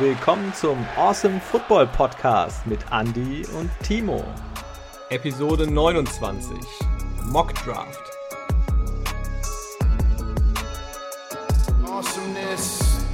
[0.00, 4.24] willkommen zum Awesome Football Podcast mit Andy und Timo.
[5.10, 6.56] Episode 29
[7.26, 8.00] Mock Draft.
[11.84, 13.04] Awesomeness.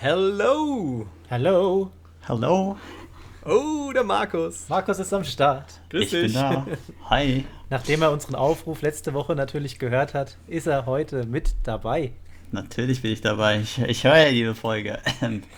[0.00, 1.06] Hello.
[1.28, 1.90] Hallo.
[2.26, 2.78] Hallo.
[3.44, 4.66] Oh, der Markus.
[4.70, 5.82] Markus ist am Start.
[5.90, 6.32] Grüß ich dich.
[6.32, 6.66] bin da.
[7.10, 7.44] Hi.
[7.68, 12.14] Nachdem er unseren Aufruf letzte Woche natürlich gehört hat, ist er heute mit dabei.
[12.52, 13.60] Natürlich bin ich dabei.
[13.60, 14.98] Ich, ich höre ja jede Folge.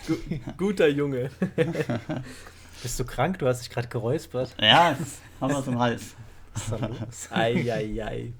[0.06, 0.14] Gu
[0.56, 1.30] guter Junge.
[2.82, 3.38] Bist du krank?
[3.40, 4.54] Du hast dich gerade geräuspert.
[4.60, 4.96] ja,
[5.40, 6.14] haben wir es im Hals.
[6.54, 7.28] Was ist da los?
[7.30, 8.32] Eieiei.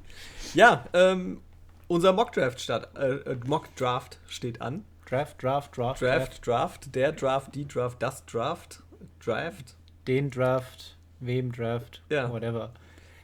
[0.55, 1.41] Ja, ähm,
[1.89, 4.85] unser Mock Draft, statt, äh, äh, Mock Draft steht an.
[5.09, 8.83] Draft, Draft, Draft, Draft, Draft, der Draft, die Draft, das Draft,
[9.25, 9.75] Draft.
[10.07, 12.31] Den Draft, wem Draft, Ja.
[12.31, 12.73] whatever.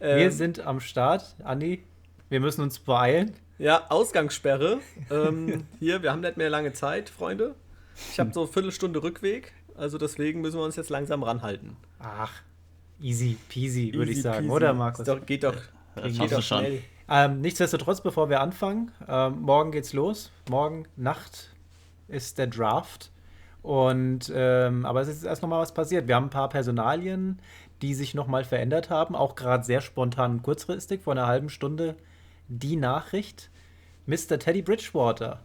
[0.00, 1.36] Ähm, Wir sind am Start.
[1.44, 1.84] Andi,
[2.30, 3.34] wir müssen uns beeilen.
[3.60, 4.78] Ja, Ausgangssperre.
[5.10, 7.54] ähm, hier, wir haben nicht mehr lange Zeit, Freunde.
[8.10, 11.76] Ich habe so eine Viertelstunde Rückweg, also deswegen müssen wir uns jetzt langsam ranhalten.
[11.98, 12.32] Ach,
[13.02, 14.50] easy peasy, würde ich sagen, peasy.
[14.50, 15.04] oder Markus?
[15.04, 15.56] Doch, geht doch,
[15.94, 16.58] Das geht doch schon.
[16.60, 16.82] schnell.
[17.10, 20.32] Ähm, nichtsdestotrotz, bevor wir anfangen, ähm, morgen geht's los.
[20.48, 21.50] Morgen Nacht
[22.08, 23.10] ist der Draft.
[23.60, 26.08] Und ähm, aber es ist erst noch mal was passiert.
[26.08, 27.40] Wir haben ein paar Personalien,
[27.82, 31.02] die sich noch mal verändert haben, auch gerade sehr spontan und kurzfristig.
[31.02, 31.96] Vor einer halben Stunde
[32.50, 33.50] die Nachricht:
[34.06, 34.38] Mr.
[34.38, 35.42] Teddy Bridgewater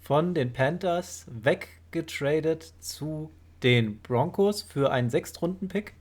[0.00, 3.30] von den Panthers weggetradet zu
[3.62, 5.94] den Broncos für einen Sechstrunden-Pick.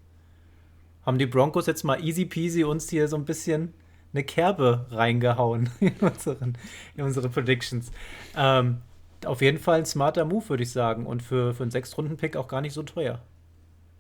[1.06, 3.74] Haben die Broncos jetzt mal easy peasy uns hier so ein bisschen
[4.14, 6.58] eine Kerbe reingehauen in, unseren,
[6.96, 7.92] in unsere Predictions.
[8.36, 8.82] Ähm,
[9.26, 11.06] auf jeden Fall ein smarter Move, würde ich sagen.
[11.06, 13.22] Und für, für einen Sechstrunden-Pick auch gar nicht so teuer.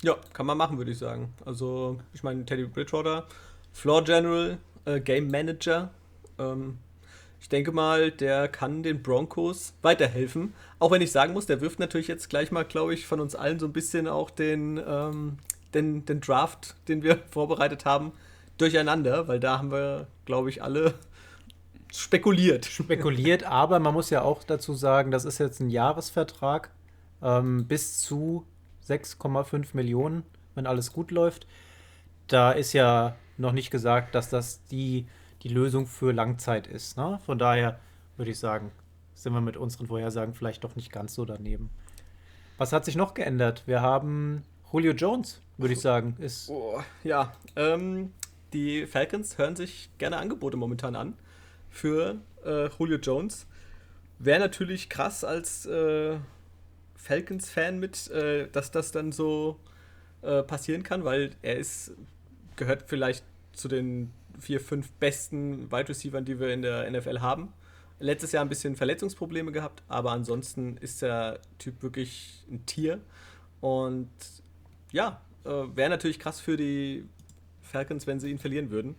[0.03, 1.33] Ja, kann man machen, würde ich sagen.
[1.43, 3.25] Also, ich meine, Teddy Bridgewater,
[3.73, 5.89] Floor General, äh, Game Manager.
[6.39, 6.77] Ähm,
[7.39, 10.53] ich denke mal, der kann den Broncos weiterhelfen.
[10.79, 13.35] Auch wenn ich sagen muss, der wirft natürlich jetzt gleich mal, glaube ich, von uns
[13.35, 15.37] allen so ein bisschen auch den, ähm,
[15.73, 18.11] den, den Draft, den wir vorbereitet haben,
[18.57, 20.95] durcheinander, weil da haben wir, glaube ich, alle
[21.93, 22.65] spekuliert.
[22.65, 26.71] Spekuliert, aber man muss ja auch dazu sagen, das ist jetzt ein Jahresvertrag
[27.21, 28.45] ähm, bis zu
[28.87, 30.23] 6,5 Millionen,
[30.55, 31.47] wenn alles gut läuft.
[32.27, 35.05] Da ist ja noch nicht gesagt, dass das die,
[35.43, 36.97] die Lösung für Langzeit ist.
[36.97, 37.19] Ne?
[37.25, 37.79] Von daher
[38.17, 38.71] würde ich sagen,
[39.13, 41.69] sind wir mit unseren Vorhersagen vielleicht doch nicht ganz so daneben.
[42.57, 43.63] Was hat sich noch geändert?
[43.65, 48.13] Wir haben Julio Jones, würde ich sagen, ist Oh, ja, ähm,
[48.53, 51.13] die Falcons hören sich gerne Angebote momentan an
[51.69, 53.45] für äh, Julio Jones.
[54.19, 56.17] Wäre natürlich krass als äh,
[56.95, 59.59] Falcons-Fan mit, äh, dass das dann so
[60.21, 61.91] äh, passieren kann, weil er ist,
[62.55, 67.53] gehört vielleicht zu den vier, fünf besten Wide Receivers, die wir in der NFL haben.
[67.99, 72.99] Letztes Jahr ein bisschen Verletzungsprobleme gehabt, aber ansonsten ist der Typ wirklich ein Tier.
[73.59, 74.09] Und
[74.91, 77.05] ja, äh, wäre natürlich krass für die
[77.63, 78.95] Falcons, wenn sie ihn verlieren würden.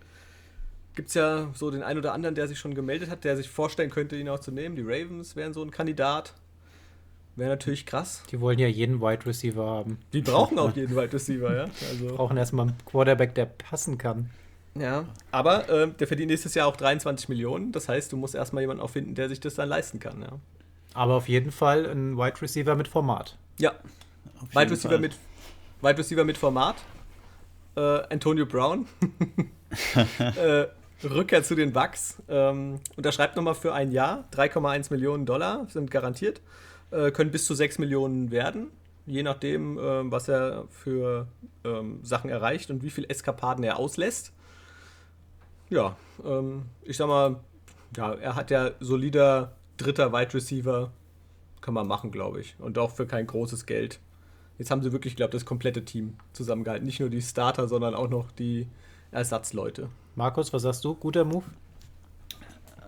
[0.95, 3.49] Gibt es ja so den einen oder anderen, der sich schon gemeldet hat, der sich
[3.49, 4.75] vorstellen könnte, ihn auch zu nehmen.
[4.75, 6.35] Die Ravens wären so ein Kandidat.
[7.37, 8.25] Wäre natürlich krass.
[8.33, 9.99] die wollen ja jeden Wide Receiver haben.
[10.13, 11.67] Die brauchen auch jeden Wide Receiver, ja.
[11.89, 14.31] Also, Brauchen erstmal einen Quarterback, der passen kann.
[14.81, 15.05] Ja.
[15.31, 17.73] Aber äh, der verdient nächstes Jahr auch 23 Millionen.
[17.73, 20.39] Das heißt, du musst erstmal jemanden auch finden, der sich das dann leisten kann, ja.
[20.95, 23.37] Aber auf jeden Fall ein Wide Receiver mit Format.
[23.59, 23.75] Ja,
[24.53, 25.01] Wide Receiver, Fall.
[25.01, 25.17] mit,
[25.81, 26.77] Wide Receiver mit Format.
[27.77, 28.87] Äh, Antonio Brown.
[30.19, 30.67] äh,
[31.05, 32.21] Rückkehr zu den Bucks.
[32.29, 34.29] Ähm, unterschreibt nochmal für ein Jahr.
[34.33, 36.41] 3,1 Millionen Dollar sind garantiert.
[36.91, 38.69] Äh, können bis zu 6 Millionen werden.
[39.07, 41.29] Je nachdem, ähm, was er für
[41.65, 44.33] ähm, Sachen erreicht und wie viel Eskapaden er auslässt.
[45.71, 47.37] Ja, ähm, ich sag mal,
[47.97, 50.91] ja, er hat ja solider dritter Wide Receiver.
[51.61, 52.55] Kann man machen, glaube ich.
[52.59, 53.99] Und auch für kein großes Geld.
[54.59, 56.87] Jetzt haben sie wirklich, glaube ich, das komplette Team zusammengehalten.
[56.87, 58.69] Nicht nur die Starter, sondern auch noch die
[59.11, 59.89] Ersatzleute.
[60.15, 60.95] Markus, was sagst du?
[60.95, 61.45] Guter Move?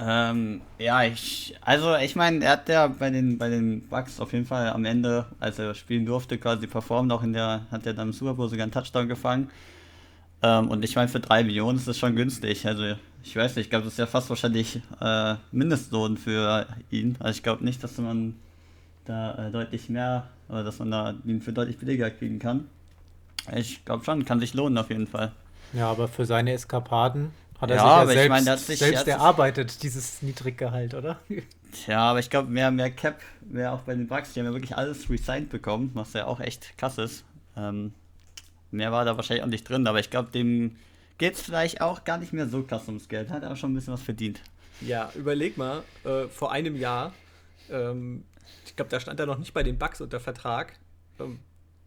[0.02, 4.32] Ähm, ja, ich, also ich meine, er hat ja bei den, bei den Bucks auf
[4.32, 7.92] jeden Fall am Ende, als er spielen durfte, quasi performt, auch in der, hat er
[7.92, 9.50] dann im Super Bowl sogar einen Touchdown gefangen.
[10.42, 12.66] Ähm, und ich meine, für drei Millionen ist das schon günstig.
[12.66, 17.16] Also ich weiß nicht, ich glaube, das ist ja fast wahrscheinlich äh, Mindestlohn für ihn.
[17.20, 18.34] Also ich glaube nicht, dass man
[19.04, 22.68] da äh, deutlich mehr, oder dass man da ihn für deutlich billiger kriegen kann.
[23.54, 25.32] Ich glaube schon, kann sich lohnen auf jeden Fall.
[25.72, 28.60] Ja, aber für seine Eskapaden hat er Ja, sich ja ich selbst, meine, der hat
[28.60, 31.18] sich- selbst sich- erarbeitet, dieses Niedriggehalt, oder?
[31.72, 34.32] Tja, aber ich glaube, mehr, mehr Cap wäre auch bei den Bucks.
[34.32, 37.24] Die haben ja wirklich alles resigned bekommen, was ja auch echt krass ist.
[37.56, 37.92] Ähm,
[38.72, 40.76] mehr war da wahrscheinlich auch nicht drin, aber ich glaube, dem
[41.18, 43.30] geht es vielleicht auch gar nicht mehr so krass ums Geld.
[43.30, 44.40] Hat auch schon ein bisschen was verdient.
[44.80, 47.12] Ja, überleg mal, äh, vor einem Jahr
[47.70, 48.24] ähm,
[48.66, 50.78] ich glaube, da stand er noch nicht bei den Bucks unter Vertrag.
[51.18, 51.38] Ähm,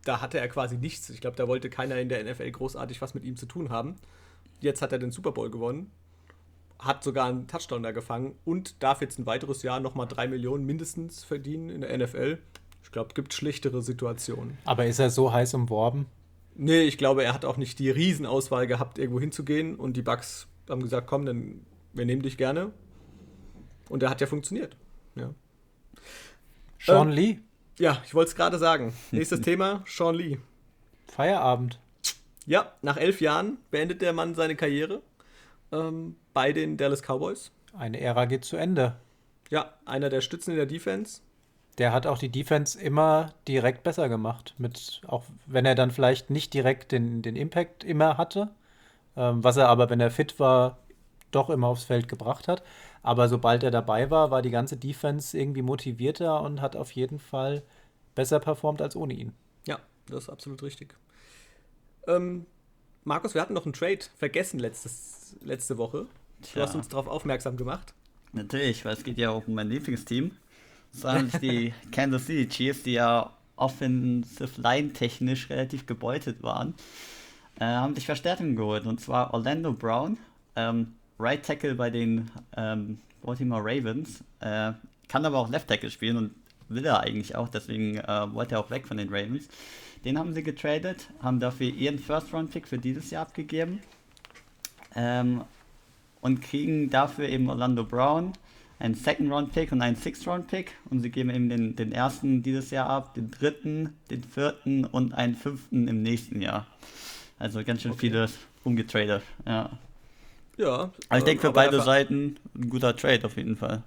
[0.03, 1.09] da hatte er quasi nichts.
[1.09, 3.95] Ich glaube, da wollte keiner in der NFL großartig was mit ihm zu tun haben.
[4.59, 5.91] Jetzt hat er den Super Bowl gewonnen,
[6.79, 10.65] hat sogar einen Touchdown da gefangen und darf jetzt ein weiteres Jahr nochmal drei Millionen
[10.65, 12.37] mindestens verdienen in der NFL.
[12.83, 14.57] Ich glaube, es gibt schlechtere Situationen.
[14.65, 16.05] Aber ist er so heiß umworben?
[16.55, 19.75] Nee, ich glaube, er hat auch nicht die Riesenauswahl gehabt, irgendwo hinzugehen.
[19.75, 22.71] Und die Bucks haben gesagt, komm, dann wir nehmen dich gerne.
[23.89, 24.75] Und der hat ja funktioniert.
[25.15, 25.33] Ja.
[26.79, 27.39] Sean ähm, Lee.
[27.79, 28.93] Ja, ich wollte es gerade sagen.
[29.11, 30.37] Nächstes Thema, Sean Lee.
[31.07, 31.79] Feierabend.
[32.45, 35.01] Ja, nach elf Jahren beendet der Mann seine Karriere
[35.71, 37.51] ähm, bei den Dallas Cowboys.
[37.73, 38.97] Eine Ära geht zu Ende.
[39.49, 41.21] Ja, einer der Stützen in der Defense.
[41.77, 44.53] Der hat auch die Defense immer direkt besser gemacht.
[44.57, 48.49] Mit, auch wenn er dann vielleicht nicht direkt den, den Impact immer hatte,
[49.15, 50.77] ähm, was er aber, wenn er fit war,
[51.31, 52.63] doch immer aufs Feld gebracht hat.
[53.01, 57.19] Aber sobald er dabei war, war die ganze Defense irgendwie motivierter und hat auf jeden
[57.19, 57.63] Fall
[58.15, 59.33] besser performt als ohne ihn.
[59.65, 60.95] Ja, das ist absolut richtig.
[62.07, 62.45] Ähm,
[63.03, 66.05] Markus, wir hatten noch einen Trade vergessen letztes, letzte Woche.
[66.53, 67.93] Du hast uns darauf aufmerksam gemacht.
[68.33, 70.31] Natürlich, weil es geht ja auch um mein Lieblingsteam.
[71.01, 76.73] Das die Kansas City Chiefs, die ja offensive line technisch relativ gebeutet waren,
[77.59, 78.85] äh, haben sich Verstärkung geholt.
[78.85, 80.17] Und zwar Orlando Brown,
[80.55, 84.73] ähm, Right Tackle bei den ähm, Baltimore Ravens, äh,
[85.07, 86.31] kann aber auch Left Tackle spielen und
[86.69, 89.47] will er eigentlich auch, deswegen äh, wollte er auch weg von den Ravens.
[90.05, 93.79] Den haben sie getradet, haben dafür ihren First-Round-Pick für dieses Jahr abgegeben
[94.95, 95.43] ähm,
[96.21, 98.33] und kriegen dafür eben Orlando Brown,
[98.83, 103.13] einen Second-Round-Pick und einen Sixth-Round-Pick und sie geben eben den, den ersten dieses Jahr ab,
[103.13, 106.67] den dritten, den vierten und einen fünften im nächsten Jahr.
[107.39, 108.01] Also ganz schön okay.
[108.01, 109.69] vieles umgetradet, ja.
[110.57, 110.91] Ja.
[111.09, 113.83] Aber ich denke für beide Seiten ein guter Trade auf jeden Fall.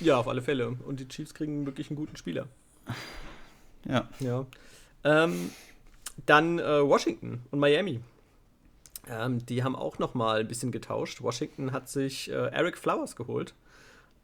[0.00, 0.70] Ja, auf alle Fälle.
[0.70, 2.46] Und die Chiefs kriegen wirklich einen guten Spieler.
[3.86, 4.08] Ja.
[4.20, 4.46] Ja.
[5.04, 5.50] Ähm,
[6.26, 8.00] dann äh, Washington und Miami.
[9.08, 11.22] Ähm, die haben auch noch mal ein bisschen getauscht.
[11.22, 13.54] Washington hat sich äh, Eric Flowers geholt.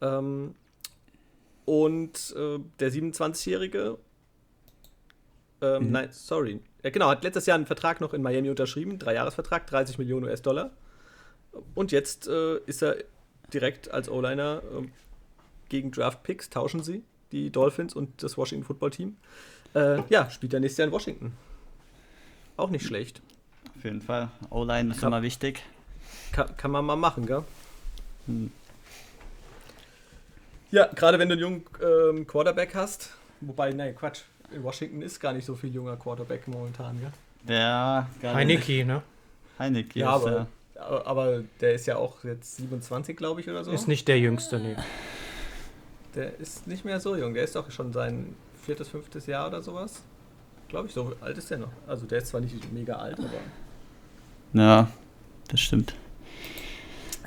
[0.01, 0.55] Ähm,
[1.65, 3.97] und äh, der 27-Jährige,
[5.61, 5.91] ähm, mhm.
[5.91, 9.97] nein, sorry, ja, genau, hat letztes Jahr einen Vertrag noch in Miami unterschrieben, Dreijahresvertrag, 30
[9.97, 10.69] Millionen US-Dollar.
[11.73, 12.97] Und jetzt äh, ist er
[13.51, 14.87] direkt als O-Liner äh,
[15.69, 19.17] gegen Draft Picks, tauschen sie, die Dolphins und das Washington Football Team.
[19.73, 21.33] Äh, ja, spielt er nächstes Jahr in Washington.
[22.57, 23.21] Auch nicht schlecht.
[23.75, 24.29] Auf jeden Fall.
[24.51, 25.63] O-Line ist kann, immer wichtig.
[26.31, 27.43] Kann, kann, man mal machen, gell?
[28.27, 28.51] Hm.
[30.71, 33.11] Ja, gerade wenn du einen jungen ähm, Quarterback hast.
[33.41, 34.21] Wobei, nein, Quatsch.
[34.51, 37.11] In Washington ist gar nicht so viel junger Quarterback momentan, gell?
[37.47, 39.01] Ja, Heineke, ne?
[39.59, 41.05] Heineke ja, aber, ja.
[41.05, 43.71] aber der ist ja auch jetzt 27, glaube ich, oder so.
[43.71, 44.75] Ist nicht der Jüngste, ne?
[46.15, 47.33] Der ist nicht mehr so jung.
[47.33, 50.01] Der ist doch schon sein viertes, fünftes Jahr oder sowas.
[50.69, 51.71] Glaube ich, so alt ist der noch.
[51.87, 53.29] Also der ist zwar nicht mega alt, aber.
[54.53, 54.87] Ja,
[55.47, 55.93] das stimmt.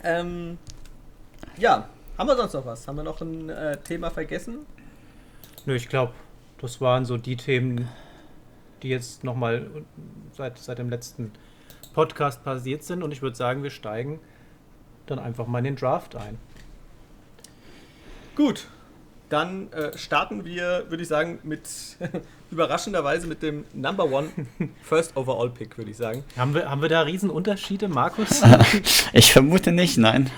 [0.02, 0.58] Ähm,
[1.58, 1.88] ja,
[2.18, 2.86] haben wir sonst noch was?
[2.88, 4.66] Haben wir noch ein äh, Thema vergessen?
[5.66, 6.12] Nö, ich glaube,
[6.60, 7.88] das waren so die Themen,
[8.82, 9.70] die jetzt nochmal
[10.36, 11.32] seit, seit dem letzten
[11.94, 13.02] Podcast passiert sind.
[13.02, 14.18] Und ich würde sagen, wir steigen
[15.06, 16.38] dann einfach mal in den Draft ein.
[18.34, 18.66] Gut,
[19.28, 21.68] dann äh, starten wir, würde ich sagen, mit
[22.50, 24.30] überraschenderweise mit dem Number One
[24.82, 26.24] First Overall Pick, würde ich sagen.
[26.36, 28.42] Haben wir, haben wir da Riesenunterschiede, Markus?
[29.12, 30.30] ich vermute nicht, nein.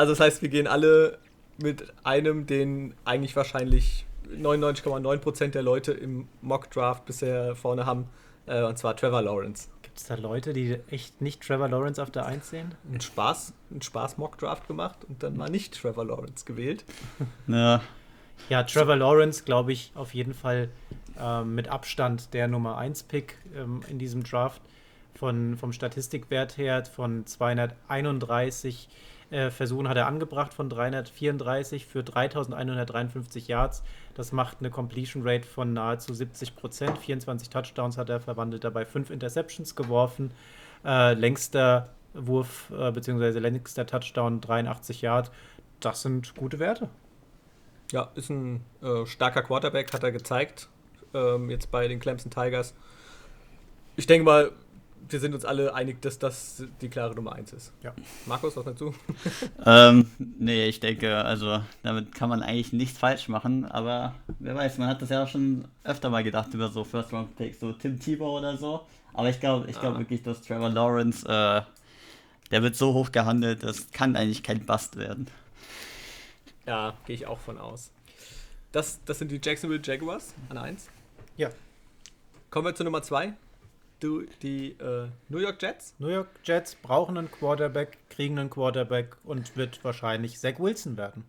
[0.00, 1.18] Also das heißt, wir gehen alle
[1.58, 8.08] mit einem, den eigentlich wahrscheinlich 99,9% der Leute im Mock Draft bisher vorne haben,
[8.46, 9.68] äh, und zwar Trevor Lawrence.
[9.82, 12.74] Gibt es da Leute, die echt nicht Trevor Lawrence auf der 1 sehen?
[12.90, 16.84] Ein Spaß, ein Spaß Mock Draft gemacht und dann mal nicht Trevor Lawrence gewählt.
[17.46, 17.82] Ja.
[18.48, 20.70] Ja, Trevor Lawrence, glaube ich, auf jeden Fall
[21.20, 24.62] ähm, mit Abstand der Nummer 1 Pick ähm, in diesem Draft.
[25.14, 28.88] Von, vom Statistikwert her von 231
[29.30, 33.82] äh, Versuchen hat er angebracht von 334 für 3153 Yards.
[34.14, 36.98] Das macht eine Completion Rate von nahezu 70 Prozent.
[36.98, 40.32] 24 Touchdowns hat er verwandelt, dabei 5 Interceptions geworfen.
[40.84, 43.38] Äh, längster Wurf äh, bzw.
[43.38, 45.30] längster Touchdown 83 Yards.
[45.78, 46.88] Das sind gute Werte.
[47.92, 50.68] Ja, ist ein äh, starker Quarterback, hat er gezeigt.
[51.14, 52.74] Ähm, jetzt bei den Clemson Tigers.
[53.96, 54.52] Ich denke mal,
[55.08, 57.72] wir sind uns alle einig, dass das die klare Nummer 1 ist.
[57.82, 57.94] Ja.
[58.26, 58.94] Markus, was dazu?
[59.66, 64.78] ähm, nee, ich denke, also damit kann man eigentlich nichts falsch machen, aber wer weiß,
[64.78, 67.72] man hat das ja auch schon öfter mal gedacht über so First Round Picks, so
[67.72, 68.86] Tim Tebow oder so.
[69.12, 69.98] Aber ich glaube ich glaube ah.
[70.00, 71.62] wirklich, dass Trevor Lawrence, äh,
[72.50, 75.26] der wird so hoch gehandelt, das kann eigentlich kein Bust werden.
[76.66, 77.90] Ja, gehe ich auch von aus.
[78.72, 80.88] das, das sind die Jacksonville Jaguars an 1.
[81.36, 81.50] Ja.
[82.50, 83.34] Kommen wir zu Nummer 2.
[84.00, 85.94] Du, die äh, New York Jets.
[85.98, 91.24] New York Jets brauchen einen Quarterback, kriegen einen Quarterback und wird wahrscheinlich Zach Wilson werden.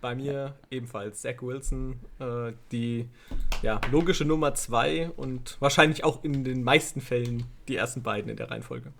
[0.00, 3.08] Bei mir ebenfalls Zach Wilson, äh, die
[3.62, 8.36] ja, logische Nummer 2 und wahrscheinlich auch in den meisten Fällen die ersten beiden in
[8.36, 8.92] der Reihenfolge.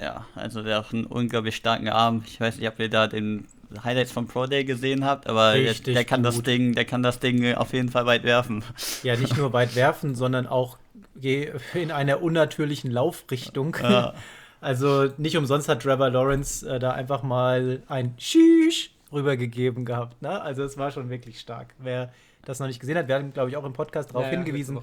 [0.00, 2.22] Ja, also der hat einen unglaublich starken Arm.
[2.24, 3.46] Ich weiß nicht, ob ihr da den
[3.82, 6.40] Highlights vom Pro Day gesehen habt, aber der, der, kann das.
[6.42, 8.64] Ding, der kann das Ding auf jeden Fall weit werfen.
[9.02, 10.78] Ja, nicht nur weit werfen, sondern auch
[11.20, 13.76] ge- in einer unnatürlichen Laufrichtung.
[13.82, 14.14] Ja.
[14.64, 20.22] Also nicht umsonst hat Trevor Lawrence äh, da einfach mal ein Shish rübergegeben gehabt.
[20.22, 20.40] Ne?
[20.40, 21.74] Also es war schon wirklich stark.
[21.80, 22.12] Wer
[22.44, 24.78] das noch nicht gesehen hat, wir haben, glaube ich, auch im Podcast darauf Ja, hingewiesen.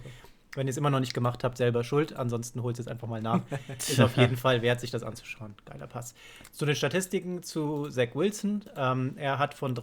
[0.53, 2.13] Wenn ihr es immer noch nicht gemacht habt, selber schuld.
[2.13, 3.39] Ansonsten holt es einfach mal nach.
[3.77, 5.55] Ist auf jeden Fall wert, sich das anzuschauen.
[5.63, 6.13] Geiler Pass.
[6.51, 8.65] Zu den Statistiken zu Zach Wilson.
[8.75, 9.75] Ähm, er hat von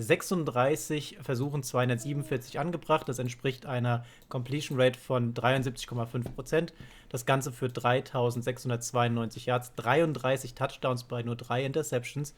[0.00, 3.08] 336 Versuchen 247 angebracht.
[3.08, 6.72] Das entspricht einer Completion Rate von 73,5 Prozent.
[7.08, 12.34] Das Ganze für 3692 Yards, 33 Touchdowns bei nur drei Interceptions.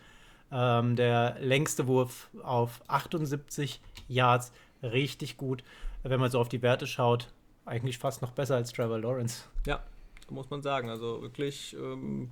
[0.50, 4.52] Ähm, der längste Wurf auf 78 Yards,
[4.82, 5.62] richtig gut.
[6.02, 7.32] Wenn man so auf die Werte schaut,
[7.64, 9.44] eigentlich fast noch besser als Trevor Lawrence.
[9.66, 9.82] Ja,
[10.30, 10.90] muss man sagen.
[10.90, 12.30] Also wirklich ähm,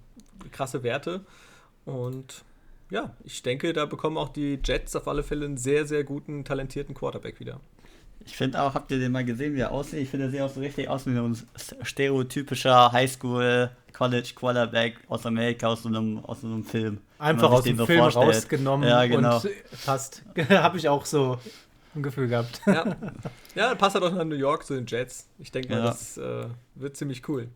[0.51, 1.25] krasse Werte.
[1.85, 2.45] Und
[2.91, 6.45] ja, ich denke, da bekommen auch die Jets auf alle Fälle einen sehr, sehr guten,
[6.45, 7.61] talentierten Quarterback wieder.
[8.27, 10.01] Ich finde auch, habt ihr den mal gesehen, wie er aussieht?
[10.01, 11.37] Ich finde, er sieht auch so richtig aus wie ein
[11.83, 17.01] stereotypischer Highschool College Quarterback aus Amerika, aus so einem, aus so einem Film.
[17.19, 18.27] Einfach aus dem so Film vorstellt.
[18.27, 19.37] rausgenommen Ja, genau.
[19.41, 19.51] und
[19.85, 20.23] passt.
[20.51, 21.39] Habe ich auch so
[21.95, 22.61] ein Gefühl gehabt.
[22.67, 22.85] Ja,
[23.55, 25.29] ja dann passt er doch nach New York zu den Jets.
[25.39, 25.87] Ich denke mal, Ja.
[25.87, 27.49] das äh, wird ziemlich cool.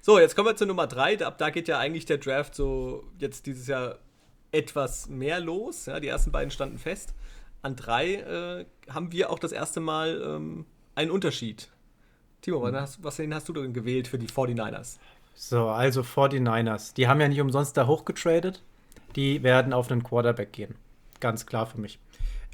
[0.00, 1.24] So, jetzt kommen wir zu Nummer 3.
[1.24, 3.98] Ab da geht ja eigentlich der Draft so jetzt dieses Jahr
[4.52, 5.86] etwas mehr los.
[5.86, 7.14] Ja, die ersten beiden standen fest.
[7.62, 11.68] An 3 äh, haben wir auch das erste Mal ähm, einen Unterschied.
[12.40, 14.98] Timo, was hast, was hast du denn gewählt für die 49ers?
[15.34, 16.94] So, also 49ers.
[16.94, 18.62] Die haben ja nicht umsonst da hochgetradet.
[19.16, 20.74] Die werden auf einen Quarterback gehen.
[21.20, 21.98] Ganz klar für mich.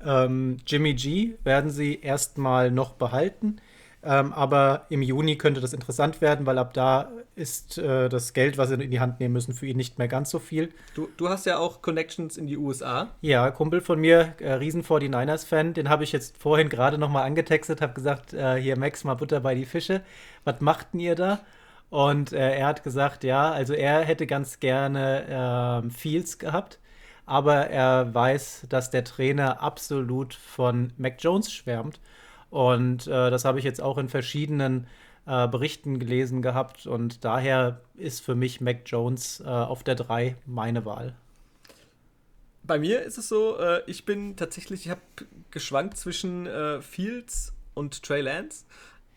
[0.05, 3.57] Ähm, Jimmy G werden sie erstmal noch behalten.
[4.03, 8.57] Ähm, aber im Juni könnte das interessant werden, weil ab da ist äh, das Geld,
[8.57, 10.73] was sie in die Hand nehmen müssen, für ihn nicht mehr ganz so viel.
[10.95, 13.09] Du, du hast ja auch Connections in die USA.
[13.21, 17.25] Ja, Kumpel von mir, äh, riesen 49ers-Fan, den habe ich jetzt vorhin gerade noch mal
[17.25, 20.03] angetextet, habe gesagt, äh, hier Max, mal Butter bei die Fische.
[20.45, 21.41] Was machten ihr da?
[21.91, 26.79] Und äh, er hat gesagt, ja, also er hätte ganz gerne ähm, Fields gehabt,
[27.26, 32.00] aber er weiß, dass der Trainer absolut von Mac Jones schwärmt.
[32.57, 34.87] Und äh, das habe ich jetzt auch in verschiedenen
[35.27, 36.87] äh, Berichten gelesen gehabt.
[36.87, 41.15] Und daher ist für mich Mac Jones äh, auf der 3 meine Wahl.
[42.63, 45.03] Bei mir ist es so, äh, ich bin tatsächlich, ich habe
[45.51, 48.65] geschwankt zwischen äh, Fields und Trey Lance.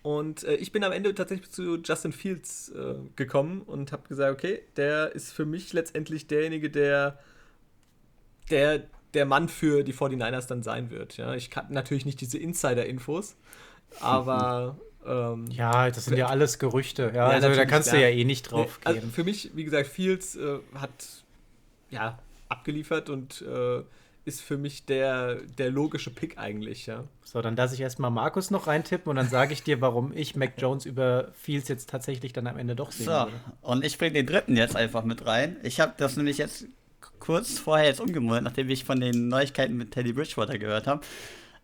[0.01, 2.73] Und äh, ich bin am Ende tatsächlich zu Justin Fields
[3.15, 7.17] gekommen und habe gesagt, okay, der ist für mich letztendlich derjenige, der,
[8.49, 11.17] der der Mann für die 49ers dann sein wird.
[11.17, 13.35] Ja, ich kann natürlich nicht diese Insider-Infos,
[14.01, 17.11] aber ähm, Ja, das sind ja alles Gerüchte.
[17.13, 18.07] Ja, Ja, also da kannst du ja.
[18.07, 19.01] ja eh nicht drauf Nee, gehen.
[19.03, 20.91] also für mich, wie gesagt, Fields äh, hat
[21.89, 23.81] ja abgeliefert und äh,
[24.25, 27.03] ist für mich der, der logische Pick eigentlich, ja.
[27.23, 30.35] so, dann lasse ich erstmal Markus noch reintippen und dann sage ich dir, warum ich
[30.35, 33.31] Mac Jones über Fields jetzt tatsächlich dann am Ende doch sehen So, würde.
[33.61, 35.55] und ich bringe den dritten jetzt einfach mit rein.
[35.63, 36.65] Ich habe das nämlich jetzt
[37.19, 41.01] kurz vorher jetzt umgemodelt, nachdem ich von den Neuigkeiten mit Teddy Bridgewater gehört habe.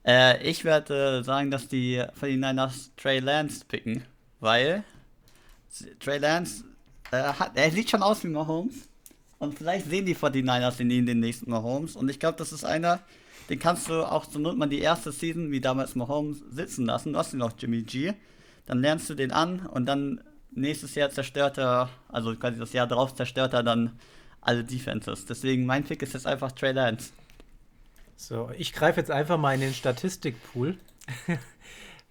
[0.06, 4.04] Äh, ich werde sagen, dass die 49ers Trey Lance picken,
[4.40, 4.84] weil
[6.00, 6.64] Trey Lance,
[7.12, 8.88] äh, hat, er sieht schon aus wie Mahomes
[9.40, 12.64] und vielleicht sehen die 49ers in ihm den nächsten Mahomes und ich glaube, das ist
[12.64, 13.00] einer,
[13.50, 17.14] den kannst du auch zur Not mal die erste Season, wie damals Mahomes, sitzen lassen.
[17.14, 18.14] Du hast ihn noch Jimmy G.
[18.66, 22.88] Dann lernst du den an und dann nächstes Jahr zerstört er, also quasi das Jahr
[22.88, 24.00] drauf zerstört er dann
[24.46, 25.26] alle Defenses.
[25.26, 27.12] Deswegen mein Pick ist jetzt einfach Trey Lance.
[28.16, 30.78] So, ich greife jetzt einfach mal in den Statistikpool.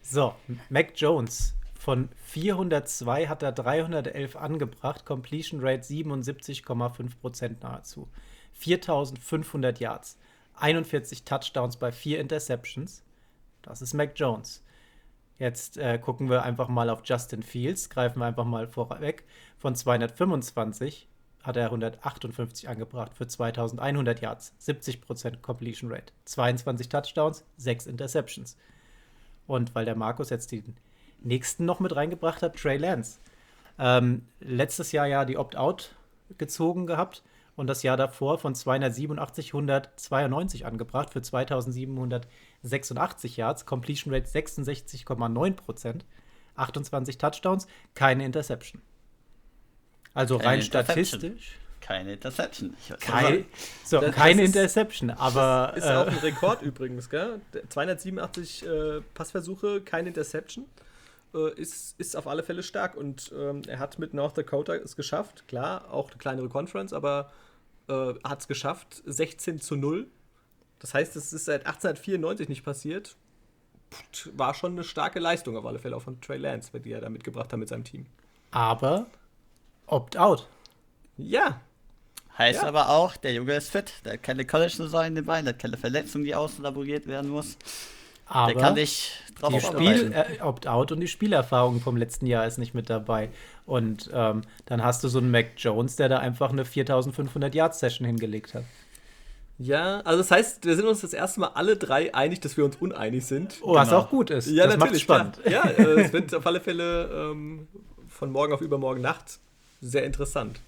[0.03, 0.35] so,
[0.69, 1.55] Mac Jones.
[1.79, 8.09] Von 402 hat er 311 angebracht, Completion Rate 77,5% nahezu.
[8.55, 10.19] 4500 Yards,
[10.55, 13.03] 41 Touchdowns bei 4 Interceptions.
[13.63, 14.63] Das ist Mac Jones.
[15.39, 19.25] Jetzt äh, gucken wir einfach mal auf Justin Fields, greifen wir einfach mal vorweg.
[19.59, 21.09] Von 225
[21.45, 28.57] hat er 158 angebracht für 2100 Yards, 70% Completion Rate, 22 Touchdowns, 6 Interceptions.
[29.47, 30.75] Und weil der Markus jetzt den
[31.21, 33.19] nächsten noch mit reingebracht hat, Trey Lance.
[33.79, 35.95] Ähm, letztes Jahr ja die Opt-out
[36.39, 37.23] gezogen gehabt
[37.57, 46.07] und das Jahr davor von 287 192 angebracht für 2786 Yards, Completion Rate 66,9 Prozent,
[46.57, 48.81] 28 Touchdowns, keine Interception.
[50.15, 51.57] Also Keine rein statistisch.
[51.81, 52.75] Keine Interception.
[52.83, 53.45] Ich weiß Kein,
[53.85, 57.41] so, Das- keine das ist- Interception, aber Ist äh, auch ein Rekord übrigens, gell?
[57.53, 60.65] Der 287 äh, Passversuche, keine Interception.
[61.35, 62.97] Äh, ist, ist auf alle Fälle stark.
[62.97, 65.47] Und ähm, er hat mit North Dakota es geschafft.
[65.47, 67.31] Klar, auch eine kleinere Conference, aber
[67.89, 69.03] äh, hat es geschafft.
[69.05, 70.07] 16 zu 0.
[70.79, 73.17] Das heißt, es ist seit 1894 nicht passiert.
[74.13, 77.01] Pff, War schon eine starke Leistung auf alle Fälle auch von Trey Lance, die er
[77.03, 78.07] da mitgebracht hat mit seinem Team.
[78.53, 79.07] aber
[79.87, 80.47] Opt-out.
[81.17, 81.61] Ja,
[82.37, 82.69] Heißt Ja.
[82.69, 83.93] aber auch, der Junge ist fit.
[84.05, 87.57] Der hat keine College-Saison in den Beinen, der hat keine Verletzung, die auslaboriert werden muss.
[88.27, 89.61] Aber der kann dich drauf die.
[89.61, 93.29] Spiel, äh, Opt-out und die Spielerfahrung vom letzten Jahr ist nicht mit dabei.
[93.67, 97.77] Und ähm, dann hast du so einen Mac Jones, der da einfach eine 4500 Yard
[97.77, 98.65] Session hingelegt hat.
[99.59, 100.01] ja.
[100.01, 102.75] Also das heißt, wir sind uns das erste Mal alle drei einig, dass wir uns
[102.77, 103.59] uneinig sind.
[103.63, 104.01] Oh, was Genau.
[104.01, 104.49] auch gut ist.
[104.51, 105.03] Ja, das macht's natürlich.
[105.03, 105.41] spannend.
[105.45, 105.67] Klar.
[105.67, 107.69] Ja, äh, es wird auf alle Fälle ähm,
[108.09, 109.39] von morgen auf übermorgen Nacht
[109.85, 110.61] sehr interessant.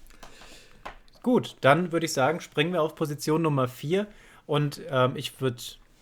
[1.23, 4.07] Gut, dann würde ich sagen, springen wir auf Position Nummer 4.
[4.45, 5.57] Und ähm, ich würde,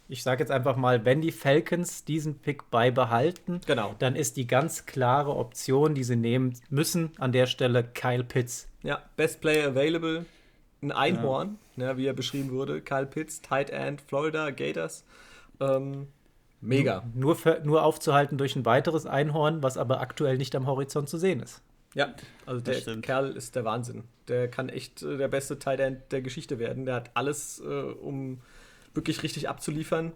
[0.07, 3.95] ich sage jetzt einfach mal, wenn die Falcons diesen Pick beibehalten, Genau.
[3.98, 8.67] dann ist die ganz klare Option, die sie nehmen müssen, an der Stelle Kyle Pitts.
[8.84, 10.25] Ja, Best Player Available,
[10.84, 11.98] ein Einhorn, ja.
[11.98, 12.81] wie er beschrieben wurde.
[12.81, 15.05] Kyle Pitts, Tight End, Florida Gators.
[15.60, 16.07] Ähm,
[16.62, 17.03] mega.
[17.15, 21.17] Nur, für, nur aufzuhalten durch ein weiteres Einhorn, was aber aktuell nicht am Horizont zu
[21.17, 21.63] sehen ist.
[21.96, 22.14] Ja,
[22.46, 23.02] also der.
[23.02, 24.04] Kerl ist der Wahnsinn.
[24.28, 26.86] Der kann echt äh, der beste Tight End der Geschichte werden.
[26.86, 28.40] Der hat alles, äh, um
[28.94, 30.12] wirklich richtig abzuliefern.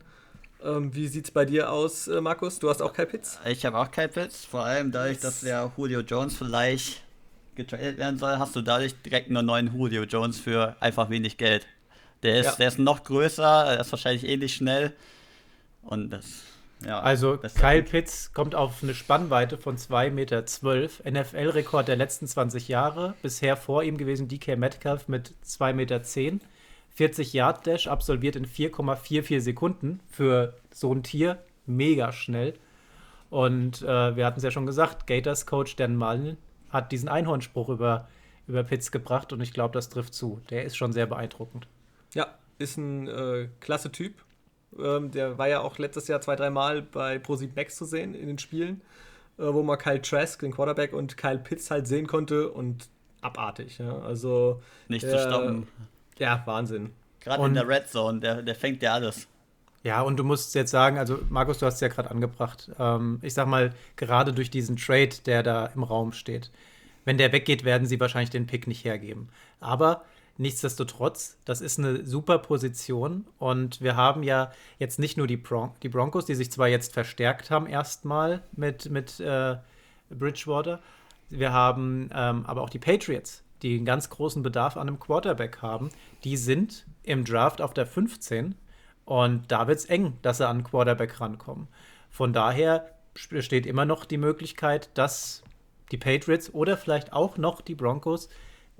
[0.63, 2.59] Ähm, wie sieht's bei dir aus, äh, Markus?
[2.59, 3.39] Du hast auch Kyle Pitts?
[3.45, 7.01] Ich habe auch kein Pitts, vor allem dadurch, dass der Julio Jones vielleicht
[7.55, 11.65] getradet werden soll, hast du dadurch direkt einen neuen Julio Jones für einfach wenig Geld.
[12.23, 12.55] Der ist, Ja.
[12.55, 14.93] der ist noch größer, er ist wahrscheinlich ähnlich schnell.
[15.81, 16.25] Und das,
[16.85, 16.99] ja.
[16.99, 20.43] Also Kyle Pitts kommt auf eine Spannweite von 2,12 Meter.
[21.11, 23.15] NFL-Rekord der letzten 20 Jahre.
[23.21, 26.01] Bisher vor ihm gewesen DK Metcalf mit 2,10 Meter.
[26.91, 31.37] 40 Yard Dash absolviert in 4,44 Sekunden für so ein Tier.
[31.65, 32.53] Mega schnell.
[33.29, 36.37] Und äh, wir hatten es ja schon gesagt, Gators Coach Dan Mullen
[36.69, 38.07] hat diesen Einhornspruch über,
[38.47, 40.41] über Pitts gebracht und ich glaube, das trifft zu.
[40.49, 41.67] Der ist schon sehr beeindruckend.
[42.13, 44.23] Ja, ist ein äh, klasse Typ.
[44.77, 48.27] Ähm, der war ja auch letztes Jahr zwei, dreimal bei ProSieb Max zu sehen in
[48.27, 48.81] den Spielen,
[49.37, 52.87] äh, wo man Kyle Trask, den Quarterback, und Kyle Pitts halt sehen konnte und
[53.21, 53.79] abartig.
[53.79, 53.99] Ja?
[53.99, 55.67] Also, nicht der- zu stoppen.
[56.17, 56.91] ja, Wahnsinn.
[57.21, 59.27] Gerade in der Red Zone, der, der fängt ja alles.
[59.83, 62.69] Ja, und du musst jetzt sagen, also Markus, du hast es ja gerade angebracht.
[62.79, 66.49] Ähm, ich sag mal, gerade durch diesen Trade, der da im Raum steht,
[67.05, 69.29] wenn der weggeht, werden sie wahrscheinlich den Pick nicht hergeben.
[69.59, 70.03] Aber
[70.39, 75.71] nichtsdestotrotz, das ist eine super Position und wir haben ja jetzt nicht nur die, Bron
[75.83, 79.57] die Broncos, die sich zwar jetzt verstärkt haben erstmal mit, mit äh,
[80.09, 80.79] Bridgewater,
[81.29, 85.61] wir haben ähm, aber auch die Patriots, die einen ganz großen Bedarf an einem Quarterback
[85.61, 85.89] haben.
[86.23, 88.55] Die sind im Draft auf der 15
[89.05, 91.67] und da wird es eng, dass sie an einen Quarterback rankommen.
[92.09, 92.89] Von daher
[93.29, 95.43] besteht immer noch die Möglichkeit, dass
[95.91, 98.29] die Patriots oder vielleicht auch noch die Broncos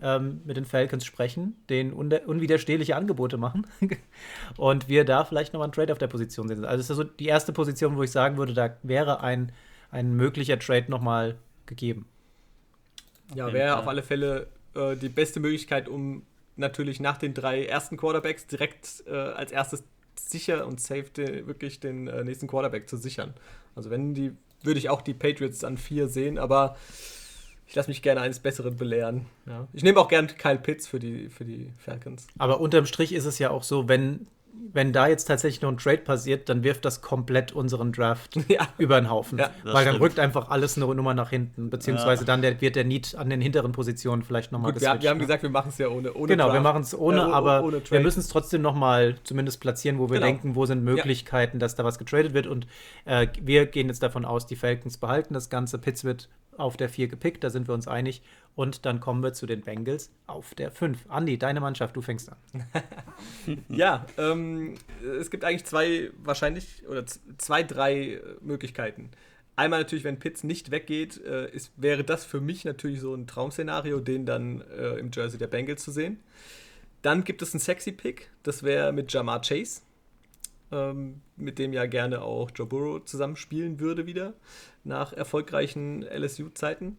[0.01, 3.67] ähm, mit den Falcons sprechen, denen unde- unwiderstehliche Angebote machen
[4.57, 6.65] und wir da vielleicht nochmal einen Trade auf der Position sehen.
[6.65, 9.51] Also das ist so die erste Position, wo ich sagen würde, da wäre ein,
[9.91, 11.35] ein möglicher Trade nochmal
[11.65, 12.07] gegeben.
[13.35, 16.23] Ja, wäre auf alle Fälle äh, die beste Möglichkeit, um
[16.55, 19.83] natürlich nach den drei ersten Quarterbacks direkt äh, als erstes
[20.15, 23.33] sicher und safe de, wirklich den äh, nächsten Quarterback zu sichern.
[23.75, 24.31] Also wenn die,
[24.63, 26.75] würde ich auch die Patriots an vier sehen, aber
[27.69, 29.27] ich lasse mich gerne eines Besseren belehren.
[29.45, 29.67] Ja.
[29.73, 32.25] Ich nehme auch gerne Kyle Pitts für die, für die Falcons.
[32.39, 34.25] Aber unterm Strich ist es ja auch so, wenn,
[34.73, 38.67] wenn da jetzt tatsächlich noch ein Trade passiert, dann wirft das komplett unseren Draft Ja.
[38.77, 39.39] über den Haufen.
[39.39, 40.01] Ja, weil dann stimmt.
[40.01, 41.69] rückt einfach alles eine Nummer nach hinten.
[41.69, 45.09] Beziehungsweise dann der, wird der Need an den hinteren Positionen vielleicht nochmal Gut, wir, wir
[45.09, 45.23] haben ne?
[45.23, 46.63] gesagt, wir machen es ja ohne, ohne Genau, wir Draft.
[46.63, 50.09] machen es ohne, Äh, oh- aber ohne wir müssen es trotzdem nochmal zumindest platzieren, wo
[50.09, 50.25] wir Genau.
[50.27, 52.45] denken, wo sind Möglichkeiten, dass da was getradet wird.
[52.47, 52.67] Und
[53.05, 55.77] äh, wir gehen jetzt davon aus, die Falcons behalten das Ganze.
[55.79, 58.21] Pitts wird auf der 4 gepickt, da sind wir uns einig.
[58.59, 61.05] Und dann kommen wir zu den Bengals auf der 5.
[61.07, 62.37] Andi, deine Mannschaft, du fängst an.
[63.69, 64.73] Ja, ähm,
[65.17, 67.05] es gibt eigentlich zwei, wahrscheinlich, oder
[67.37, 69.11] zwei, drei äh, Möglichkeiten.
[69.55, 73.27] Einmal natürlich, wenn Pitts nicht weggeht, äh, ist, wäre das für mich natürlich so ein
[73.27, 76.19] Traum-Szenario, den dann äh, im Jersey der Bengals zu sehen.
[77.01, 79.83] Dann gibt es einen sexy Pick, das wäre mit Jamar Chase,
[80.73, 84.33] ähm, mit dem ja gerne auch Joe Burrow zusammen spielen würde wieder,
[84.83, 86.97] nach erfolgreichen LSU-Zeiten.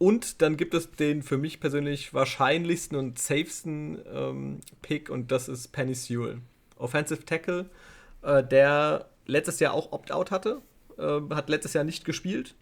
[0.00, 5.46] Und dann gibt es den für mich persönlich wahrscheinlichsten und safesten ähm, Pick und das
[5.46, 6.38] ist Penny Sewell.
[6.76, 7.68] Offensive Tackle,
[8.22, 10.62] äh, der letztes Jahr auch Opt-out hatte,
[10.96, 12.54] äh, hat letztes Jahr nicht gespielt.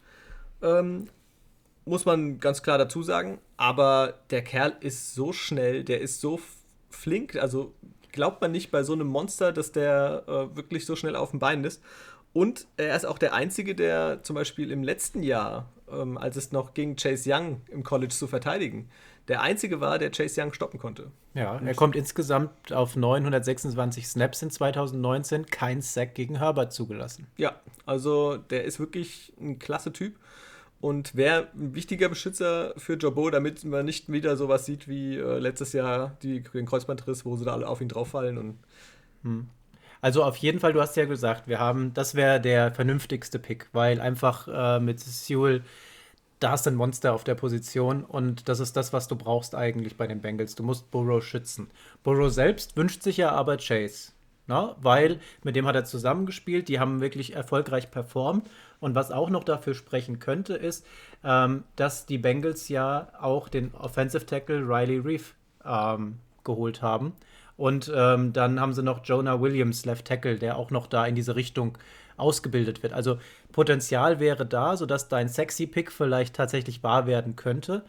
[0.62, 1.06] Ähm,
[1.84, 3.38] muss man ganz klar dazu sagen.
[3.56, 6.40] Aber der Kerl ist so schnell, der ist so
[6.90, 7.36] flink.
[7.36, 7.72] Also
[8.10, 11.38] glaubt man nicht bei so einem Monster, dass der äh, wirklich so schnell auf dem
[11.38, 11.84] Bein ist.
[12.32, 16.52] Und er ist auch der Einzige, der zum Beispiel im letzten Jahr, ähm, als es
[16.52, 18.88] noch ging, Chase Young im College zu verteidigen,
[19.28, 21.10] der Einzige war, der Chase Young stoppen konnte.
[21.34, 27.26] Ja, er kommt insgesamt auf 926 Snaps in 2019, kein Sack gegen Herbert zugelassen.
[27.36, 30.16] Ja, also der ist wirklich ein klasse Typ
[30.80, 35.38] und wäre ein wichtiger Beschützer für Jobo, damit man nicht wieder sowas sieht wie äh,
[35.38, 38.58] letztes Jahr die, den Kreuzbandriss, wo sie da alle auf ihn drauffallen und
[39.22, 39.48] hm.
[40.00, 43.68] Also auf jeden Fall, du hast ja gesagt, wir haben, das wäre der vernünftigste Pick,
[43.72, 45.62] weil einfach äh, mit Sewell,
[46.40, 49.96] da ist ein Monster auf der Position und das ist das, was du brauchst eigentlich
[49.96, 50.54] bei den Bengals.
[50.54, 51.68] Du musst Burrow schützen.
[52.04, 54.12] Burrow selbst wünscht sich ja aber Chase,
[54.46, 54.62] na?
[54.62, 54.76] Ne?
[54.80, 59.42] weil mit dem hat er zusammengespielt, die haben wirklich erfolgreich performt und was auch noch
[59.42, 60.86] dafür sprechen könnte, ist,
[61.24, 65.34] ähm, dass die Bengals ja auch den Offensive Tackle Riley Reef
[65.64, 67.14] ähm, geholt haben
[67.58, 71.16] und ähm, dann haben sie noch Jonah Williams, Left Tackle, der auch noch da in
[71.16, 71.76] diese Richtung
[72.16, 72.92] ausgebildet wird.
[72.92, 73.18] Also
[73.50, 77.84] Potenzial wäre da, sodass dein sexy Pick vielleicht tatsächlich wahr werden könnte.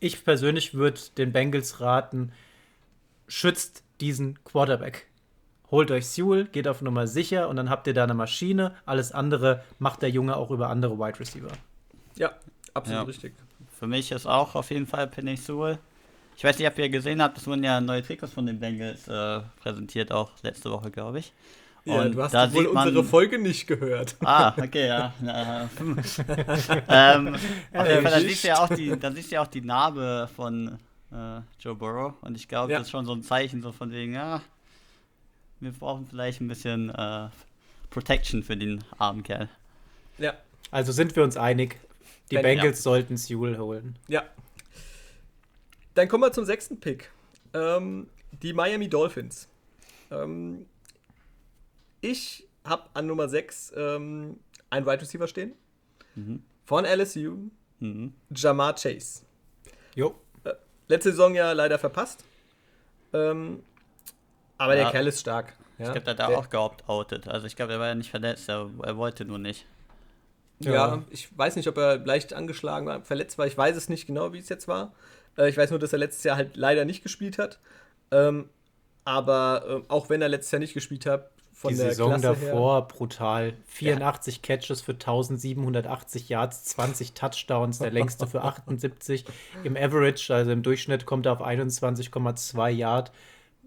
[0.00, 2.32] Ich persönlich würde den Bengals raten,
[3.28, 5.06] schützt diesen Quarterback.
[5.70, 8.74] Holt euch Sewell, geht auf Nummer sicher und dann habt ihr da eine Maschine.
[8.86, 11.52] Alles andere macht der Junge auch über andere Wide Receiver.
[12.16, 12.32] Ja,
[12.72, 13.06] absolut ja.
[13.06, 13.34] richtig.
[13.78, 15.78] Für mich ist auch auf jeden Fall Penny Sewell.
[16.36, 19.08] Ich weiß nicht, ob ihr gesehen habt, es wurden ja neue Trikots von den Bengals
[19.08, 21.32] äh, präsentiert, auch letzte Woche, glaube ich.
[21.84, 24.16] Ja, Und du hast da wohl man, unsere Folge nicht gehört.
[24.24, 25.12] Ah, okay, ja.
[25.22, 29.46] ähm, auf jeden Fall, da siehst, du ja auch die, da siehst du ja auch
[29.46, 30.78] die Narbe von
[31.12, 32.14] äh, Joe Burrow.
[32.22, 32.78] Und ich glaube, ja.
[32.78, 34.40] das ist schon so ein Zeichen so von wegen, ja,
[35.60, 37.28] wir brauchen vielleicht ein bisschen äh,
[37.90, 39.48] Protection für den armen Kerl.
[40.18, 40.34] Ja.
[40.70, 41.78] Also sind wir uns einig,
[42.30, 42.82] die Wenn, Bengals ja.
[42.82, 43.96] sollten Sewell holen.
[44.08, 44.22] Ja,
[45.94, 47.10] dann kommen wir zum sechsten Pick.
[47.52, 48.08] Ähm,
[48.42, 49.48] die Miami Dolphins.
[50.10, 50.66] Ähm,
[52.00, 55.54] ich habe an Nummer 6 ähm, einen Wide Receiver stehen.
[56.14, 56.42] Mhm.
[56.64, 57.50] Von LSU.
[57.80, 58.12] Mhm.
[58.30, 59.22] Jamar Chase.
[59.94, 60.20] Jo.
[60.44, 60.54] Äh,
[60.88, 62.24] letzte Saison ja leider verpasst.
[63.12, 63.62] Ähm,
[64.58, 64.84] aber ja.
[64.84, 65.54] der Kerl ist stark.
[65.78, 65.86] Ja?
[65.86, 67.28] Ich glaube, der hat der, auch geopt-outet.
[67.28, 69.66] Also ich glaube, er war ja nicht verletzt, er, er wollte nur nicht.
[70.60, 70.72] Ja.
[70.72, 71.04] ja.
[71.10, 73.46] ich weiß nicht, ob er leicht angeschlagen war, verletzt war.
[73.46, 74.92] Ich weiß es nicht genau, wie es jetzt war.
[75.36, 77.58] Äh, ich weiß nur, dass er letztes Jahr halt leider nicht gespielt hat.
[78.10, 78.48] Ähm,
[79.04, 82.26] aber äh, auch wenn er letztes Jahr nicht gespielt hat, von die der Saison Klasse
[82.40, 83.54] davor her, brutal.
[83.66, 84.42] 84 ja.
[84.42, 89.24] Catches für 1780 Yards, 20 Touchdowns, der längste für 78.
[89.62, 93.12] Im Average, also im Durchschnitt, kommt er auf 21,2 Yard.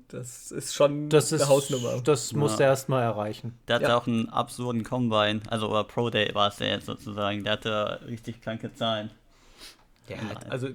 [0.09, 2.01] Das ist schon das eine ist, Hausnummer.
[2.01, 2.37] Das ja.
[2.37, 3.57] muss er erstmal erreichen.
[3.67, 3.97] Der hatte ja.
[3.97, 7.43] auch einen absurden Combine, also oder Pro Day war es ja jetzt sozusagen.
[7.43, 9.11] Der hatte richtig kranke Zahlen.
[10.07, 10.17] Ja,
[10.49, 10.69] also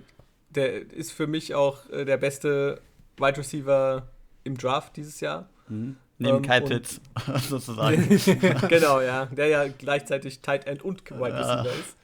[0.55, 2.81] der ist für mich auch äh, der beste
[3.17, 4.09] Wide Receiver
[4.45, 5.49] im Draft dieses Jahr.
[5.69, 5.97] Mhm.
[6.19, 7.01] Neben ähm, Kyle Pitts,
[7.49, 8.09] sozusagen.
[8.69, 9.27] genau, ja.
[9.27, 11.73] Der ja gleichzeitig Tight End und Wide Receiver ja.
[11.73, 11.97] ist.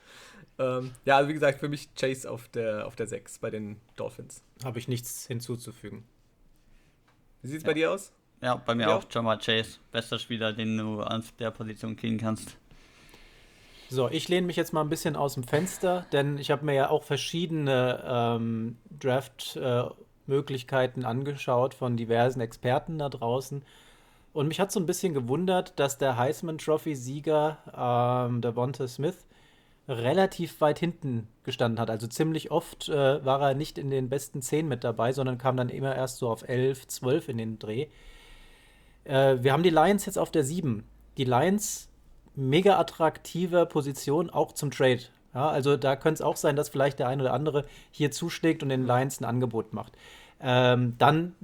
[0.58, 3.80] Ähm, ja, also wie gesagt, für mich Chase auf der, auf der 6 bei den
[3.94, 4.42] Dolphins.
[4.64, 6.04] Habe ich nichts hinzuzufügen.
[7.42, 7.68] Wie sieht es ja.
[7.68, 8.12] bei dir aus?
[8.42, 8.96] Ja, bei mir ja.
[8.96, 9.78] auch Jamar Chase.
[9.92, 12.56] Bester Spieler, den du an der Position kriegen kannst.
[13.90, 16.74] So, ich lehne mich jetzt mal ein bisschen aus dem Fenster, denn ich habe mir
[16.74, 23.62] ja auch verschiedene ähm, Draft-Möglichkeiten äh, angeschaut von diversen Experten da draußen.
[24.34, 29.24] Und mich hat so ein bisschen gewundert, dass der Heisman Trophy-Sieger, ähm, Devonta Smith,
[29.88, 31.88] relativ weit hinten gestanden hat.
[31.88, 35.56] Also ziemlich oft äh, war er nicht in den besten 10 mit dabei, sondern kam
[35.56, 37.86] dann immer erst so auf 11, 12 in den Dreh.
[39.04, 40.84] Äh, wir haben die Lions jetzt auf der 7.
[41.16, 41.88] Die Lions
[42.38, 45.00] mega attraktive Position auch zum Trade.
[45.34, 48.62] Ja, also da könnte es auch sein, dass vielleicht der ein oder andere hier zuschlägt
[48.62, 49.92] und den Lions ein Angebot macht.
[50.40, 51.34] Ähm, dann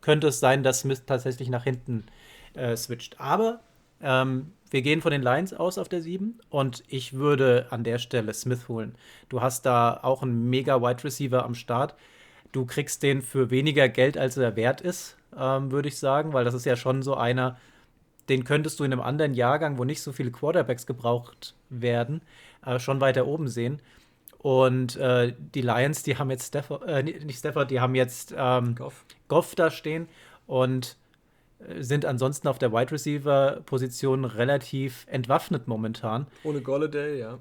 [0.00, 2.04] könnte es sein, dass Smith tatsächlich nach hinten
[2.52, 3.20] äh, switcht.
[3.20, 3.60] Aber
[4.02, 7.98] ähm, wir gehen von den Lions aus auf der 7 und ich würde an der
[7.98, 8.94] Stelle Smith holen.
[9.28, 11.94] Du hast da auch einen mega Wide Receiver am Start.
[12.52, 16.44] Du kriegst den für weniger Geld, als er wert ist, ähm, würde ich sagen, weil
[16.44, 17.56] das ist ja schon so einer,
[18.28, 22.22] den könntest du in einem anderen Jahrgang, wo nicht so viele Quarterbacks gebraucht werden,
[22.64, 23.80] äh, schon weiter oben sehen.
[24.38, 28.74] Und äh, die Lions, die haben jetzt Stafford, äh, nicht Stafford, die haben jetzt ähm,
[28.74, 29.04] Goff.
[29.28, 30.06] Goff da stehen
[30.46, 30.96] und
[31.60, 36.26] äh, sind ansonsten auf der Wide Receiver Position relativ entwaffnet momentan.
[36.42, 37.38] Ohne Golladay, ja.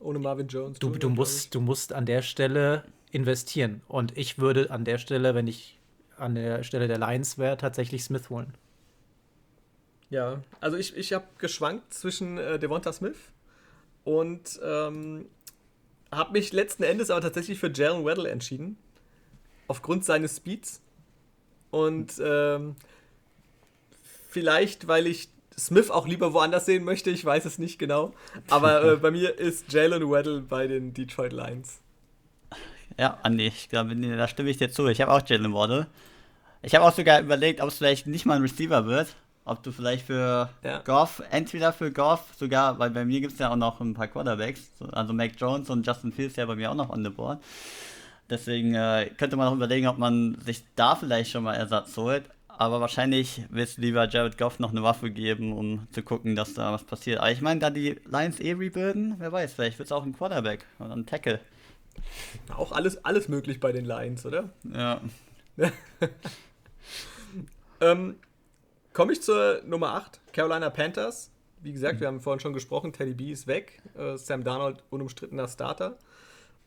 [0.00, 0.78] ohne Marvin Jones.
[0.78, 3.82] Du, du, musst, du musst an der Stelle investieren.
[3.88, 5.78] Und ich würde an der Stelle, wenn ich
[6.18, 8.52] an der Stelle der Lions wäre, tatsächlich Smith holen.
[10.12, 13.16] Ja, also ich, ich habe geschwankt zwischen äh, Devonta Smith
[14.04, 15.24] und ähm,
[16.12, 18.76] habe mich letzten Endes aber tatsächlich für Jalen Weddle entschieden.
[19.68, 20.82] Aufgrund seines Speeds.
[21.70, 22.76] Und ähm,
[24.28, 28.12] vielleicht, weil ich Smith auch lieber woanders sehen möchte, ich weiß es nicht genau.
[28.50, 31.80] Aber äh, bei mir ist Jalen Weddle bei den Detroit Lions.
[32.98, 34.88] Ja, Andi, ich glaube, da stimme ich dir zu.
[34.88, 35.86] Ich habe auch Jalen Waddle.
[36.60, 39.16] Ich habe auch sogar überlegt, ob es vielleicht nicht mal ein Receiver wird.
[39.44, 40.78] Ob du vielleicht für ja.
[40.84, 44.06] Goff, entweder für Goff, sogar, weil bei mir gibt es ja auch noch ein paar
[44.06, 47.40] Quarterbacks, also Mac Jones und Justin Fields ja bei mir auch noch on the board.
[48.30, 52.24] Deswegen äh, könnte man auch überlegen, ob man sich da vielleicht schon mal Ersatz holt.
[52.46, 56.54] Aber wahrscheinlich willst du lieber Jared Goff noch eine Waffe geben, um zu gucken, dass
[56.54, 57.18] da was passiert.
[57.18, 60.12] Aber ich meine, da die Lions eh rebuilden, wer weiß, vielleicht wird es auch ein
[60.12, 61.40] Quarterback oder ein Tackle.
[62.56, 64.50] Auch alles, alles möglich bei den Lions, oder?
[64.72, 65.00] Ja.
[67.80, 68.16] ähm,
[68.92, 71.30] Komme ich zur Nummer 8, Carolina Panthers.
[71.62, 73.80] Wie gesagt, wir haben vorhin schon gesprochen, Teddy B ist weg.
[73.96, 75.96] Äh, Sam Darnold unumstrittener Starter.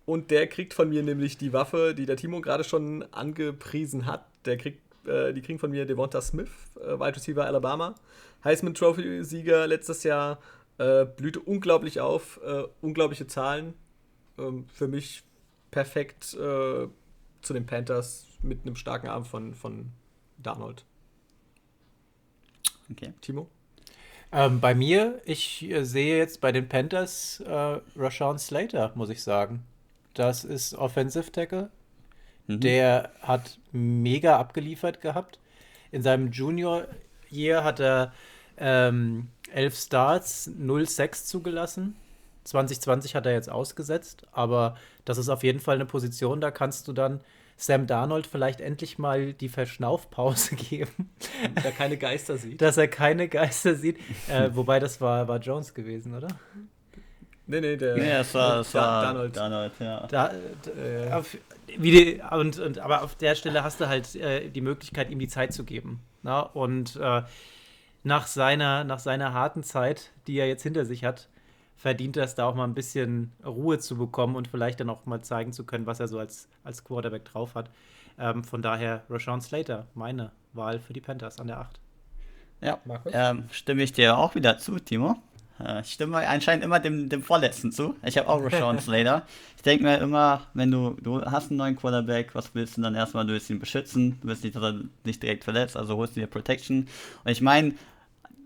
[0.07, 4.25] Und der kriegt von mir nämlich die Waffe, die der Timo gerade schon angepriesen hat.
[4.45, 7.93] Der kriegt, äh, die kriegen von mir Devonta Smith, äh, Wide Receiver Alabama.
[8.43, 10.39] Heisman Trophy-Sieger letztes Jahr.
[10.79, 13.75] Äh, blühte unglaublich auf, äh, unglaubliche Zahlen.
[14.39, 15.21] Ähm, für mich
[15.69, 16.87] perfekt äh,
[17.41, 19.91] zu den Panthers mit einem starken Arm von, von
[20.39, 20.85] Darnold.
[22.91, 23.13] Okay.
[23.21, 23.47] Timo?
[24.31, 29.23] Ähm, bei mir, ich äh, sehe jetzt bei den Panthers äh, Rashawn Slater, muss ich
[29.23, 29.63] sagen.
[30.13, 31.69] Das ist Offensive Tackle.
[32.47, 32.59] Mhm.
[32.59, 35.39] Der hat mega abgeliefert gehabt.
[35.91, 36.85] In seinem Junior
[37.29, 38.13] Year hat er
[38.57, 41.95] ähm, 11 Starts, 0 Sacks zugelassen.
[42.45, 46.87] 2020 hat er jetzt ausgesetzt, aber das ist auf jeden Fall eine Position, da kannst
[46.87, 47.21] du dann
[47.57, 51.09] Sam Darnold vielleicht endlich mal die Verschnaufpause geben.
[51.55, 52.61] Dass er keine Geister sieht.
[52.61, 53.97] Dass er keine Geister sieht.
[54.27, 56.27] Äh, wobei das war, war Jones gewesen, oder?
[57.47, 57.95] Nee, nee, der.
[57.95, 59.37] Nee, es war, es war Darnold.
[59.37, 60.07] Darnold ja.
[60.07, 60.31] Da,
[60.77, 61.37] äh, auf,
[61.77, 65.19] wie die, und, und, aber auf der Stelle hast du halt äh, die Möglichkeit, ihm
[65.19, 66.01] die Zeit zu geben.
[66.23, 66.41] Na?
[66.41, 67.21] Und äh,
[68.03, 71.29] nach, seiner, nach seiner harten Zeit, die er jetzt hinter sich hat,
[71.77, 75.21] verdient es da auch mal ein bisschen Ruhe zu bekommen und vielleicht dann auch mal
[75.21, 77.69] zeigen zu können, was er so als, als Quarterback drauf hat.
[78.17, 81.79] Ähm, von daher Rashawn Slater, meine Wahl für die Panthers an der 8.
[82.61, 82.79] Ja,
[83.11, 85.17] ähm, stimme ich dir auch wieder zu, Timo.
[85.59, 87.95] Äh, ich stimme anscheinend immer dem, dem Vorletzten zu.
[88.03, 89.23] Ich habe auch Rashawn Slater.
[89.57, 92.95] Ich denke mir immer, wenn du, du hast einen neuen Quarterback, was willst du dann
[92.95, 93.25] erstmal?
[93.25, 96.21] Du willst ihn beschützen, du willst nicht, dass er nicht direkt verletzt, also holst du
[96.21, 96.87] dir Protection.
[97.23, 97.73] Und ich meine,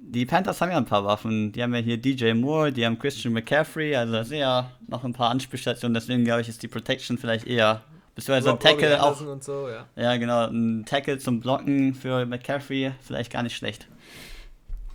[0.02, 1.52] die Panthers haben ja ein paar Waffen.
[1.52, 5.04] Die haben ja hier DJ Moore, die haben Christian McCaffrey, also das sind ja noch
[5.04, 7.84] ein paar Anspielstationen, deswegen glaube ich, ist die Protection vielleicht eher.
[8.16, 9.16] Beziehungsweise ein Tackle auch.
[9.40, 9.86] So, ja.
[9.96, 10.18] ja.
[10.18, 10.48] genau.
[10.48, 13.88] Ein Tackle zum Blocken für McCaffrey vielleicht gar nicht schlecht.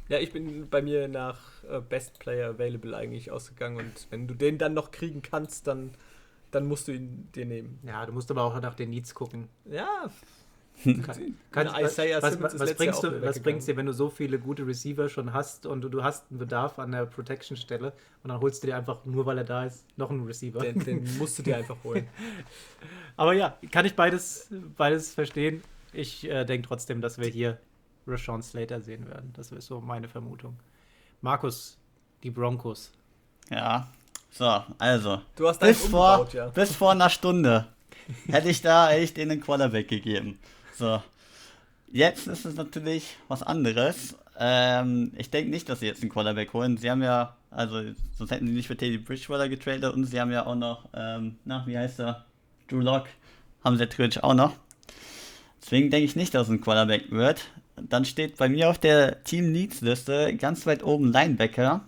[0.09, 1.39] Ja, ich bin bei mir nach
[1.71, 5.93] äh, Best Player Available eigentlich ausgegangen und wenn du den dann noch kriegen kannst, dann,
[6.51, 7.79] dann musst du ihn dir nehmen.
[7.87, 9.49] Ja, du musst aber auch nach den Needs gucken.
[9.65, 10.11] Ja,
[10.83, 14.67] kann, kann, was, was, was, bringst du, was bringst dir, wenn du so viele gute
[14.67, 18.63] Receiver schon hast und du, du hast einen Bedarf an der Protection-Stelle und dann holst
[18.63, 20.61] du dir einfach, nur weil er da ist, noch einen Receiver.
[20.61, 22.07] Den, den musst du dir einfach holen.
[23.17, 25.63] Aber ja, kann ich beides, beides verstehen.
[25.93, 27.59] Ich äh, denke trotzdem, dass wir hier
[28.07, 29.33] Rashawn Slater sehen werden.
[29.37, 30.57] Das ist so meine Vermutung.
[31.21, 31.79] Markus,
[32.23, 32.93] die Broncos.
[33.49, 33.89] Ja,
[34.31, 35.23] so, also.
[35.37, 36.49] Du hast bis vor, ja.
[36.49, 37.69] bis vor einer Stunde
[38.27, 40.39] hätte ich da hätte ich denen einen Quarterback gegeben.
[40.77, 41.03] So.
[41.93, 44.17] Jetzt ist es natürlich was anderes.
[44.39, 46.77] Ähm, ich denke nicht, dass sie jetzt einen Quarterback holen.
[46.77, 47.81] Sie haben ja, also
[48.19, 51.37] sonst hätten sie nicht für Teddy Bridgewater getradet und sie haben ja auch noch, ähm,
[51.45, 52.25] na, wie heißt er?
[52.69, 53.07] Drew Lock
[53.63, 54.55] haben sie theoretisch auch noch.
[55.63, 57.49] Deswegen denke ich nicht, dass es ein Quarterback wird.
[57.77, 61.83] Dann steht bei mir auf der Team Needs Liste ganz weit oben Linebacker.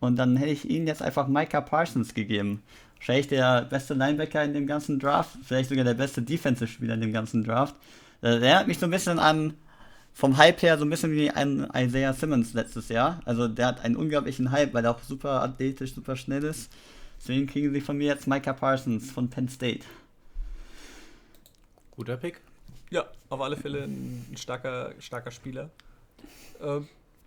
[0.00, 2.62] Und dann hätte ich ihnen jetzt einfach Micah Parsons gegeben.
[2.96, 5.38] Wahrscheinlich der beste Linebacker in dem ganzen Draft.
[5.44, 7.76] Vielleicht sogar der beste Defensive-Spieler in dem ganzen Draft.
[8.22, 9.54] Äh, der erinnert mich so ein bisschen an,
[10.16, 13.20] vom Hype her, so ein bisschen wie ein Isaiah Simmons letztes Jahr.
[13.26, 16.72] Also der hat einen unglaublichen Hype, weil er auch super athletisch, super schnell ist.
[17.18, 19.84] Deswegen kriegen sie von mir jetzt Micah Parsons von Penn State.
[21.90, 22.40] Guter Pick.
[22.90, 25.70] Ja, auf alle Fälle ein starker, starker Spieler.
[26.60, 26.80] Äh,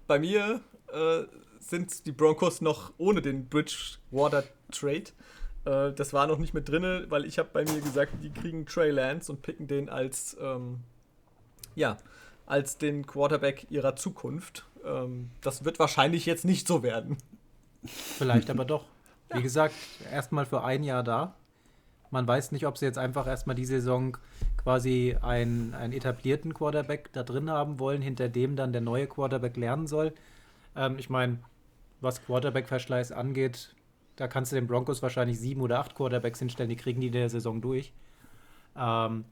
[0.08, 1.24] bei mir äh,
[1.60, 5.06] sind die Broncos noch ohne den Bridgewater Trade.
[5.66, 8.66] Äh, das war noch nicht mit drin, weil ich habe bei mir gesagt, die kriegen
[8.66, 10.80] Trey Lance und picken den als, ähm,
[11.76, 11.98] ja,
[12.46, 14.66] als den Quarterback ihrer Zukunft.
[14.86, 17.18] Ähm, das wird wahrscheinlich jetzt nicht so werden.
[17.86, 18.86] Vielleicht aber doch.
[19.34, 19.76] Wie gesagt,
[20.12, 21.36] erstmal für ein Jahr da.
[22.12, 24.18] Man weiß nicht, ob sie jetzt einfach erstmal die Saison
[24.58, 29.56] quasi einen, einen etablierten Quarterback da drin haben wollen, hinter dem dann der neue Quarterback
[29.56, 30.14] lernen soll.
[30.76, 31.38] Ähm, ich meine,
[32.02, 33.76] was Quarterback-Verschleiß angeht,
[34.20, 37.14] da kannst du den Broncos wahrscheinlich sieben oder acht Quarterbacks hinstellen, die kriegen die in
[37.14, 37.94] der Saison durch.
[38.76, 39.24] Ähm,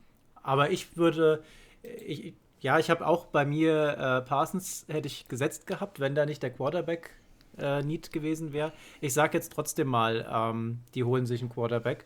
[0.42, 1.44] aber ich würde,
[1.84, 6.26] ich, ja, ich habe auch bei mir äh, Parsons hätte ich gesetzt gehabt, wenn da
[6.26, 7.12] nicht der Quarterback
[7.58, 8.72] äh, Need gewesen wäre.
[9.02, 12.06] Ich sage jetzt trotzdem mal, ähm, die holen sich einen Quarterback.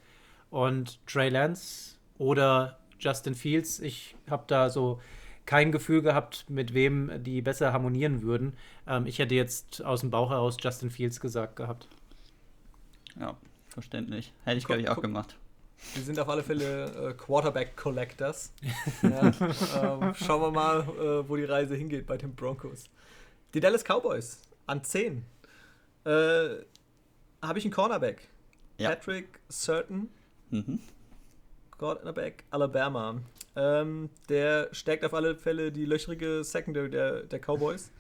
[0.50, 5.00] Und Trey Lance oder Justin Fields, ich habe da so
[5.46, 8.54] kein Gefühl gehabt, mit wem die besser harmonieren würden.
[8.88, 11.88] Ähm, ich hätte jetzt aus dem Bauch heraus Justin Fields gesagt gehabt.
[13.20, 13.38] Ja,
[13.70, 14.34] verständlich.
[14.44, 15.36] Hätte ich, glaube ich, auch gemacht.
[15.96, 18.54] Wir sind auf alle Fälle äh, Quarterback-Collectors.
[19.02, 22.86] ja, ähm, schauen wir mal, äh, wo die Reise hingeht bei den Broncos.
[23.54, 25.26] Die Dallas Cowboys an 10.
[26.06, 26.10] Äh,
[27.42, 28.28] Habe ich einen Cornerback.
[28.78, 28.90] Ja.
[28.90, 30.10] Patrick Certain.
[30.50, 30.80] Mhm.
[31.78, 33.22] Cornerback Alabama.
[33.56, 37.92] Ähm, der stärkt auf alle Fälle die löchrige Secondary der, der Cowboys.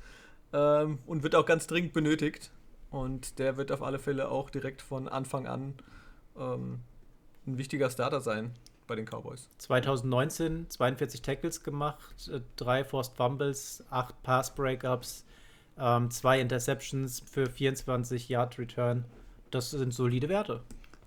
[0.53, 2.51] Ähm, und wird auch ganz dringend benötigt.
[2.91, 5.73] Und der wird auf alle Fälle auch direkt von Anfang an
[6.37, 6.81] ähm,
[7.47, 8.53] ein wichtiger Starter sein
[8.85, 9.49] bei den Cowboys.
[9.57, 15.25] 2019 42 Tackles gemacht, äh, drei Forced Fumbles, acht Pass Breakups,
[15.79, 19.05] ähm, zwei Interceptions für 24 Yard Return.
[19.49, 20.61] Das sind solide Werte.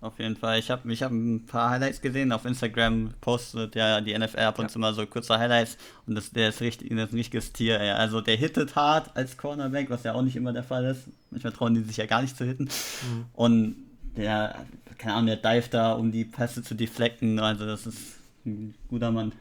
[0.05, 0.59] Auf jeden Fall.
[0.59, 2.31] Ich habe ich hab ein paar Highlights gesehen.
[2.31, 5.77] Auf Instagram postet ja die NFL ab und zu mal so kurze Highlights.
[6.05, 7.79] Und das, der ist richtig, das ist ein richtiges Tier.
[7.79, 7.89] Ey.
[7.89, 11.07] Also der hittet hart als Cornerback, was ja auch nicht immer der Fall ist.
[11.31, 12.65] Manchmal trauen die sich ja gar nicht zu hitten.
[12.65, 13.25] Mhm.
[13.33, 13.75] Und
[14.15, 14.63] der,
[14.99, 17.39] keine Ahnung, der dive da, um die Pässe zu deflecken.
[17.39, 19.31] Also das ist ein guter Mann.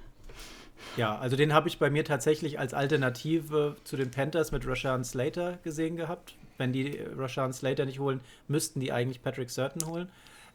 [0.96, 5.04] Ja, also den habe ich bei mir tatsächlich als Alternative zu den Panthers mit Rashawn
[5.04, 6.36] Slater gesehen gehabt.
[6.56, 10.08] Wenn die Rashawn Slater nicht holen, müssten die eigentlich Patrick Certain holen.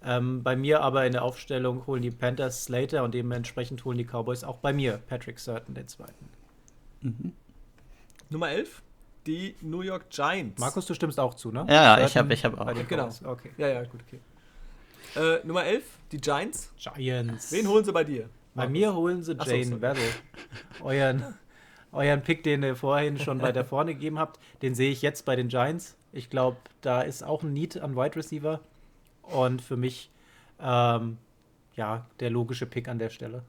[0.04, 4.06] Ähm, bei mir aber in der Aufstellung holen die Panthers Slater und dementsprechend holen die
[4.06, 6.30] Cowboys auch bei mir Patrick Certain den zweiten.
[7.02, 7.34] Mhm.
[8.30, 8.82] Nummer 11,
[9.28, 10.60] die New York Giants.
[10.60, 11.66] Markus, du stimmst auch zu, ne?
[11.70, 12.88] Ja, Certain ich habe ich hab auch.
[12.88, 13.10] Genau.
[13.26, 13.52] Okay.
[13.58, 14.20] Ja, ja, gut, okay.
[15.16, 16.72] Äh, Nummer 11, die Giants.
[16.78, 17.52] Giants.
[17.52, 18.30] Wen holen sie bei dir?
[18.56, 20.04] Bei mir holen sie Jane Battle.
[20.82, 21.24] Euren,
[21.92, 25.36] euren Pick, den ihr vorhin schon weiter vorne gegeben habt, den sehe ich jetzt bei
[25.36, 25.96] den Giants.
[26.12, 28.60] Ich glaube, da ist auch ein Need an Wide Receiver.
[29.32, 30.10] Und für mich,
[30.60, 31.18] ähm,
[31.76, 33.44] ja, der logische Pick an der Stelle.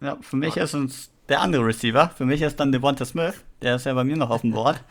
[0.00, 2.10] Ja, für mich ist es der andere Receiver.
[2.10, 3.44] Für mich ist dann Devonta Smith.
[3.62, 4.82] Der ist ja bei mir noch auf dem Board.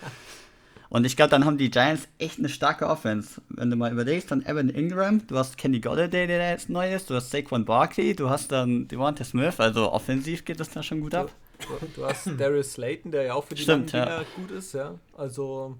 [0.89, 3.41] Und ich glaube, dann haben die Giants echt eine starke Offense.
[3.49, 7.11] Wenn du mal überlegst, dann Evan Ingram, du hast Kenny Golladay, der jetzt neu ist,
[7.11, 11.01] du hast Saquon Barkley, du hast dann Devonta Smith, also offensiv geht das da schon
[11.01, 11.31] gut ab.
[11.59, 14.23] Du, du hast Darius Slayton, der ja auch für die Stimmt, ja.
[14.35, 14.95] gut ist, ja.
[15.15, 15.77] Also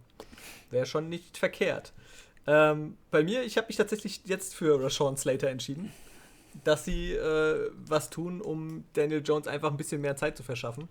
[0.70, 1.92] wäre schon nicht verkehrt.
[2.52, 5.92] Ähm, bei mir, ich habe mich tatsächlich jetzt für Rashawn Slater entschieden,
[6.64, 10.90] dass sie äh, was tun, um Daniel Jones einfach ein bisschen mehr Zeit zu verschaffen.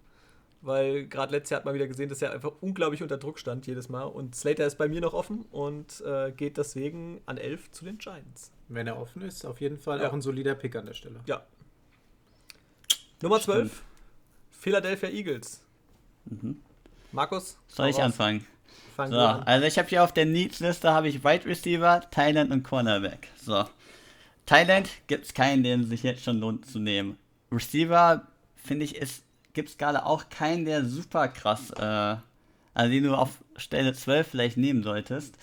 [0.61, 3.67] Weil gerade letztes Jahr hat man wieder gesehen, dass er einfach unglaublich unter Druck stand
[3.67, 4.05] jedes Mal.
[4.05, 7.99] Und Slater ist bei mir noch offen und äh, geht deswegen an 11 zu den
[7.99, 8.53] Giants.
[8.69, 10.09] Wenn er offen ist, auf jeden Fall ja.
[10.09, 11.19] auch ein solider Pick an der Stelle.
[11.27, 11.45] Ja.
[13.21, 13.83] Nummer 12, Stimmt.
[14.51, 15.61] Philadelphia Eagles.
[16.27, 16.61] Mhm.
[17.11, 17.57] Markus?
[17.67, 18.05] Soll ich raus.
[18.05, 18.47] anfangen?
[18.99, 19.45] Fang so, an.
[19.45, 23.29] also ich habe hier auf der Needs-Liste habe ich Wide Receiver, Thailand und Cornerback.
[23.41, 23.65] So.
[24.45, 27.17] Thailand gibt es keinen, den sich jetzt schon lohnt zu nehmen.
[27.53, 32.17] Receiver, finde ich, ist gibt es gerade auch keinen, der super krass, äh,
[32.75, 35.37] also den du auf Stelle 12 vielleicht nehmen solltest.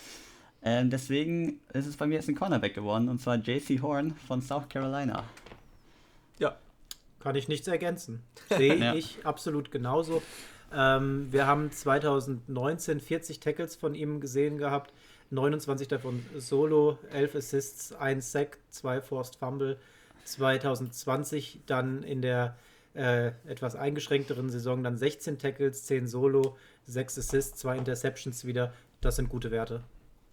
[0.62, 4.42] Ähm, deswegen ist es bei mir jetzt ein Cornerback geworden, und zwar JC Horn von
[4.42, 5.24] South Carolina.
[6.38, 6.56] Ja.
[7.20, 8.22] Kann ich nichts ergänzen.
[8.54, 8.94] Sehe ja.
[8.94, 10.22] ich absolut genauso.
[10.72, 14.92] Ähm, wir haben 2019 40 Tackles von ihm gesehen gehabt,
[15.30, 19.78] 29 davon Solo, 11 Assists, 1 Sack, 2 Forced Fumble.
[20.24, 22.56] 2020 dann in der
[22.94, 28.72] äh, etwas eingeschränkteren Saison dann 16 Tackles, 10 Solo, 6 Assists, 2 Interceptions wieder.
[29.00, 29.82] Das sind gute Werte.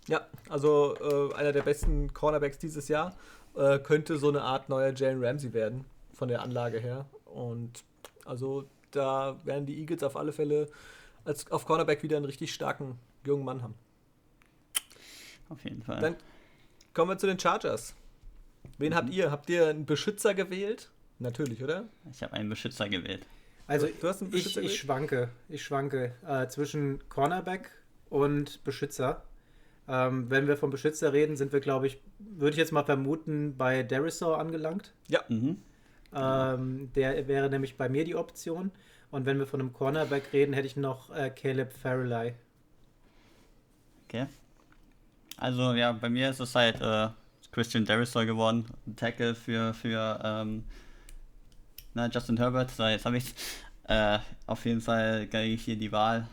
[0.07, 3.15] Ja, also äh, einer der besten Cornerbacks dieses Jahr
[3.55, 7.05] äh, könnte so eine Art neuer Jalen Ramsey werden, von der Anlage her.
[7.25, 7.83] Und
[8.25, 8.65] also
[8.95, 10.69] da werden die Eagles auf alle Fälle
[11.25, 13.75] als auf Cornerback wieder einen richtig starken jungen Mann haben.
[15.49, 15.99] Auf jeden Fall.
[15.99, 16.15] Dann
[16.93, 17.95] kommen wir zu den Chargers.
[18.77, 18.95] Wen mhm.
[18.95, 19.31] habt ihr?
[19.31, 20.89] Habt ihr einen Beschützer gewählt?
[21.19, 21.85] Natürlich, oder?
[22.11, 23.25] Ich habe einen Beschützer gewählt.
[23.67, 27.71] Also du hast einen Beschützer ich, ich schwanke, ich schwanke äh, zwischen Cornerback
[28.09, 29.23] und Beschützer.
[29.87, 33.55] Ähm, wenn wir vom Beschützer reden, sind wir, glaube ich, würde ich jetzt mal vermuten,
[33.57, 34.93] bei Derisor angelangt.
[35.07, 35.21] Ja.
[35.27, 35.61] Mhm.
[36.15, 38.71] Ähm, der wäre nämlich bei mir die Option.
[39.11, 42.33] Und wenn wir von einem Cornerback reden, hätte ich noch äh, Caleb Farrelly.
[44.05, 44.27] Okay.
[45.37, 47.09] Also ja, bei mir ist es halt äh,
[47.51, 48.65] Christian Derisol geworden.
[48.87, 50.63] Ein Tackle für, für ähm,
[51.93, 52.71] na, Justin Herbert.
[52.71, 53.33] So, jetzt habe ich
[53.87, 56.27] äh, auf jeden Fall gehe ich hier die Wahl.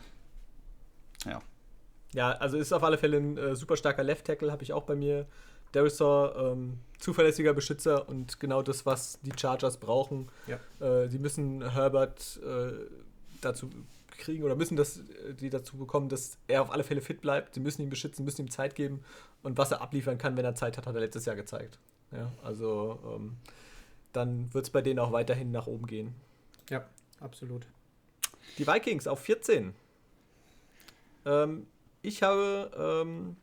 [1.25, 1.41] Ja.
[2.13, 4.83] Ja, also ist auf alle Fälle ein äh, super starker Left Tackle, habe ich auch
[4.83, 5.27] bei mir.
[5.73, 10.29] Derisor, ähm, zuverlässiger Beschützer und genau das, was die Chargers brauchen.
[10.47, 10.59] Ja.
[10.85, 12.73] Äh, sie müssen Herbert äh,
[13.41, 13.69] dazu
[14.17, 17.55] kriegen oder müssen das, äh, die dazu bekommen, dass er auf alle Fälle fit bleibt.
[17.55, 19.03] Sie müssen ihn beschützen, müssen ihm Zeit geben
[19.43, 21.79] und was er abliefern kann, wenn er Zeit hat, hat er letztes Jahr gezeigt.
[22.11, 23.37] Ja, also ähm,
[24.13, 26.13] dann wird es bei denen auch weiterhin nach oben gehen.
[26.69, 26.85] Ja,
[27.19, 27.65] absolut.
[28.57, 29.73] Die Vikings auf 14.
[31.25, 31.67] Ähm,
[32.01, 33.37] ich habe ähm,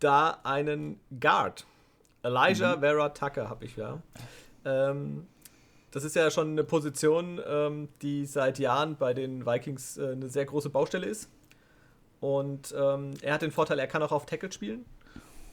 [0.00, 1.66] da einen Guard.
[2.22, 2.80] Elijah mhm.
[2.80, 4.02] Vera Tucker habe ich ja.
[4.64, 5.26] Ähm,
[5.90, 10.28] das ist ja schon eine Position, ähm, die seit Jahren bei den Vikings äh, eine
[10.28, 11.30] sehr große Baustelle ist.
[12.20, 14.84] Und ähm, er hat den Vorteil, er kann auch auf Tackle spielen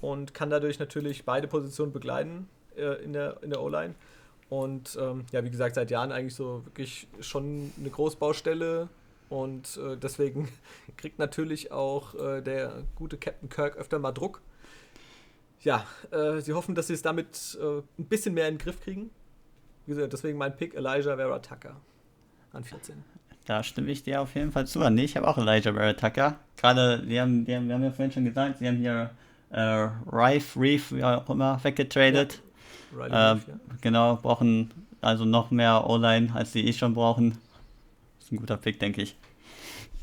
[0.01, 3.95] und kann dadurch natürlich beide Positionen begleiten äh, in der, in der O-Line.
[4.49, 8.89] Und ähm, ja, wie gesagt, seit Jahren eigentlich so wirklich schon eine Großbaustelle.
[9.29, 10.49] Und äh, deswegen
[10.97, 14.41] kriegt natürlich auch äh, der gute Captain Kirk öfter mal Druck.
[15.61, 18.81] Ja, äh, sie hoffen, dass sie es damit äh, ein bisschen mehr in den Griff
[18.81, 19.09] kriegen.
[19.85, 21.75] Wie gesagt, deswegen mein Pick Elijah Vera Tucker
[22.53, 23.03] an 14.
[23.45, 24.79] Da stimme ich dir auf jeden Fall zu.
[24.89, 26.39] Nee, ich habe auch Elijah Vera Tucker.
[26.57, 29.11] Gerade, die haben, die haben, wir haben ja vorhin schon gesagt, sie haben hier
[29.51, 32.41] äh, Rife, Reef, wie auch immer, weggetradet.
[32.97, 33.05] Ja.
[33.05, 33.39] Äh, ja.
[33.81, 34.71] Genau, brauchen
[35.01, 37.37] also noch mehr O-Line, als sie eh schon brauchen.
[38.25, 39.15] Ist ein guter Pick, denke ich.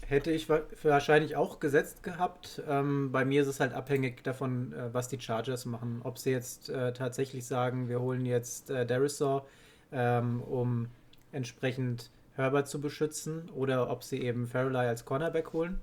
[0.06, 2.62] Hätte ich wahrscheinlich auch gesetzt gehabt.
[2.68, 6.02] Ähm, bei mir ist es halt abhängig davon, äh, was die Chargers machen.
[6.04, 9.42] Ob sie jetzt äh, tatsächlich sagen, wir holen jetzt äh, Darisaw
[9.90, 10.86] ähm, um
[11.32, 15.80] entsprechend Herbert zu beschützen oder ob sie eben Farrelly als Cornerback holen.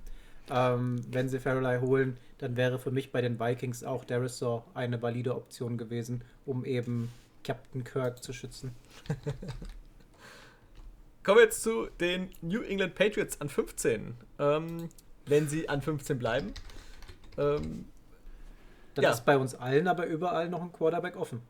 [0.50, 5.02] Ähm, wenn sie Farrelly holen, dann wäre für mich bei den Vikings auch Darisaw eine
[5.02, 7.12] valide Option gewesen, um eben
[7.44, 8.74] Captain Kirk zu schützen.
[11.30, 14.16] Kommen wir jetzt zu den New England Patriots an 15.
[14.40, 14.90] Ähm,
[15.28, 16.56] wenn sie an 15 bleiben.
[17.38, 17.86] Ähm,
[18.96, 19.12] dann ja.
[19.12, 21.44] ist bei uns allen aber überall noch ein Quarterback offen.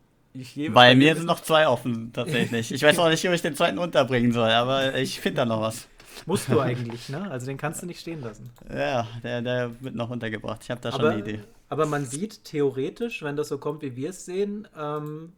[0.73, 2.71] Bei mir sind noch zwei offen, tatsächlich.
[2.73, 5.61] Ich weiß auch nicht, ob ich den zweiten unterbringen soll, aber ich finde da noch
[5.61, 5.87] was.
[6.25, 7.31] Musst du eigentlich, ne?
[7.31, 8.49] Also den kannst du nicht stehen lassen.
[8.69, 10.59] Ja, der, der wird noch untergebracht.
[10.61, 11.39] Ich habe da schon aber, eine Idee.
[11.69, 15.31] Aber man sieht theoretisch, wenn das so kommt, wie wir es sehen, ähm,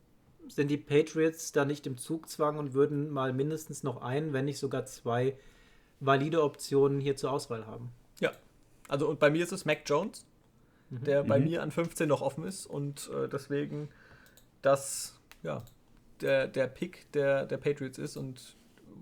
[0.55, 4.59] sind die Patriots da nicht im Zugzwang und würden mal mindestens noch ein, wenn nicht
[4.59, 5.37] sogar zwei
[5.99, 7.91] valide Optionen hier zur Auswahl haben.
[8.19, 8.31] Ja,
[8.87, 10.25] also und bei mir ist es Mac Jones,
[10.89, 11.03] mhm.
[11.03, 11.45] der bei mhm.
[11.45, 13.89] mir an 15 noch offen ist und äh, deswegen
[14.61, 15.63] das, ja,
[16.21, 18.55] der, der Pick der, der Patriots ist und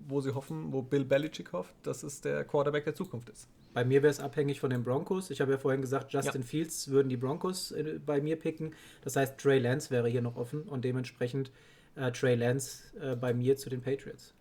[0.06, 3.48] wo sie hoffen, wo Bill Belichick hofft, dass es der Quarterback der Zukunft ist.
[3.72, 5.30] Bei mir wäre es abhängig von den Broncos.
[5.30, 6.46] Ich habe ja vorhin gesagt, Justin ja.
[6.46, 8.74] Fields würden die Broncos äh, bei mir picken.
[9.02, 11.50] Das heißt, Trey Lance wäre hier noch offen und dementsprechend
[11.94, 14.34] äh, Trey Lance äh, bei mir zu den Patriots.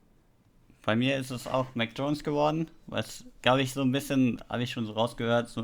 [0.84, 4.64] Bei mir ist es auch Mac Jones geworden, was, glaube ich, so ein bisschen, habe
[4.64, 5.64] ich schon so rausgehört, so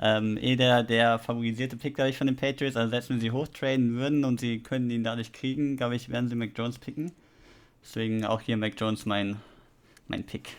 [0.00, 2.76] ähm, eh der, der favorisierte Pick, glaube ich, von den Patriots.
[2.76, 6.28] Also selbst wenn sie hochtraden würden und sie können ihn dadurch kriegen, glaube ich, werden
[6.28, 7.12] sie Mac Jones picken.
[7.82, 9.36] Deswegen auch hier Mac Jones mein,
[10.08, 10.56] mein Pick.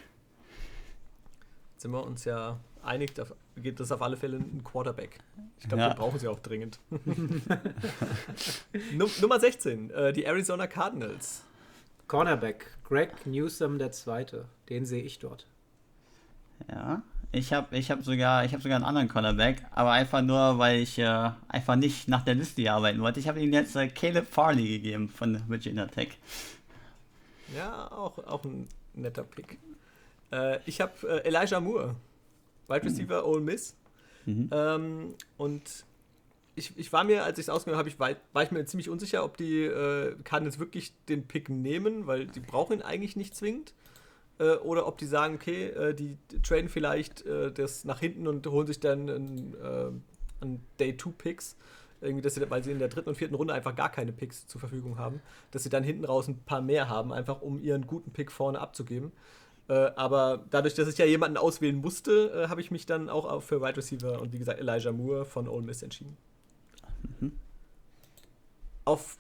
[1.78, 3.26] Sind wir uns ja einig, da
[3.56, 5.20] geht das auf alle Fälle ein Quarterback.
[5.60, 5.90] Ich glaube, ja.
[5.90, 6.80] den brauchen sie auch dringend.
[9.22, 11.44] Nummer 16, äh, die Arizona Cardinals.
[12.08, 14.46] Cornerback, Greg Newsom der Zweite.
[14.70, 15.46] Den sehe ich dort.
[16.70, 20.80] Ja, ich habe ich hab sogar, hab sogar einen anderen Cornerback, aber einfach nur, weil
[20.80, 23.20] ich äh, einfach nicht nach der Liste hier arbeiten wollte.
[23.20, 26.18] Ich habe ihm jetzt äh, Caleb Farley gegeben von Virginia Tech.
[27.56, 29.60] Ja, auch, auch ein netter Pick.
[30.32, 31.96] Äh, ich habe äh, Elijah Moore,
[32.68, 32.84] Wide.
[32.84, 33.28] Receiver mhm.
[33.28, 33.76] Ole Miss.
[34.26, 34.50] Mhm.
[34.52, 35.86] Ähm, und
[36.56, 39.24] ich, ich war mir, als ich es ausgenommen habe, war, war ich mir ziemlich unsicher,
[39.24, 43.74] ob die äh, Cardinals wirklich den Pick nehmen, weil die brauchen ihn eigentlich nicht zwingend
[44.40, 48.46] äh, oder ob die sagen, okay, äh, die traden vielleicht äh, das nach hinten und
[48.48, 49.56] holen sich dann einen,
[50.42, 51.56] einen Day-2-Picks.
[52.00, 54.46] Irgendwie, dass sie, weil sie in der dritten und vierten Runde einfach gar keine Picks
[54.46, 55.20] zur Verfügung haben,
[55.50, 58.60] dass sie dann hinten raus ein paar mehr haben, einfach um ihren guten Pick vorne
[58.60, 59.12] abzugeben.
[59.70, 63.42] Äh, aber dadurch, dass ich ja jemanden auswählen musste, äh, habe ich mich dann auch
[63.42, 66.18] für Wide Receiver und wie gesagt Elijah Moore von Ole Miss entschieden.
[67.20, 67.34] Mhm.
[68.86, 69.18] Auf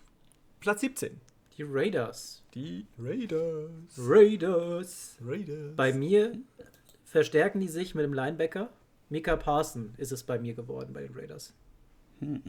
[0.60, 1.20] Platz 17
[1.58, 2.44] die Raiders.
[2.54, 3.72] Die Raiders.
[3.98, 5.18] Raiders.
[5.26, 5.76] Raiders.
[5.76, 6.34] Bei mir
[7.04, 8.70] verstärken die sich mit dem Linebacker.
[9.10, 11.54] Mika Parson ist es bei mir geworden bei den Raiders.
[12.20, 12.44] Hm.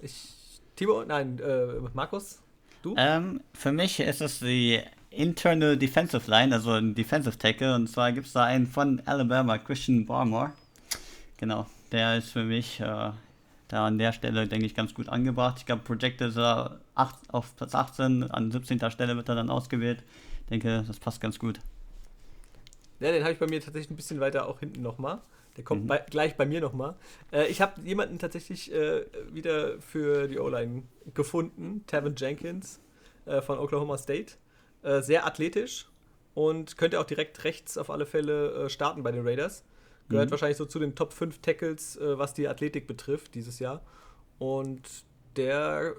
[0.00, 2.40] Ich, Timo, nein, äh, Markus,
[2.82, 2.94] du?
[2.96, 4.80] Ähm, für mich ist es die
[5.10, 7.74] Internal Defensive Line, also ein Defensive Tackle.
[7.74, 10.52] Und zwar gibt es da einen von Alabama, Christian Barmore.
[11.38, 13.10] Genau, der ist für mich äh,
[13.68, 15.56] da an der Stelle, denke ich, ganz gut angebracht.
[15.58, 18.90] Ich glaube, Projected ist er acht, auf Platz 18, an 17.
[18.90, 20.02] Stelle wird er dann ausgewählt.
[20.42, 21.60] Ich denke, das passt ganz gut.
[23.00, 25.20] Ja, den habe ich bei mir tatsächlich ein bisschen weiter auch hinten nochmal.
[25.56, 25.88] Der kommt mhm.
[25.88, 26.96] bei, gleich bei mir nochmal.
[27.32, 30.82] Äh, ich habe jemanden tatsächlich äh, wieder für die O-Line
[31.14, 32.80] gefunden, Tevin Jenkins
[33.24, 34.34] äh, von Oklahoma State.
[34.86, 35.88] Äh, sehr athletisch
[36.34, 39.64] und könnte auch direkt rechts auf alle Fälle äh, starten bei den Raiders.
[40.08, 40.30] Gehört mhm.
[40.30, 43.82] wahrscheinlich so zu den Top 5 Tackles, äh, was die Athletik betrifft dieses Jahr.
[44.38, 44.82] Und
[45.34, 45.96] der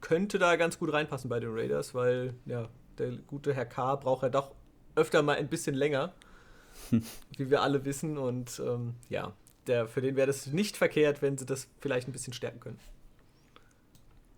[0.00, 2.68] könnte da ganz gut reinpassen bei den Raiders, weil ja,
[2.98, 3.96] der gute Herr K.
[3.96, 4.54] braucht ja doch
[4.94, 6.14] öfter mal ein bisschen länger,
[7.36, 8.16] wie wir alle wissen.
[8.16, 9.32] Und ähm, ja,
[9.66, 12.78] der, für den wäre das nicht verkehrt, wenn sie das vielleicht ein bisschen stärken können.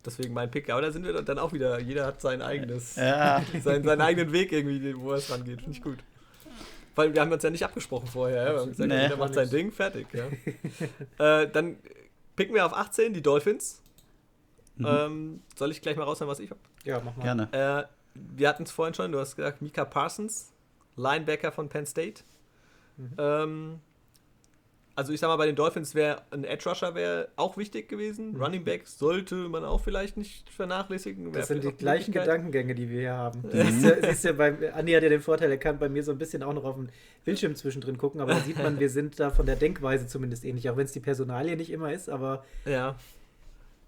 [0.05, 0.69] Deswegen mein Pick.
[0.71, 3.43] Aber da sind wir dann auch wieder, jeder hat sein eigenes, ja.
[3.63, 5.61] seinen, seinen eigenen Weg irgendwie, wo es rangeht.
[5.61, 5.99] Finde ich gut.
[6.95, 8.45] Weil wir haben uns ja nicht abgesprochen vorher.
[8.45, 8.53] Ja?
[8.53, 10.07] Wir haben gesagt, nee, jeder macht sein Ding, fertig.
[10.13, 11.43] Ja?
[11.43, 11.77] äh, dann
[12.37, 13.81] picken wir auf 18 die Dolphins.
[14.77, 14.87] Mhm.
[14.87, 16.61] Ähm, soll ich gleich mal raushauen, was ich habe?
[16.85, 17.23] Ja, mach mal.
[17.23, 17.49] Gerne.
[17.53, 17.85] Äh,
[18.15, 20.53] wir hatten es vorhin schon, du hast gesagt, Mika Parsons,
[20.97, 22.25] Linebacker von Penn State.
[22.97, 23.15] Mhm.
[23.19, 23.81] Ähm,
[24.95, 28.33] also ich sag mal, bei den Dolphins wäre ein Edge Rusher wäre auch wichtig gewesen.
[28.33, 28.43] Mhm.
[28.43, 31.33] Running Back sollte man auch vielleicht nicht vernachlässigen.
[31.33, 33.41] Das sind die gleichen Gedankengänge, die wir hier haben.
[33.43, 33.51] Mhm.
[33.53, 36.13] Siehst ja, siehst ja bei, Andi hat ja den Vorteil, er kann bei mir so
[36.13, 36.91] ein bisschen auch noch auf den
[37.25, 40.69] Bildschirm zwischendrin gucken, aber da sieht man, wir sind da von der Denkweise zumindest ähnlich,
[40.69, 42.45] auch wenn es die Personalie nicht immer ist, aber.
[42.65, 42.97] Ja.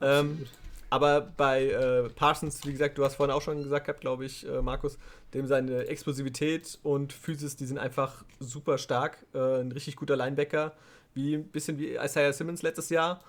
[0.01, 0.47] Ähm,
[0.95, 4.63] aber bei äh, Parsons, wie gesagt, du hast vorhin auch schon gesagt glaube ich, äh,
[4.63, 4.97] Markus,
[5.35, 9.27] dem seine Explosivität und Physis, die sind einfach super stark.
[9.35, 10.73] Äh, ein richtig guter Linebacker
[11.13, 13.25] wie ein bisschen wie Isaiah Simmons letztes Jahr,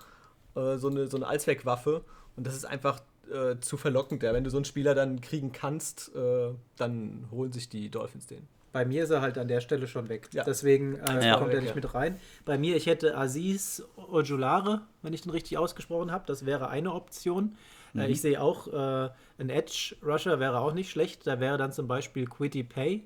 [0.54, 2.04] äh, so, eine, so eine Allzweckwaffe.
[2.36, 3.00] Und das ist einfach
[3.32, 4.22] äh, zu verlockend.
[4.22, 4.32] Ja.
[4.32, 8.46] Wenn du so einen Spieler dann kriegen kannst, äh, dann holen sich die Dolphins den.
[8.76, 10.28] Bei mir ist er halt an der Stelle schon weg.
[10.34, 10.44] Ja.
[10.44, 12.20] Deswegen äh, ja, kommt er nicht mit rein.
[12.44, 16.24] Bei mir, ich hätte Aziz Ojulare, wenn ich den richtig ausgesprochen habe.
[16.26, 17.56] Das wäre eine Option.
[17.94, 18.10] Äh, mhm.
[18.10, 19.08] ich sehe auch, äh,
[19.38, 21.26] ein Edge-Rusher wäre auch nicht schlecht.
[21.26, 23.04] Da wäre dann zum Beispiel Quitty Pay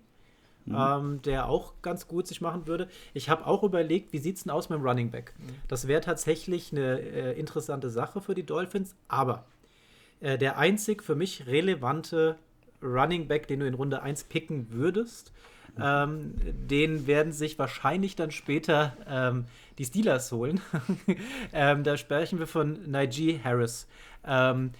[0.64, 0.76] mhm.
[0.76, 2.88] ähm, der auch ganz gut sich machen würde.
[3.14, 5.34] Ich habe auch überlegt, wie sieht es denn aus mit dem Running Back?
[5.38, 5.54] Mhm.
[5.68, 9.44] Das wäre tatsächlich eine äh, interessante Sache für die Dolphins, aber
[10.18, 12.36] äh, der einzig für mich relevante
[12.82, 15.32] Running Back, den du in Runde 1 picken würdest.
[15.80, 19.44] Ähm, den werden sich wahrscheinlich dann später ähm,
[19.78, 20.60] die Steelers holen.
[21.52, 23.86] ähm, da sprechen wir von Najee Harris.
[24.24, 24.72] Ähm,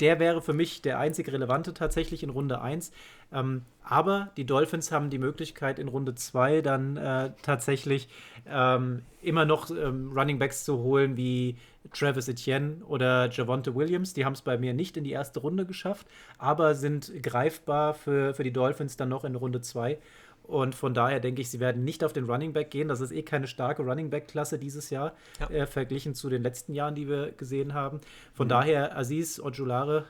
[0.00, 2.90] der wäre für mich der einzig relevante tatsächlich in Runde 1.
[3.32, 8.08] Ähm, aber die Dolphins haben die Möglichkeit, in Runde 2 dann äh, tatsächlich
[8.46, 11.56] ähm, immer noch ähm, Running Backs zu holen, wie
[11.92, 14.14] Travis Etienne oder Javonte Williams.
[14.14, 16.06] Die haben es bei mir nicht in die erste Runde geschafft,
[16.38, 19.98] aber sind greifbar für, für die Dolphins dann noch in Runde 2.
[20.44, 22.88] Und von daher denke ich, sie werden nicht auf den Running Back gehen.
[22.88, 25.48] Das ist eh keine starke Running Back-Klasse dieses Jahr, ja.
[25.50, 28.00] äh, verglichen zu den letzten Jahren, die wir gesehen haben.
[28.34, 28.50] Von mhm.
[28.50, 30.06] daher Aziz Ojulare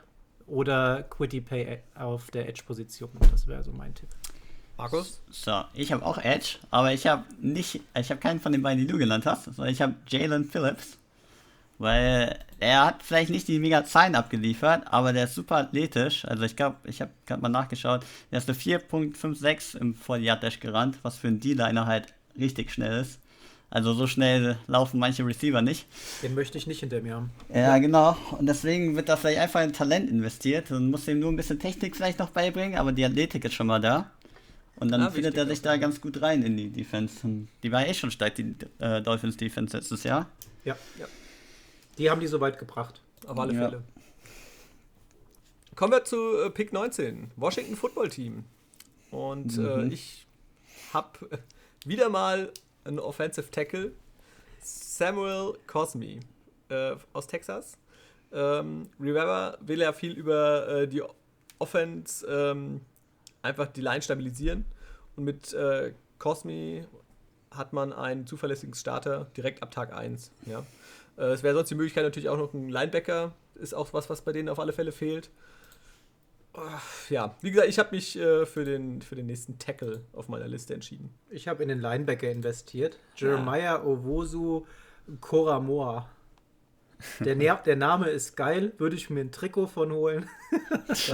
[0.47, 3.11] oder Quitty Pay auf der Edge-Position.
[3.31, 4.09] Das wäre so mein Tipp.
[4.77, 5.21] Markus?
[5.31, 8.81] So, ich habe auch Edge, aber ich habe nicht, ich habe keinen von den beiden,
[8.81, 10.99] die du genannt hast, sondern ich habe Jalen Phillips,
[11.83, 16.25] weil er hat vielleicht nicht die mega Zahlen abgeliefert, aber der ist super athletisch.
[16.25, 20.61] Also ich glaube, ich habe gerade mal nachgeschaut, der ist eine 4.56 im 40 Dash
[20.61, 23.19] gerannt, was für einen D-Liner halt richtig schnell ist.
[23.69, 25.87] Also so schnell laufen manche Receiver nicht.
[26.23, 27.31] Den möchte ich nicht hinter mir haben.
[27.53, 28.17] Ja, genau.
[28.39, 31.59] Und deswegen wird da vielleicht einfach in Talent investiert und muss ihm nur ein bisschen
[31.59, 34.11] Technik vielleicht noch beibringen, aber die Athletik ist schon mal da.
[34.77, 37.27] Und dann ja, findet er sich da ganz gut rein in die Defense.
[37.27, 40.29] Und die war eh schon stark, die äh, Dolphins Defense letztes Jahr.
[40.65, 41.07] Ja, ja.
[41.99, 43.01] Die haben die so weit gebracht.
[43.27, 43.69] Auf alle ja.
[43.69, 43.83] Fälle.
[45.75, 48.45] Kommen wir zu äh, Pick 19, Washington Football Team.
[49.11, 49.91] Und äh, mhm.
[49.91, 50.27] äh, ich
[50.93, 51.41] habe
[51.85, 52.53] wieder mal
[52.85, 53.93] ein Offensive Tackle,
[54.61, 56.21] Samuel Cosme
[56.69, 57.79] äh, aus Texas.
[58.33, 61.03] Ähm, Rivera will ja viel über äh, die
[61.59, 62.81] Offense ähm,
[63.43, 64.65] einfach die Line stabilisieren.
[65.17, 66.87] Und mit äh, Cosme
[67.51, 70.31] hat man einen zuverlässigen Starter direkt ab Tag 1.
[70.47, 70.65] Ja.
[71.17, 74.23] Äh, es wäre sonst die Möglichkeit natürlich auch noch ein Linebacker, ist auch was, was
[74.23, 75.31] bei denen auf alle Fälle fehlt
[77.09, 80.49] ja, wie gesagt, ich habe mich äh, für, den, für den nächsten Tackle auf meiner
[80.49, 81.15] Liste entschieden.
[81.31, 82.99] Ich habe in den Linebacker investiert.
[83.17, 83.85] Jeremiah ja.
[83.85, 84.67] Owosu
[85.21, 86.09] Koramoa.
[87.19, 90.29] Der, der Name ist geil, würde ich mir ein Trikot von holen.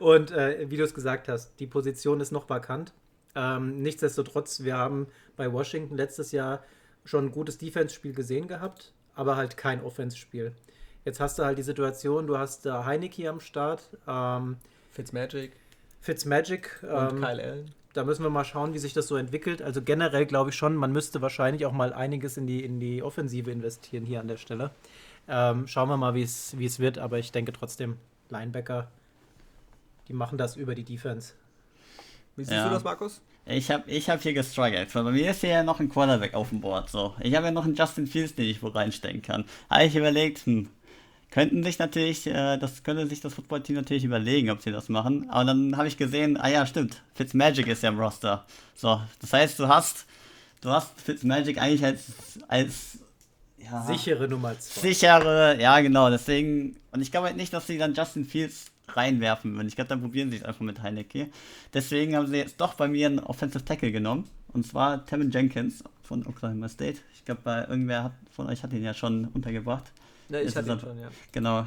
[0.00, 2.92] Und äh, wie du es gesagt hast, die Position ist noch vakant.
[3.36, 5.06] Ähm, nichtsdestotrotz, wir haben
[5.36, 6.64] bei Washington letztes Jahr
[7.08, 10.52] schon ein gutes Defense-Spiel gesehen gehabt, aber halt kein Offense-Spiel.
[11.04, 13.88] Jetzt hast du halt die Situation, du hast da Heineke am Start.
[14.06, 14.58] Ähm,
[14.90, 15.52] Fitzmagic.
[16.00, 16.82] Fitzmagic.
[16.82, 17.70] Ähm, und Kyle Allen.
[17.94, 19.62] Da müssen wir mal schauen, wie sich das so entwickelt.
[19.62, 23.02] Also generell glaube ich schon, man müsste wahrscheinlich auch mal einiges in die, in die
[23.02, 24.70] Offensive investieren hier an der Stelle.
[25.26, 27.96] Ähm, schauen wir mal, wie es wird, aber ich denke trotzdem,
[28.28, 28.88] Linebacker,
[30.08, 31.32] die machen das über die Defense.
[32.36, 32.68] Wie siehst ja.
[32.68, 33.22] du das, Markus?
[33.48, 34.92] Ich habe ich hab hier gestruggelt.
[34.92, 36.90] Bei mir ist hier ja noch ein Quarterback auf dem Board.
[36.90, 37.14] So.
[37.20, 39.46] Ich habe ja noch einen Justin Fields, den ich wo reinstecken kann.
[39.70, 40.68] Habe ich überlegt, hm,
[41.30, 45.30] könnten sich natürlich, äh, das könnte sich das Footballteam natürlich überlegen, ob sie das machen.
[45.30, 48.44] Aber dann habe ich gesehen, ah ja, stimmt, Fitzmagic ist ja im Roster.
[48.74, 50.04] So, das heißt, du hast,
[50.60, 52.04] du hast Fitzmagic eigentlich als,
[52.48, 52.98] als
[53.56, 54.80] ja, sichere Nummer 2.
[54.80, 58.66] Sichere, ja genau, deswegen, und ich glaube halt nicht, dass sie dann Justin Fields
[58.96, 59.68] reinwerfen würden.
[59.68, 61.28] Ich glaube, dann probieren sie es einfach mit Heineke.
[61.74, 64.28] Deswegen haben sie jetzt doch bei mir einen Offensive Tackle genommen.
[64.52, 66.98] Und zwar Tevin Jenkins von Oklahoma State.
[67.14, 69.92] Ich glaube, irgendwer hat, von euch hat ihn ja schon untergebracht.
[70.28, 71.08] Ja, ich hatte ihn schon, ja.
[71.32, 71.66] Genau.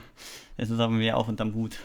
[0.57, 1.77] Jetzt ist er bei mir auch unterm Hut.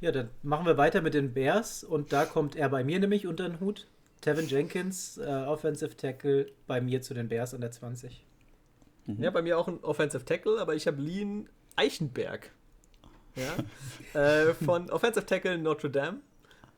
[0.00, 3.26] Ja, dann machen wir weiter mit den Bears und da kommt er bei mir nämlich
[3.26, 3.86] unter den Hut.
[4.20, 8.24] Tevin Jenkins, äh, Offensive Tackle, bei mir zu den Bears an der 20.
[9.06, 9.22] Mhm.
[9.22, 12.50] Ja, bei mir auch ein Offensive Tackle, aber ich habe Lean Eichenberg.
[13.36, 14.20] Ja?
[14.20, 16.20] äh, von Offensive Tackle Notre Dame,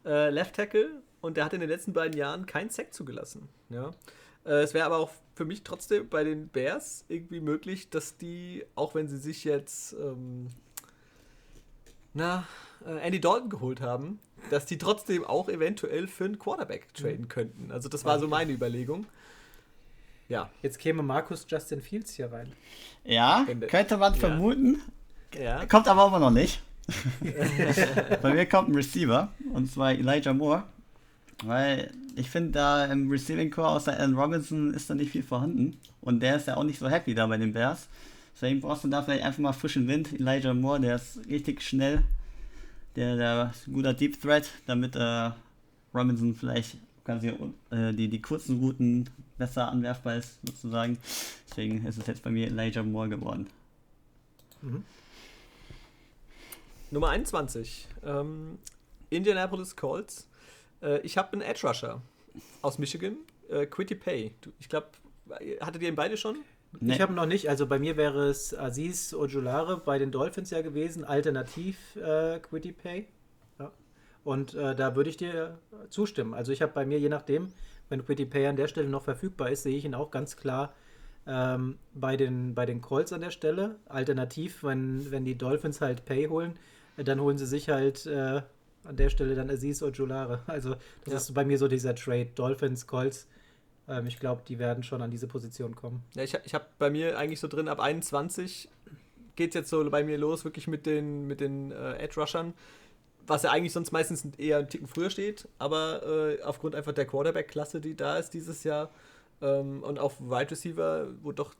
[0.04, 3.48] äh, Left Tackle und der hat in den letzten beiden Jahren keinen Sack zugelassen.
[3.70, 3.90] Ja?
[4.44, 8.64] Äh, es wäre aber auch für mich trotzdem bei den Bears irgendwie möglich, dass die,
[8.74, 10.48] auch wenn sie sich jetzt ähm,
[12.14, 12.46] na,
[12.84, 14.18] äh, Andy Dalton geholt haben,
[14.50, 17.28] dass die trotzdem auch eventuell für einen Quarterback traden mhm.
[17.28, 17.72] könnten.
[17.72, 19.06] Also das war so meine Überlegung.
[20.28, 20.50] Ja.
[20.62, 22.52] Jetzt käme Markus Justin Fields hier rein.
[23.04, 24.20] Ja, könnte man ja.
[24.20, 24.82] vermuten.
[25.34, 25.66] Ja.
[25.66, 26.62] Kommt aber immer noch nicht.
[28.22, 30.64] Bei mir kommt ein Receiver, und zwar Elijah Moore.
[31.44, 35.76] Weil ich finde, da im Receiving Core außer Allen Robinson ist da nicht viel vorhanden.
[36.00, 37.88] Und der ist ja auch nicht so happy da bei den Bears.
[38.34, 40.12] Deswegen brauchst du da vielleicht einfach mal frischen Wind.
[40.18, 42.02] Elijah Moore, der ist richtig schnell.
[42.96, 45.30] Der, der ist ein guter Deep Threat, damit äh,
[45.94, 47.32] Robinson vielleicht quasi
[47.70, 49.08] äh, die, die kurzen Routen
[49.38, 50.98] besser anwerfbar ist, sozusagen.
[51.48, 53.46] Deswegen ist es jetzt bei mir Elijah Moore geworden.
[54.62, 54.82] Mhm.
[56.90, 57.88] Nummer 21.
[58.04, 58.58] Ähm,
[59.10, 60.28] Indianapolis Colts
[60.82, 62.02] äh, ich habe einen Edge Rusher
[62.62, 63.16] aus Michigan,
[63.48, 64.34] äh, Quitty Pay.
[64.58, 64.88] Ich glaube,
[65.60, 66.36] hattet ihr ihn beide schon?
[66.80, 66.94] Nee.
[66.94, 67.48] Ich habe noch nicht.
[67.48, 72.72] Also bei mir wäre es Aziz Ojulare bei den Dolphins ja gewesen, alternativ äh, Quitty
[72.72, 73.06] Pay.
[73.58, 73.72] Ja.
[74.24, 75.58] Und äh, da würde ich dir
[75.88, 76.34] zustimmen.
[76.34, 77.52] Also ich habe bei mir, je nachdem,
[77.88, 80.74] wenn Quitty Pay an der Stelle noch verfügbar ist, sehe ich ihn auch ganz klar
[81.26, 83.76] ähm, bei, den, bei den Colts an der Stelle.
[83.86, 86.58] Alternativ, wenn, wenn die Dolphins halt Pay holen,
[87.06, 88.42] dann holen sie sich halt äh,
[88.84, 90.42] an der Stelle dann Aziz Ojulare.
[90.46, 90.70] Also
[91.04, 91.16] das ja.
[91.16, 92.28] ist bei mir so dieser Trade.
[92.34, 93.26] Dolphins, Colts.
[93.88, 96.02] Ähm, ich glaube, die werden schon an diese Position kommen.
[96.14, 98.68] Ja, ich, ich habe bei mir eigentlich so drin, ab 21
[99.36, 102.54] geht es jetzt so bei mir los, wirklich mit den, mit den äh, Edge-Rushern.
[103.26, 107.06] Was ja eigentlich sonst meistens eher einen Ticken früher steht, aber äh, aufgrund einfach der
[107.06, 108.90] Quarterback-Klasse, die da ist dieses Jahr,
[109.40, 111.54] ähm, und auch Wide Receiver, wo doch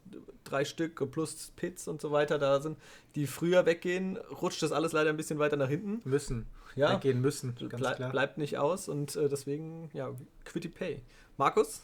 [0.45, 2.79] drei Stück plus Pits und so weiter da sind,
[3.15, 6.01] die früher weggehen, rutscht das alles leider ein bisschen weiter nach hinten.
[6.09, 6.47] Müssen.
[6.75, 6.93] Ja.
[6.93, 8.11] Weggehen müssen, ganz Ble klar.
[8.11, 10.11] Bleibt nicht aus und äh, deswegen, ja,
[10.45, 11.03] Quitty Pay.
[11.37, 11.83] Markus?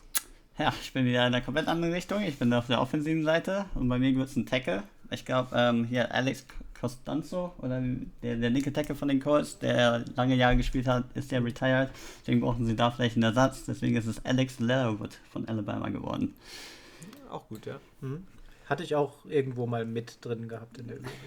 [0.58, 2.22] Ja, ich bin wieder in der komplett anderen Richtung.
[2.22, 4.84] Ich bin auf der offensiven Seite und bei mir gibt es einen Tackle.
[5.14, 6.46] Ich glaube, ähm, hier Alex
[6.78, 7.80] Costanzo oder
[8.22, 11.90] der, der linke Tackle von den Colts, der lange Jahre gespielt hat, ist der retired.
[12.20, 13.64] Deswegen brauchen sie da vielleicht einen Ersatz.
[13.64, 16.34] Deswegen ist es Alex Leatherwood von Alabama geworden.
[17.30, 17.80] Auch gut, ja.
[18.00, 18.26] Mhm.
[18.66, 21.18] Hatte ich auch irgendwo mal mit drin gehabt in der Übersicht.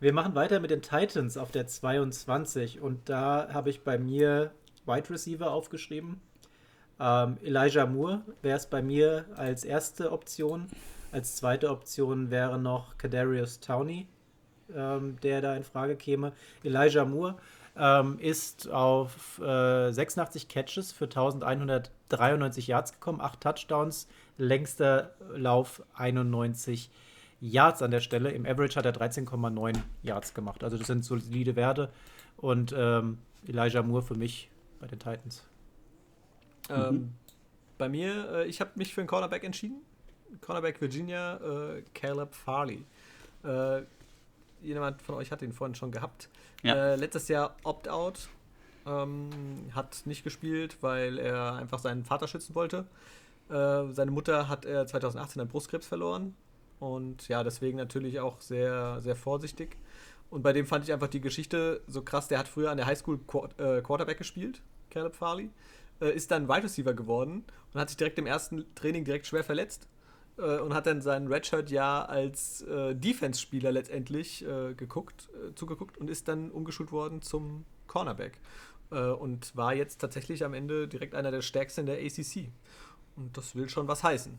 [0.00, 4.52] Wir machen weiter mit den Titans auf der 22 und da habe ich bei mir
[4.84, 6.20] Wide Receiver aufgeschrieben.
[6.98, 10.66] Ähm, Elijah Moore wäre es bei mir als erste Option.
[11.12, 14.06] Als zweite Option wäre noch Kadarius Towney,
[14.74, 16.32] ähm, der da in Frage käme.
[16.64, 17.36] Elijah Moore
[17.76, 24.08] ähm, ist auf äh, 86 Catches für 1193 Yards gekommen, 8 Touchdowns,
[24.38, 26.90] längster Lauf 91
[27.40, 28.30] Yards an der Stelle.
[28.30, 30.64] Im Average hat er 13,9 Yards gemacht.
[30.64, 31.90] Also das sind solide Werte.
[32.38, 34.48] Und ähm, Elijah Moore für mich
[34.80, 35.44] bei den Titans.
[36.70, 37.12] Mhm.
[37.76, 39.82] Bei mir, äh, ich habe mich für einen Cornerback entschieden.
[40.40, 42.84] Cornerback Virginia, äh, Caleb Farley.
[43.44, 43.82] Äh,
[44.62, 46.28] jemand von euch hat ihn vorhin schon gehabt.
[46.62, 46.92] Ja.
[46.92, 48.28] Äh, letztes Jahr Opt-out.
[48.84, 49.30] Ähm,
[49.74, 52.86] hat nicht gespielt, weil er einfach seinen Vater schützen wollte.
[53.48, 56.34] Äh, seine Mutter hat er 2018 an Brustkrebs verloren.
[56.80, 59.76] Und ja, deswegen natürlich auch sehr, sehr vorsichtig.
[60.30, 62.26] Und bei dem fand ich einfach die Geschichte so krass.
[62.26, 63.20] Der hat früher an der Highschool
[63.58, 65.50] äh, Quarterback gespielt, Caleb Farley.
[66.00, 69.86] ist dann Wide Receiver geworden und hat sich direkt im ersten Training direkt schwer verletzt
[70.42, 76.10] äh, und hat dann sein Redshirt-Jahr als äh, Defense-Spieler letztendlich äh, geguckt, äh, zugeguckt und
[76.10, 78.38] ist dann umgeschult worden zum Cornerback.
[78.90, 82.50] Äh, und war jetzt tatsächlich am Ende direkt einer der stärksten in der ACC.
[83.16, 84.38] Und das will schon was heißen.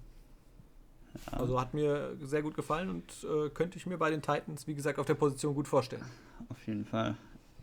[1.31, 1.39] Ja.
[1.39, 4.73] Also hat mir sehr gut gefallen und äh, könnte ich mir bei den Titans, wie
[4.73, 6.03] gesagt, auf der Position gut vorstellen.
[6.49, 7.15] Auf jeden Fall.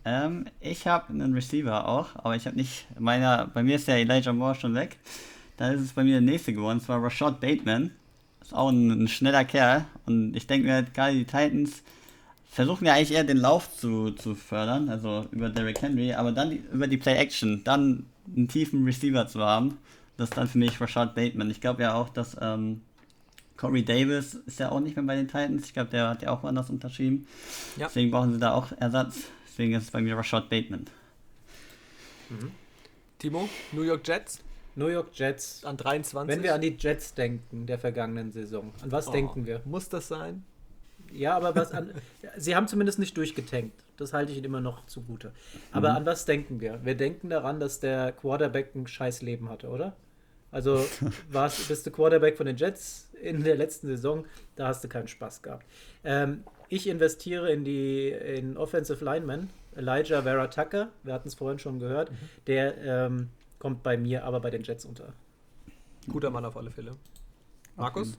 [0.05, 3.97] Ähm, ich habe einen Receiver auch, aber ich habe nicht, meiner, bei mir ist der
[3.97, 4.99] Elijah Moore schon weg.
[5.57, 7.91] Dann ist es bei mir der nächste geworden, und zwar Rashad Bateman.
[8.53, 11.83] Auch ein, ein schneller Kerl und ich denke mir, gerade die Titans
[12.51, 16.51] versuchen ja eigentlich eher den Lauf zu, zu fördern, also über Derrick Henry, aber dann
[16.51, 19.79] die, über die Play-Action, dann einen tiefen Receiver zu haben,
[20.17, 21.51] das ist dann für mich Rashad Bateman.
[21.51, 22.83] Ich glaube ja auch, dass ähm,
[23.57, 25.65] Corey Davis ist ja auch nicht mehr bei den Titans.
[25.67, 27.27] Ich glaube, der hat ja auch woanders unterschrieben.
[27.77, 27.87] Ja.
[27.87, 29.23] Deswegen brauchen sie da auch Ersatz.
[29.47, 30.87] Deswegen ist es bei mir Rashad Bateman.
[32.29, 32.51] Mhm.
[33.19, 34.41] Timo, New York Jets?
[34.75, 35.65] New York Jets.
[35.65, 36.29] An 23.
[36.29, 39.61] Wenn wir an die Jets denken, der vergangenen Saison, an was oh, denken wir?
[39.65, 40.45] Muss das sein?
[41.13, 41.93] Ja, aber was an.
[42.37, 43.85] sie haben zumindest nicht durchgetankt.
[43.97, 45.33] Das halte ich ihnen immer noch zugute.
[45.73, 45.97] Aber mhm.
[45.97, 46.85] an was denken wir?
[46.85, 49.95] Wir denken daran, dass der Quarterback ein scheiß Leben hatte, oder?
[50.51, 50.85] Also
[51.31, 54.25] warst, bist du Quarterback von den Jets in der letzten Saison,
[54.57, 55.67] da hast du keinen Spaß gehabt.
[56.05, 61.59] Ähm, ich investiere in die in Offensive Lineman, Elijah Vera Tucker, wir hatten es vorhin
[61.59, 62.17] schon gehört, mhm.
[62.47, 63.29] der ähm,
[63.61, 65.13] kommt bei mir aber bei den Jets unter.
[66.09, 66.97] Guter Mann auf alle Fälle.
[67.77, 68.19] Markus?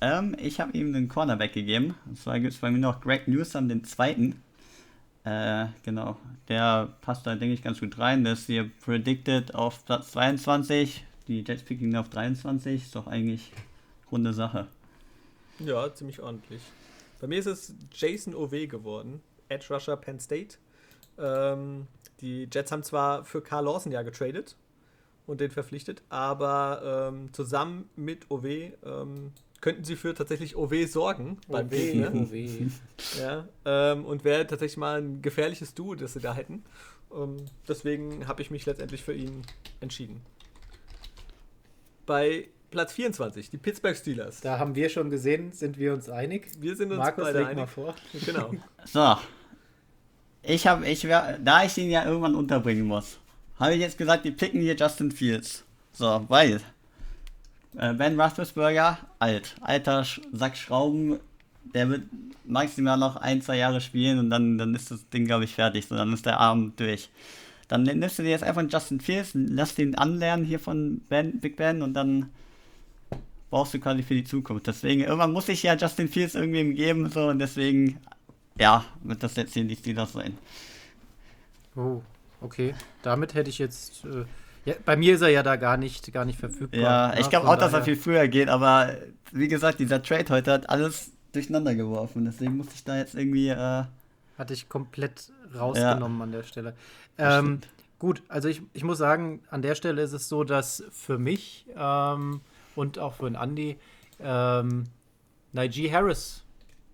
[0.00, 1.96] Ähm, ich habe ihm den Cornerback gegeben.
[2.06, 4.42] Und zwar gibt es bei mir noch Greg Newsom, den zweiten.
[5.24, 6.18] Äh, genau.
[6.48, 8.22] Der passt da, denke ich, ganz gut rein.
[8.22, 11.04] Der ist hier predicted auf Platz 22.
[11.26, 12.82] Die Jets picken ihn auf 23.
[12.82, 13.52] Ist doch eigentlich
[14.12, 14.68] runde Sache.
[15.60, 16.60] Ja, ziemlich ordentlich.
[17.20, 19.22] Bei mir ist es Jason Ove geworden.
[19.48, 20.58] Edge Rusher Penn State.
[21.18, 21.86] Ähm,
[22.20, 24.56] die Jets haben zwar für Carl Lawson ja getradet
[25.26, 31.38] und den verpflichtet, aber ähm, zusammen mit Ove ähm, könnten sie für tatsächlich OW sorgen
[31.48, 32.14] beim OW, Gegner.
[32.14, 32.32] OW.
[33.18, 36.64] Ja, ähm, und wäre tatsächlich mal ein gefährliches Duo, das sie da hätten.
[37.14, 39.42] Ähm, deswegen habe ich mich letztendlich für ihn
[39.80, 40.20] entschieden.
[42.06, 44.40] Bei Platz 24, die Pittsburgh Steelers.
[44.40, 46.50] Da haben wir schon gesehen, sind wir uns einig.
[46.58, 47.56] Wir sind uns Markus, beide einig.
[47.56, 47.94] mal vor.
[48.26, 48.52] Genau.
[48.84, 49.16] so.
[50.42, 53.18] Ich habe, ich wär, da ich ihn ja irgendwann unterbringen muss,
[53.58, 55.64] habe ich jetzt gesagt, die picken hier Justin Fields.
[55.92, 56.60] So, weil
[57.76, 59.56] äh, ben Roethlisberger, alt.
[59.60, 61.20] Alter Sack Schrauben.
[61.74, 62.02] Der wird
[62.44, 65.86] maximal noch ein, zwei Jahre spielen und dann, dann ist das Ding, glaube ich, fertig.
[65.86, 67.08] So, dann ist der Arm durch.
[67.68, 71.56] Dann nimmst du dir jetzt einfach Justin Fields, lass den anlernen hier von ben, Big
[71.56, 72.30] Ben und dann
[73.50, 74.66] brauchst du quasi für die Zukunft.
[74.66, 77.98] Deswegen, irgendwann muss ich ja Justin Fields irgendwie geben, so und deswegen,
[78.58, 80.36] ja, wird das jetzt hier die Steelers sein.
[81.74, 82.02] Oh,
[82.44, 82.74] okay.
[83.02, 84.04] Damit hätte ich jetzt.
[84.04, 84.24] Äh
[84.64, 86.80] ja, bei mir ist er ja da gar nicht, gar nicht verfügbar.
[86.80, 87.20] Ja, ne?
[87.20, 88.96] ich glaube auch, dass er viel früher geht, aber
[89.32, 92.24] wie gesagt, dieser Trade heute hat alles durcheinander geworfen.
[92.24, 93.48] Deswegen musste ich da jetzt irgendwie.
[93.48, 93.84] Äh,
[94.38, 96.24] Hatte ich komplett rausgenommen ja.
[96.24, 96.74] an der Stelle.
[97.18, 97.60] Ähm,
[97.98, 101.66] gut, also ich, ich muss sagen, an der Stelle ist es so, dass für mich
[101.76, 102.40] ähm,
[102.74, 103.76] und auch für den Andy
[104.20, 104.84] ähm,
[105.52, 106.42] Najee Harris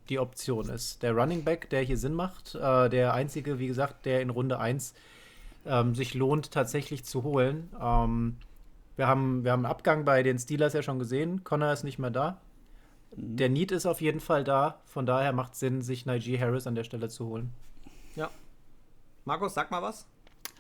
[0.09, 1.03] die Option ist.
[1.03, 2.55] Der Running Back, der hier Sinn macht.
[2.55, 4.93] Äh, der einzige, wie gesagt, der in Runde 1
[5.67, 7.71] ähm, sich lohnt tatsächlich zu holen.
[7.81, 8.37] Ähm,
[8.97, 11.45] wir, haben, wir haben einen Abgang bei den Steelers ja schon gesehen.
[11.45, 12.41] Connor ist nicht mehr da.
[13.17, 13.37] Mhm.
[13.37, 14.81] Der Need ist auf jeden Fall da.
[14.87, 17.53] Von daher macht es Sinn, sich Najee Harris an der Stelle zu holen.
[18.17, 18.31] Ja.
[19.25, 20.07] Markus, sag mal was.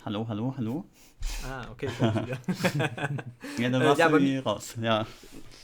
[0.04, 0.84] Hallo, hallo, hallo.
[1.46, 1.90] Ah, okay.
[3.58, 4.76] ja, dann warst äh, ja, du irgendwie raus.
[4.80, 5.06] Ja.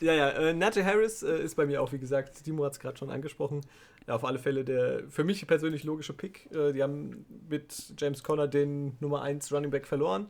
[0.00, 0.28] Ja, ja.
[0.30, 3.10] Äh, Najee Harris äh, ist bei mir auch, wie gesagt, Timo hat es gerade schon
[3.10, 3.62] angesprochen
[4.06, 6.50] ja, auf alle Fälle der für mich persönlich logische Pick.
[6.52, 10.28] Äh, die haben mit James Conner den Nummer 1 Running Back verloren.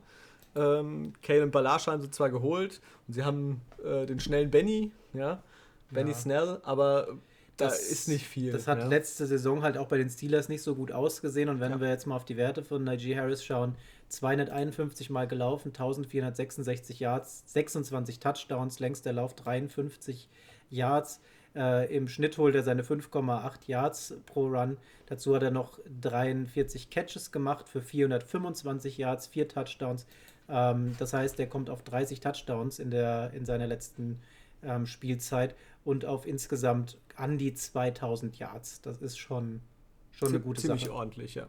[0.55, 5.43] Ähm, Kalen Balasch haben sie zwar geholt und sie haben äh, den schnellen Benny, ja,
[5.91, 6.17] Benny ja.
[6.17, 7.07] Snell, aber
[7.57, 8.51] da das, ist nicht viel.
[8.51, 8.87] Das hat ja.
[8.87, 11.79] letzte Saison halt auch bei den Steelers nicht so gut ausgesehen und wenn ja.
[11.79, 13.75] wir jetzt mal auf die Werte von Najee Harris schauen,
[14.09, 20.29] 251 Mal gelaufen, 1466 Yards, 26 Touchdowns, längster Lauf 53
[20.69, 21.21] Yards.
[21.55, 24.77] Äh, Im Schnitt holt er seine 5,8 Yards pro Run.
[25.07, 30.05] Dazu hat er noch 43 Catches gemacht für 425 Yards, 4 Touchdowns.
[30.49, 34.19] Ähm, das heißt, er kommt auf 30 Touchdowns in, der, in seiner letzten
[34.63, 38.81] ähm, Spielzeit und auf insgesamt an die 2000 Yards.
[38.81, 39.61] Das ist schon,
[40.11, 40.89] schon eine gute ziemlich Sache.
[40.89, 41.47] Ziemlich ordentlich, ja.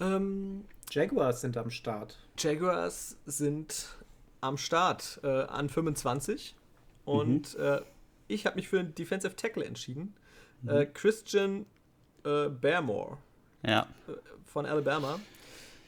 [0.00, 2.18] Ähm, Jaguars sind am Start.
[2.38, 3.96] Jaguars sind
[4.40, 6.54] am Start äh, an 25
[7.04, 7.64] und mhm.
[7.64, 7.80] äh,
[8.28, 10.14] ich habe mich für einen Defensive Tackle entschieden.
[10.62, 10.68] Mhm.
[10.68, 11.66] Äh, Christian
[12.24, 13.18] äh, Baremore
[13.66, 13.86] ja.
[14.06, 14.12] Äh,
[14.44, 15.18] von Alabama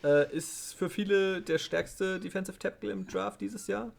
[0.03, 3.93] äh, ist für viele der stärkste Defensive Tackle im Draft dieses Jahr.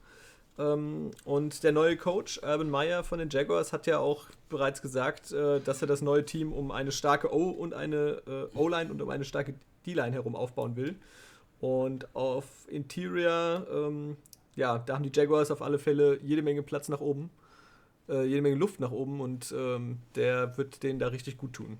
[0.57, 5.31] Ähm, und der neue Coach, Urban Meyer von den Jaguars, hat ja auch bereits gesagt,
[5.31, 9.01] äh, dass er das neue Team um eine starke O und eine äh, O-Line und
[9.01, 9.55] um eine starke
[9.85, 10.95] D-Line herum aufbauen will.
[11.59, 14.17] Und auf Interior, ähm,
[14.55, 17.29] ja, da haben die Jaguars auf alle Fälle jede Menge Platz nach oben,
[18.09, 21.77] äh, jede Menge Luft nach oben und ähm, der wird denen da richtig gut tun.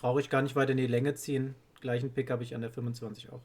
[0.00, 1.54] Brauche ich gar nicht weiter in die Länge ziehen.
[1.80, 3.40] Gleichen Pick habe ich an der 25 auch.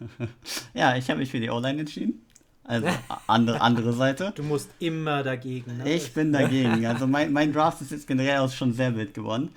[0.74, 2.26] ja, ich habe mich für die O-Line entschieden.
[2.64, 2.88] Also
[3.26, 4.32] andere, andere Seite.
[4.36, 5.78] Du musst immer dagegen.
[5.78, 5.92] Ne?
[5.92, 6.86] Ich bin dagegen.
[6.86, 9.50] Also mein, mein Draft ist jetzt generell auch schon sehr wild geworden.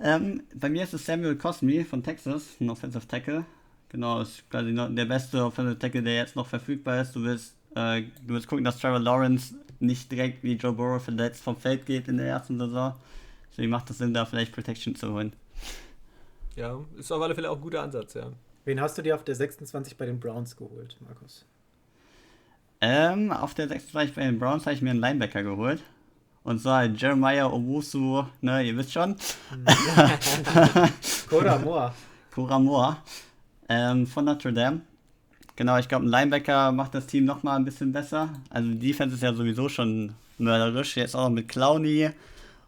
[0.00, 3.44] Ähm, bei mir ist es Samuel Cosme von Texas, ein Offensive Tackle.
[3.90, 7.14] Genau, ist quasi der beste Offensive Tackle, der jetzt noch verfügbar ist.
[7.14, 11.42] Du willst, äh, du willst gucken, dass Trevor Lawrence nicht direkt wie Joe Burrow verletzt
[11.42, 12.94] vom Feld geht in der ersten Saison.
[13.50, 15.32] Deswegen macht es Sinn, da vielleicht Protection zu holen.
[16.56, 18.32] Ja, ist auf alle Fälle auch ein guter Ansatz, ja.
[18.64, 21.44] Wen hast du dir auf der 26 bei den Browns geholt, Markus?
[22.80, 25.82] Ähm, auf der 26 bei den Browns habe ich mir einen Linebacker geholt.
[26.44, 29.16] Und zwar Jeremiah Owusu, ne, ihr wisst schon.
[31.28, 31.92] Cora Moore.
[32.30, 32.98] Cora Moore.
[33.68, 34.82] Ähm, von Notre Dame.
[35.56, 38.28] Genau, ich glaube, ein Linebacker macht das Team nochmal ein bisschen besser.
[38.50, 40.96] Also die Defense ist ja sowieso schon mörderisch.
[40.96, 42.10] Jetzt auch noch mit Clowny.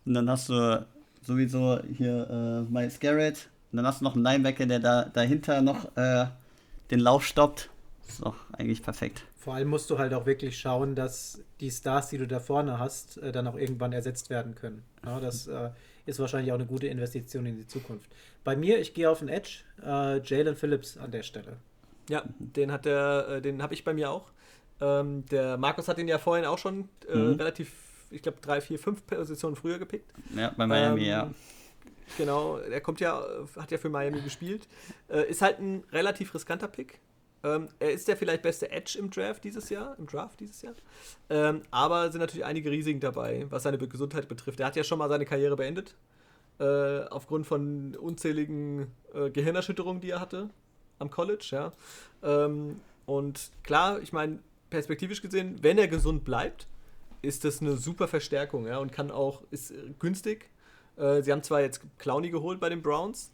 [0.06, 0.86] Und dann hast du
[1.22, 3.48] sowieso hier äh, Miles Garrett.
[3.72, 6.26] Und dann hast du noch einen Linebacker, der da dahinter noch äh,
[6.90, 7.68] den Lauf stoppt.
[8.08, 9.24] Ist doch eigentlich perfekt.
[9.46, 12.80] Vor allem musst du halt auch wirklich schauen, dass die Stars, die du da vorne
[12.80, 14.82] hast, äh, dann auch irgendwann ersetzt werden können.
[15.04, 15.70] Ja, das äh,
[16.04, 18.10] ist wahrscheinlich auch eine gute Investition in die Zukunft.
[18.42, 21.58] Bei mir, ich gehe auf den Edge, äh, Jalen Phillips an der Stelle.
[22.10, 24.32] Ja, den hat der, äh, den habe ich bei mir auch.
[24.80, 27.34] Ähm, der Markus hat ihn ja vorhin auch schon äh, mhm.
[27.34, 27.70] relativ,
[28.10, 30.12] ich glaube, drei, vier, fünf Positionen früher gepickt.
[30.34, 31.30] Ja, bei Miami, ähm, ja.
[32.18, 33.24] Genau, er kommt ja,
[33.56, 34.66] hat ja für Miami gespielt.
[35.08, 36.98] Äh, ist halt ein relativ riskanter Pick.
[37.46, 40.74] Ähm, er ist der vielleicht beste Edge im Draft dieses Jahr, im Draft dieses Jahr.
[41.30, 44.58] Ähm, aber sind natürlich einige Risiken dabei, was seine Gesundheit betrifft.
[44.58, 45.94] Er hat ja schon mal seine Karriere beendet.
[46.58, 50.48] Äh, aufgrund von unzähligen äh, Gehirnerschütterungen, die er hatte
[50.98, 51.72] am College, ja.
[52.22, 54.38] Ähm, und klar, ich meine,
[54.70, 56.66] perspektivisch gesehen, wenn er gesund bleibt,
[57.20, 60.48] ist das eine super Verstärkung, ja, und kann auch, ist günstig,
[60.96, 63.30] äh, sie haben zwar jetzt Clowny geholt bei den Browns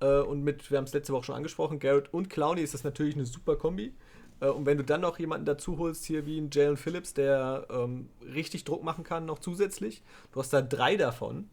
[0.00, 2.84] äh, und mit, wir haben es letzte Woche schon angesprochen, Garrett und Clowny ist das
[2.84, 3.94] natürlich eine super Kombi.
[4.40, 7.66] Äh, und wenn du dann noch jemanden dazu holst, hier wie ein Jalen Phillips, der
[7.70, 11.50] ähm, richtig Druck machen kann, noch zusätzlich, du hast da drei davon.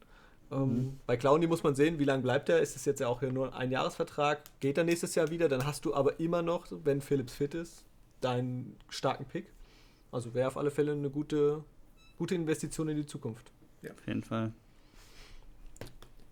[0.51, 0.99] Ähm, mhm.
[1.05, 2.61] Bei Clowny muss man sehen, wie lange bleibt er.
[2.61, 4.41] Ist das jetzt ja auch hier nur ein Jahresvertrag?
[4.59, 5.49] Geht er nächstes Jahr wieder?
[5.49, 7.85] Dann hast du aber immer noch, wenn Phillips fit ist,
[8.21, 9.51] deinen starken Pick.
[10.11, 11.63] Also wäre auf alle Fälle eine gute,
[12.17, 13.51] gute Investition in die Zukunft.
[13.81, 14.53] Ja, auf jeden Fall.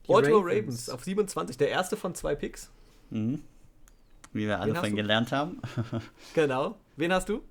[0.08, 0.88] Baltimore Ravens.
[0.88, 0.90] Ravens.
[0.90, 2.70] auf 27, der erste von zwei Picks.
[3.10, 3.42] Mhm.
[4.34, 5.62] Wie wir alle von gelernt haben.
[6.34, 6.76] genau.
[6.98, 7.42] Wen hast du?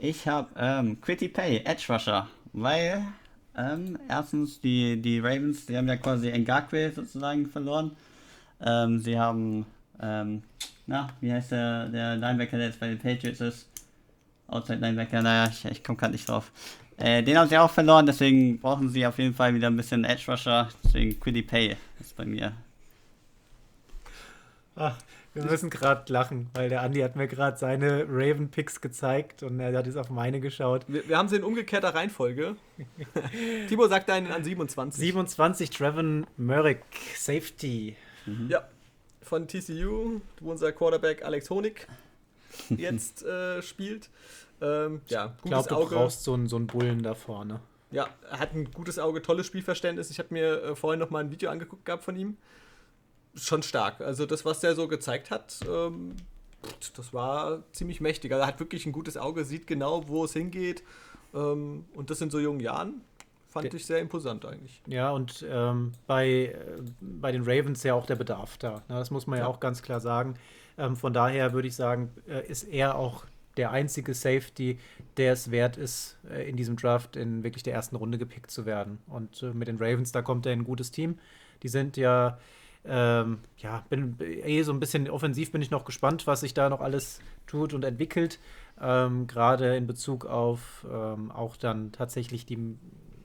[0.00, 3.06] Ich habe ähm, Quitty Pay, Edge Rusher, weil
[3.56, 7.96] ähm, erstens die, die Ravens, die haben ja quasi Ngakwe sozusagen verloren.
[8.60, 9.66] Ähm, sie haben,
[10.00, 10.42] ähm,
[10.86, 13.68] na, wie heißt der, der Linebacker, der jetzt bei den Patriots ist?
[14.48, 16.50] Outside Linebacker, naja, ich, ich komme gerade nicht drauf.
[16.96, 20.04] Äh, den haben sie auch verloren, deswegen brauchen sie auf jeden Fall wieder ein bisschen
[20.04, 20.68] Edge Rusher.
[20.84, 22.52] Deswegen Quiddy Pay ist bei mir.
[24.76, 24.96] Ach,
[25.34, 29.58] wir müssen gerade lachen, weil der Andi hat mir gerade seine Raven Picks gezeigt und
[29.58, 30.84] er hat jetzt auf meine geschaut.
[30.86, 32.56] Wir, wir haben sie in umgekehrter Reihenfolge.
[33.68, 35.00] Timo sagt einen an 27.
[35.00, 36.84] 27 Trevon Merrick,
[37.16, 37.96] Safety.
[38.26, 38.48] Mhm.
[38.48, 38.62] Ja,
[39.22, 41.88] von TCU, wo unser Quarterback Alex Honig
[42.68, 44.10] jetzt äh, spielt.
[44.60, 45.94] Ähm, ja, ich glaube, du Auge.
[45.94, 47.60] brauchst so einen, so einen Bullen da vorne.
[47.90, 50.10] Ja, er hat ein gutes Auge, tolles Spielverständnis.
[50.10, 52.36] Ich habe mir äh, vorhin noch mal ein Video angeguckt gehabt von ihm.
[53.36, 54.00] Schon stark.
[54.00, 56.16] Also das, was der so gezeigt hat, ähm,
[56.96, 58.32] das war ziemlich mächtig.
[58.32, 60.82] Also er hat wirklich ein gutes Auge, sieht genau, wo es hingeht.
[61.34, 63.02] Ähm, und das in so jungen Jahren
[63.48, 64.82] fand ich sehr imposant eigentlich.
[64.86, 66.54] Ja, und ähm, bei, äh,
[67.00, 68.82] bei den Ravens ja auch der Bedarf da.
[68.88, 69.44] Na, das muss man ja.
[69.44, 70.34] ja auch ganz klar sagen.
[70.76, 73.24] Ähm, von daher würde ich sagen, äh, ist er auch
[73.56, 74.78] der einzige Safety,
[75.16, 78.66] der es wert ist, äh, in diesem Draft in wirklich der ersten Runde gepickt zu
[78.66, 78.98] werden.
[79.06, 81.18] Und äh, mit den Ravens, da kommt er in ein gutes Team.
[81.62, 82.38] Die sind ja,
[82.84, 86.68] ähm, ja, bin eh so ein bisschen offensiv bin ich noch gespannt, was sich da
[86.68, 88.38] noch alles tut und entwickelt.
[88.80, 92.76] Ähm, Gerade in Bezug auf ähm, auch dann tatsächlich die,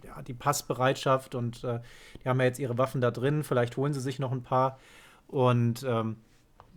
[0.05, 1.79] ja, die Passbereitschaft und äh,
[2.23, 3.43] die haben ja jetzt ihre Waffen da drin.
[3.43, 4.79] Vielleicht holen sie sich noch ein paar.
[5.27, 6.17] Und ähm,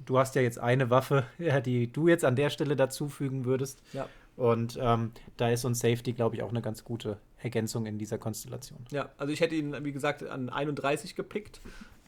[0.05, 1.25] du hast ja jetzt eine Waffe,
[1.65, 3.83] die du jetzt an der Stelle dazufügen würdest.
[3.93, 4.09] Ja.
[4.37, 7.99] Und ähm, da ist so ein Safety, glaube ich, auch eine ganz gute Ergänzung in
[7.99, 8.79] dieser Konstellation.
[8.91, 11.61] Ja, also ich hätte ihn, wie gesagt, an 31 gepickt.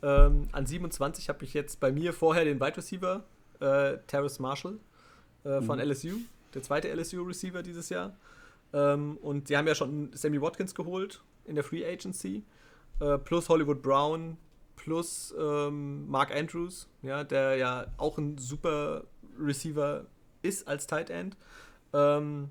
[0.02, 3.24] Ähm, an 27 habe ich jetzt bei mir vorher den Wide Receiver,
[3.60, 4.78] äh, Terrace Marshall
[5.44, 5.90] äh, von mhm.
[5.90, 6.16] LSU,
[6.54, 8.16] der zweite LSU-Receiver dieses Jahr.
[8.72, 12.42] Ähm, und sie haben ja schon Sammy Watkins geholt in der Free Agency,
[13.00, 14.38] äh, plus Hollywood Brown,
[14.76, 19.04] plus ähm, Mark Andrews, ja, der ja auch ein super
[19.38, 20.04] Receiver
[20.42, 21.36] ist als Tight End.
[21.92, 22.50] Ähm,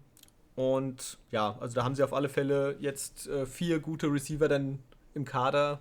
[0.56, 4.80] und ja, also da haben sie auf alle Fälle jetzt äh, vier gute Receiver dann
[5.16, 5.80] im Kader,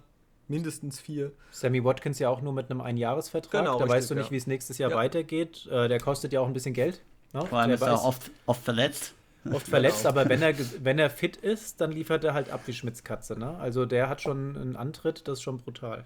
[0.49, 1.33] mindestens vier.
[1.51, 3.63] Sammy Watkins ja auch nur mit einem Einjahresvertrag.
[3.63, 4.31] Genau, da richtig, weißt du nicht, ja.
[4.31, 4.97] wie es nächstes Jahr Ja.
[4.97, 5.67] weitergeht.
[5.67, 7.03] Äh, der kostet ja auch ein bisschen Geld.
[7.33, 7.47] Ne?
[7.47, 9.15] Vor allem der ist er oft, oft verletzt.
[9.51, 10.11] oft verletzt, Genau.
[10.11, 13.39] aber wenn er, wenn er fit ist, dann liefert er halt ab wie Schmitz Katze.
[13.39, 13.57] Ne?
[13.59, 16.05] Also der hat schon einen Antritt, das ist schon brutal.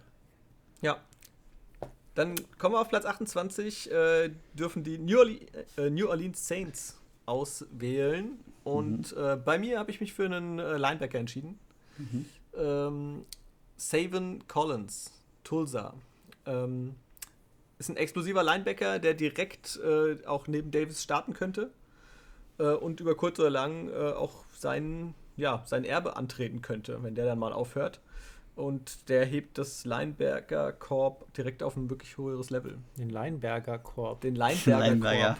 [0.82, 0.98] Ja.
[2.14, 5.38] Dann kommen wir auf Platz 28, äh, dürfen die New, Orle
[5.76, 8.38] äh, New Orleans Saints auswählen.
[8.64, 11.58] Und äh, bei mir habe ich mich für einen äh, Linebacker entschieden.
[12.56, 13.26] Ähm,
[13.76, 15.12] Savin Collins,
[15.44, 15.94] Tulsa.
[16.46, 16.94] Ähm,
[17.78, 21.70] ist ein explosiver Linebacker, der direkt äh, auch neben Davis starten könnte
[22.58, 27.26] äh, und über kurz oder lang auch sein, ja, sein Erbe antreten könnte, wenn der
[27.26, 28.00] dann mal aufhört.
[28.56, 32.78] Und der hebt das Lineberger-Korb direkt auf ein wirklich höheres Level.
[32.96, 34.22] Den Leinberger Korb.
[34.22, 34.78] Den Lineberger.
[34.88, 35.36] Lineberger-Korb.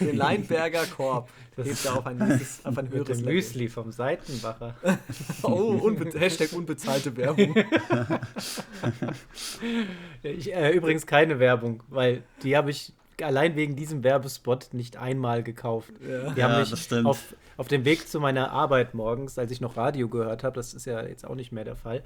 [0.00, 3.34] Den Lineberger-Korb Das hebt er auf ein, nächstes, auf ein höheres Level.
[3.34, 4.74] Müsli vom Seitenbacher.
[5.42, 7.54] Oh, unbe Hashtag unbezahlte Werbung.
[10.22, 15.42] Ich, äh, übrigens keine Werbung, weil die habe ich allein wegen diesem Werbespot nicht einmal
[15.42, 15.92] gekauft.
[16.00, 16.30] Ja.
[16.30, 17.06] Die haben Ja, mich das stimmt.
[17.06, 20.74] auf, auf dem Weg zu meiner Arbeit morgens, als ich noch Radio gehört habe, das
[20.74, 22.02] ist ja jetzt auch nicht mehr der Fall,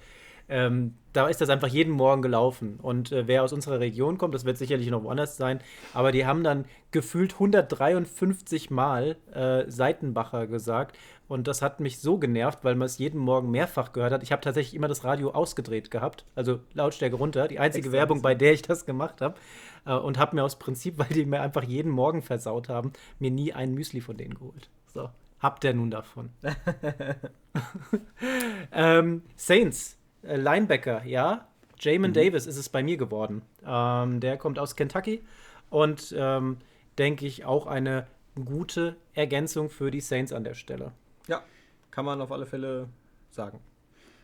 [0.49, 2.79] ähm, da ist das einfach jeden Morgen gelaufen.
[2.81, 5.61] Und äh, wer aus unserer Region kommt, das wird sicherlich noch woanders sein,
[5.95, 10.97] aber die haben dann gefühlt 153 Mal äh, Seitenbacher gesagt.
[11.29, 14.23] Und das hat mich so genervt, weil man es jeden Morgen mehrfach gehört hat.
[14.23, 17.49] Ich habe tatsächlich immer das Radio ausgedreht gehabt, also Lautstärke runter.
[17.49, 19.35] Die einzige Extra Werbung, bei der ich das gemacht habe.
[19.87, 23.31] Äh, und habe mir aus Prinzip, weil die mir einfach jeden Morgen versaut haben, mir
[23.31, 24.69] nie ein Müsli von denen geholt.
[24.93, 25.09] So,
[25.41, 26.31] habt ihr nun davon.
[28.73, 29.96] ähm, Saints,
[30.35, 31.47] Linebacker, ja.
[31.79, 33.43] Jamin Davis ist es bei mir geworden.
[33.67, 35.23] Ähm, der kommt aus Kentucky
[35.69, 36.57] und ähm,
[36.99, 38.07] denke ich auch eine
[38.45, 40.93] gute Ergänzung für die Saints an der Stelle.
[41.29, 41.43] Ja,
[41.91, 42.89] kann man auf alle Fälle
[43.31, 43.59] sagen.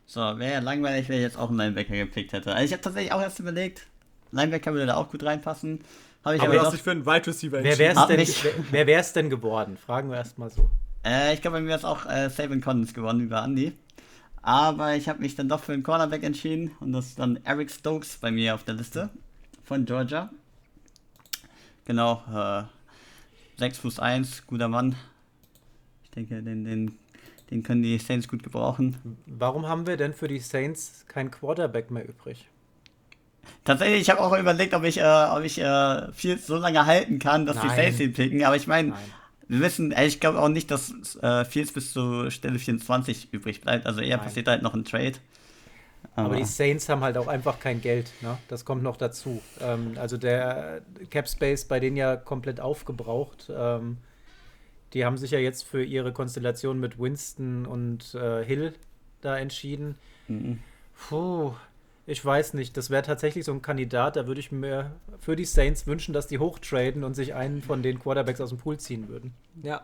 [0.07, 2.53] So, wäre ja langweilig, wenn ich jetzt auch einen Linebacker gepickt hätte.
[2.53, 3.87] Also ich habe tatsächlich auch erst überlegt,
[4.31, 5.81] Linebacker würde da auch gut reinpassen.
[6.25, 7.79] Habe ich Aber aber, du hast dich für einen Wide Receiver Wer entschieden.
[7.81, 9.77] wäre es Hab denn, mich- wer, wer wär's denn geworden?
[9.77, 10.71] Fragen wir erstmal so.
[11.05, 13.73] äh, ich glaube, bei mir ist auch äh, Savin Collins gewonnen über Andy.
[14.43, 17.71] Aber ich habe mich dann doch für einen Cornerback entschieden und das ist dann Eric
[17.71, 19.09] Stokes bei mir auf der Liste
[19.63, 20.31] von Georgia.
[21.85, 22.65] Genau, äh,
[23.59, 24.97] 6 Fuß 1, guter Mann.
[26.05, 26.99] Ich denke, den, den,
[27.51, 28.97] den können die Saints gut gebrauchen.
[29.27, 32.49] Warum haben wir denn für die Saints kein Quarterback mehr übrig?
[33.65, 37.19] Tatsächlich, ich habe auch überlegt, ob ich, äh, ob ich äh, viel so lange halten
[37.19, 37.77] kann, dass die Nein.
[37.77, 38.45] Saints ihn picken.
[38.45, 38.95] Aber ich meine.
[39.49, 43.61] Wir wissen, äh, ich glaube auch nicht, dass äh, Fields bis zur Stelle 24 übrig
[43.61, 43.87] bleibt.
[43.87, 44.27] Also eher Nein.
[44.27, 45.15] passiert halt noch ein Trade.
[46.15, 48.11] Aber die Saints haben halt auch einfach kein Geld.
[48.21, 48.37] Ne?
[48.49, 49.41] Das kommt noch dazu.
[49.61, 53.51] Ähm, also der Cap Space bei denen ja komplett aufgebraucht.
[53.55, 53.99] Ähm,
[54.93, 58.75] die haben sich ja jetzt für ihre Konstellation mit Winston und äh, Hill
[59.23, 59.97] da entschieden.
[60.29, 60.59] Mhm.
[61.09, 61.55] Puh,
[62.07, 62.77] ich weiß nicht.
[62.77, 66.27] Das wäre tatsächlich so ein Kandidat, da würde ich mir für die Saints wünschen, dass
[66.27, 69.33] die hochtraden und sich einen von den Quarterbacks aus dem Pool ziehen würden.
[69.63, 69.83] Ja.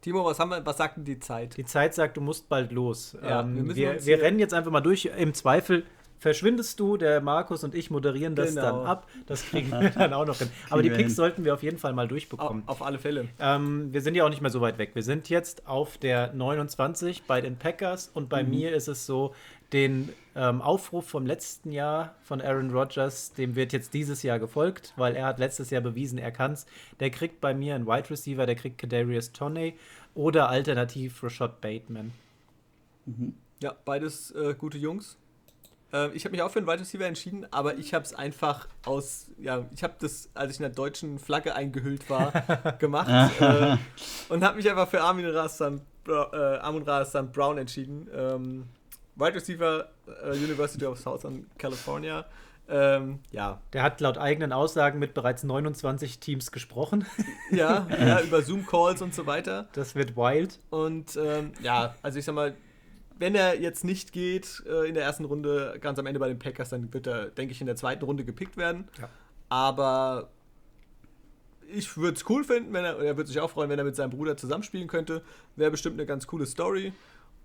[0.00, 1.56] Timo, was haben wir, was sagt denn die Zeit?
[1.56, 3.16] Die Zeit sagt, du musst bald los.
[3.22, 5.04] Ja, ähm, wir wir wir, rennen jetzt einfach mal durch.
[5.16, 5.84] Im Zweifel
[6.18, 8.62] verschwindest du, der Markus und ich moderieren das Genau.
[8.62, 9.08] dann ab.
[9.26, 10.48] Das kriegen wir dann auch noch hin.
[10.70, 12.64] Aber die Picks sollten wir auf jeden Fall mal durchbekommen.
[12.66, 13.28] auf alle Fälle.
[13.38, 14.90] Ähm, wir sind ja auch nicht mehr so weit weg.
[14.94, 18.28] Wir sind jetzt auf der 29 bei den Packers und Mhm.
[18.28, 19.34] bei mir ist es so,
[19.72, 24.92] den ähm, Aufruf vom letzten Jahr von Aaron Rodgers, dem wird jetzt dieses Jahr gefolgt,
[24.96, 26.66] weil er hat letztes Jahr bewiesen, er kann's.
[27.00, 29.74] Der kriegt bei mir einen Wide Receiver, der kriegt Kadarius Toney
[30.14, 32.12] oder alternativ Rashad Bateman.
[33.60, 35.16] Ja, beides äh, gute Jungs.
[35.92, 38.68] Äh, ich habe mich auch für einen Wide Receiver entschieden, aber ich habe es einfach
[38.84, 42.32] aus, ja, ich habe das, als ich in der deutschen Flagge eingehüllt war,
[42.78, 43.10] gemacht
[43.40, 43.76] äh,
[44.28, 48.08] und habe mich einfach für Armin Rastan, äh, Armin Rastan Brown entschieden.
[48.14, 48.64] Ähm,
[49.16, 52.24] Wide Receiver, äh, University of Southern California.
[52.68, 57.04] Ähm, ja, Der hat laut eigenen Aussagen mit bereits 29 Teams gesprochen.
[57.50, 59.68] ja, ja, über Zoom-Calls und so weiter.
[59.72, 60.58] Das wird wild.
[60.70, 62.54] Und ähm, ja, also ich sag mal,
[63.18, 66.38] wenn er jetzt nicht geht äh, in der ersten Runde, ganz am Ende bei den
[66.38, 68.88] Packers, dann wird er, denke ich, in der zweiten Runde gepickt werden.
[68.98, 69.08] Ja.
[69.48, 70.30] Aber
[71.68, 73.96] ich würde es cool finden, wenn er, er würde sich auch freuen, wenn er mit
[73.96, 75.22] seinem Bruder zusammenspielen könnte.
[75.56, 76.92] Wäre bestimmt eine ganz coole Story.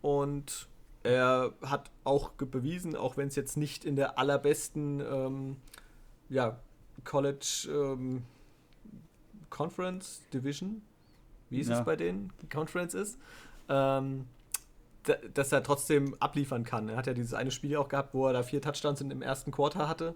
[0.01, 0.67] Und
[1.07, 5.57] er hat auch bewiesen, auch wenn es jetzt nicht in der allerbesten ähm,
[6.29, 6.59] ja,
[7.03, 8.23] College ähm,
[9.49, 10.81] Conference Division,
[11.49, 11.79] wie ist Ja.
[11.79, 13.17] es bei denen, die Conference ist,
[13.69, 14.25] ähm,
[15.03, 16.89] da- dass er trotzdem abliefern kann.
[16.89, 19.21] Er hat ja dieses eine Spiel auch gehabt, wo er da vier Touchdowns in, im
[19.21, 20.15] ersten Quarter hatte.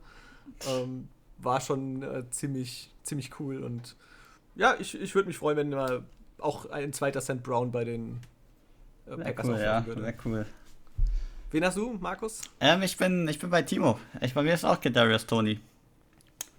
[0.68, 3.96] Ähm, war schon äh, ziemlich, ziemlich cool und
[4.56, 6.04] ja, ich, ich würde mich freuen, wenn mal
[6.40, 7.42] auch ein zweiter St.
[7.42, 8.20] Brown bei den
[9.08, 10.02] äh, Packers cool, ja, würde.
[10.02, 10.46] Sehr cool.
[11.52, 12.42] Wen hast du, Markus?
[12.62, 14.00] Ähm, ich bin, ich bin bei Timo.
[14.22, 15.60] Ich, bei mir ist auch Kadarius Tony.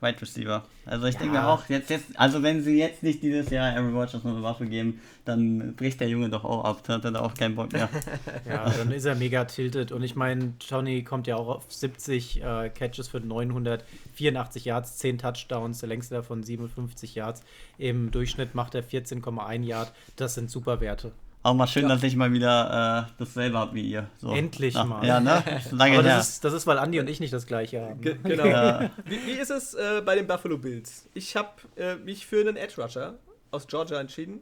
[0.02, 0.64] Wide Receiver.
[0.84, 1.20] Also ich ja.
[1.20, 4.42] denke auch, jetzt, jetzt, also wenn sie jetzt nicht dieses Jahr Aaron Rodgers noch eine
[4.42, 7.72] Waffe geben, dann bricht der Junge doch auch ab, dann hat er auch keinen Bock
[7.72, 7.88] mehr.
[8.46, 12.42] ja, dann ist er mega tilted und ich meine, Tony kommt ja auch auf 70
[12.42, 17.44] äh, Catches für 984 Yards, 10 Touchdowns, der längste davon 57 Yards.
[17.78, 21.12] Im Durchschnitt macht er 14,1 Yard, das sind super Werte.
[21.44, 21.88] Auch mal schön, ja.
[21.88, 24.08] dass ich mal wieder äh, dasselbe habe wie ihr.
[24.18, 24.30] So.
[24.30, 25.04] Endlich Na, mal.
[25.04, 25.42] Ja, ne?
[25.72, 28.00] Lange Aber das ist, das ist, weil Andi und ich nicht das gleiche haben.
[28.00, 28.46] Ge genau.
[28.46, 28.90] Ja.
[29.04, 31.08] Wie, wie, ist es äh, bei den Buffalo Bills?
[31.14, 33.18] Ich habe äh, mich für einen Edge Rusher
[33.50, 34.40] aus Georgia entschieden.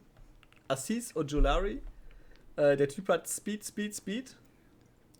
[0.68, 1.80] Assis Ojulari.
[2.56, 4.36] Äh, der Typ hat Speed, Speed, Speed.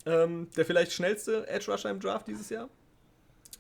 [0.05, 2.69] Ähm, der vielleicht schnellste Edge Rusher im Draft dieses Jahr.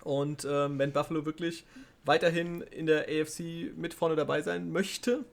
[0.04, 1.64] Und ähm, wenn Buffalo wirklich
[2.04, 5.24] weiterhin in der AFC mit vorne dabei sein möchte,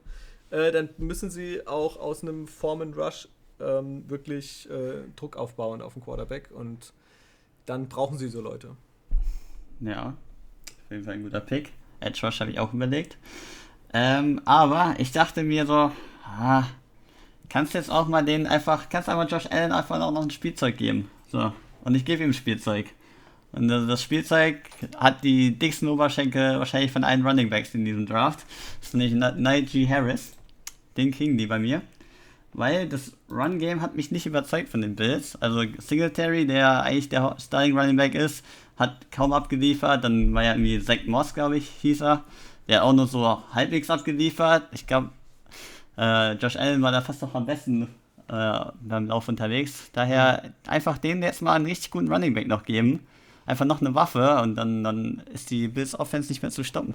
[0.50, 3.28] äh, dann müssen sie auch aus einem Foreman Rush
[3.60, 6.92] ähm, wirklich äh, Druck aufbauen auf den Quarterback und
[7.66, 8.76] dann brauchen sie so Leute.
[9.80, 10.14] Ja,
[10.66, 11.72] auf jeden Fall ein guter Pick.
[12.00, 13.18] Edge Rush habe ich auch überlegt.
[13.92, 15.90] Ähm, aber ich dachte mir so,
[16.24, 16.64] ah,
[17.48, 20.76] kannst jetzt auch mal den einfach, kannst einfach Josh Allen einfach auch noch ein Spielzeug
[20.76, 21.10] geben.
[21.30, 21.52] So.
[21.84, 22.86] Und ich gebe ihm Spielzeug.
[23.52, 24.60] Und das Spielzeug
[24.96, 28.44] hat die dicksten Oberschenkel wahrscheinlich von allen Running Backs in diesem Draft.
[28.80, 30.37] Das ist nämlich Najee Harris
[30.98, 31.80] den kriegen die bei mir.
[32.52, 35.36] Weil das Run-Game hat mich nicht überzeugt von den Bills.
[35.40, 38.44] Also Singletary, der eigentlich der Starting Running Back ist,
[38.76, 40.04] hat kaum abgeliefert.
[40.04, 42.24] Dann war ja irgendwie Zach Moss, glaube ich, hieß er.
[42.68, 44.64] Der auch nur so halbwegs abgeliefert.
[44.72, 45.10] Ich glaube,
[45.96, 47.88] äh, Josh Allen war da fast noch am besten
[48.28, 49.90] äh, beim Lauf unterwegs.
[49.92, 53.06] Daher einfach denen jetzt mal einen richtig guten Running Back noch geben.
[53.46, 56.94] Einfach noch eine Waffe und dann, dann ist die Bills Offense nicht mehr zu stoppen.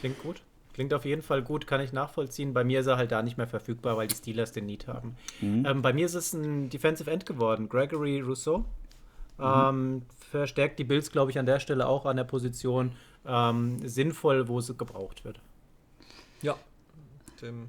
[0.00, 0.40] Klingt gut.
[0.74, 2.54] Klingt auf jeden Fall gut, kann ich nachvollziehen.
[2.54, 5.16] Bei mir ist er halt da nicht mehr verfügbar, weil die Steelers den Need haben.
[5.40, 5.66] Mhm.
[5.66, 8.58] Ähm, bei mir ist es ein Defensive End geworden, Gregory Rousseau.
[9.38, 9.44] Mhm.
[9.44, 12.92] Ähm, verstärkt die Bills, glaube ich, an der Stelle auch an der Position
[13.26, 15.40] ähm, sinnvoll, wo sie gebraucht wird.
[16.42, 16.56] Ja,
[17.42, 17.68] dem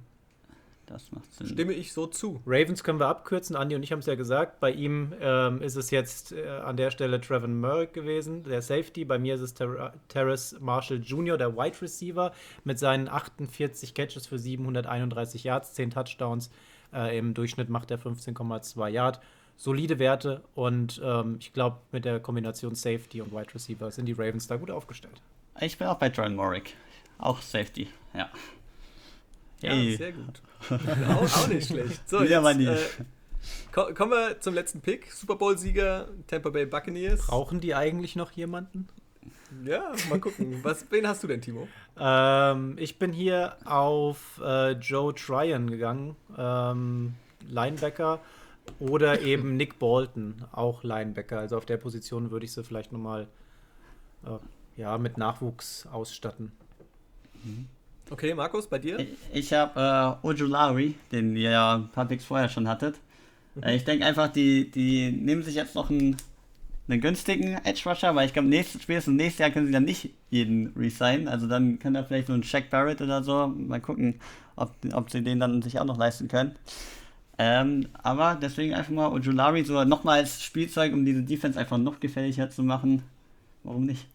[0.91, 1.47] das macht Sinn.
[1.47, 2.41] Stimme ich so zu.
[2.45, 3.55] Ravens können wir abkürzen.
[3.55, 4.59] Andi und ich haben es ja gesagt.
[4.59, 9.05] Bei ihm ähm, ist es jetzt äh, an der Stelle Trevor Merrick gewesen, der Safety.
[9.05, 12.31] Bei mir ist es Ter Terrace Marshall Jr., der Wide Receiver,
[12.63, 16.51] mit seinen 48 Catches für 731 Yards, 10 Touchdowns.
[16.93, 19.19] Äh, Im Durchschnitt macht er 15,2 Yard.
[19.55, 24.13] Solide Werte und ähm, ich glaube, mit der Kombination Safety und Wide Receiver sind die
[24.13, 25.21] Ravens da gut aufgestellt.
[25.59, 26.75] Ich bin auch bei Trevor Merrick.
[27.19, 28.29] Auch Safety, ja.
[29.61, 29.91] Hey.
[29.91, 30.41] Ja, sehr gut.
[31.09, 32.07] auch, auch, nicht schlecht.
[32.09, 32.99] So, ja, jetzt,
[33.71, 35.11] äh, kommen wir zum letzten Pick.
[35.11, 37.27] Super Bowl-Sieger Tampa Bay Buccaneers.
[37.27, 38.87] Brauchen die eigentlich noch jemanden?
[39.63, 40.59] Ja, mal gucken.
[40.63, 41.67] Was, wen hast du denn, Timo?
[41.99, 47.15] Ähm, ich bin hier auf äh, Joe Tryon gegangen, ähm,
[47.47, 48.19] Linebacker.
[48.79, 51.39] Oder eben Nick Bolton, auch Linebacker.
[51.39, 53.27] Also auf der Position würde ich sie vielleicht nochmal
[54.25, 54.37] äh,
[54.79, 56.51] ja, mit Nachwuchs ausstatten.
[57.43, 57.67] Mhm.
[58.11, 58.99] Okay, Markus, bei dir?
[58.99, 62.99] Ich, ich habe äh, Ojulari, den ihr ja ein paar Picks vorher schon hattet.
[63.55, 63.63] Mhm.
[63.63, 66.17] Äh, ich denke einfach, die, die nehmen sich jetzt noch einen,
[66.89, 70.09] einen günstigen Edge Rusher, weil ich glaube, nächstes, spätestens nächstes Jahr können sie dann nicht
[70.29, 71.29] jeden resignen.
[71.29, 73.47] Also dann kann da vielleicht so ein Shaq Barrett oder so.
[73.47, 74.19] Mal gucken,
[74.57, 76.55] ob, ob sie den dann sich auch noch leisten können.
[77.37, 82.01] Ähm, aber deswegen einfach mal Ojulari so nochmal als Spielzeug, um diese Defense einfach noch
[82.01, 83.03] gefährlicher zu machen.
[83.63, 84.05] Warum nicht?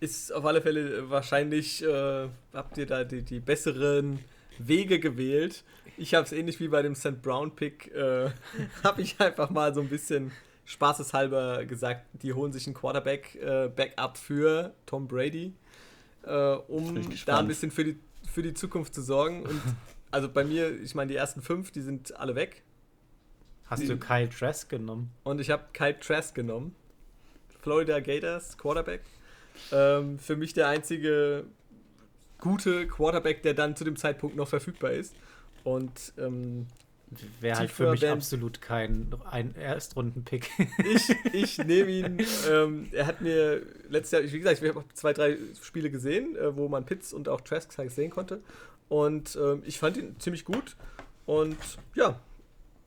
[0.00, 4.18] Ist auf alle Fälle wahrscheinlich, äh, habt ihr da die, die besseren
[4.58, 5.62] Wege gewählt.
[5.96, 7.22] Ich habe es ähnlich wie bei dem St.
[7.22, 8.30] Brown Pick, äh,
[8.84, 10.32] habe ich einfach mal so ein bisschen
[10.64, 15.52] spaßeshalber gesagt, die holen sich einen Quarterback-Backup äh, für Tom Brady,
[16.22, 16.94] äh, um
[17.26, 17.98] da ein bisschen für die,
[18.30, 19.42] für die Zukunft zu sorgen.
[19.42, 19.60] Und
[20.10, 22.62] also bei mir, ich meine, die ersten fünf, die sind alle weg.
[23.66, 25.10] Hast die, du Kyle Trask genommen?
[25.22, 26.74] Und ich habe Kyle Trask genommen.
[27.60, 29.02] Florida Gators, Quarterback.
[29.72, 31.44] Ähm, für mich der einzige
[32.38, 35.14] gute Quarterback, der dann zu dem Zeitpunkt noch verfügbar ist.
[35.64, 36.66] Und ähm,
[37.40, 40.50] wäre halt für mich absolut kein ein Erstrunden-Pick.
[40.84, 42.26] ich, ich nehme ihn.
[42.48, 46.56] Ähm, er hat mir letztes Jahr, wie gesagt, ich habe zwei, drei Spiele gesehen, äh,
[46.56, 48.40] wo man Pitts und auch Trask sehen konnte.
[48.88, 50.76] Und ähm, ich fand ihn ziemlich gut.
[51.26, 51.58] Und
[51.94, 52.18] ja,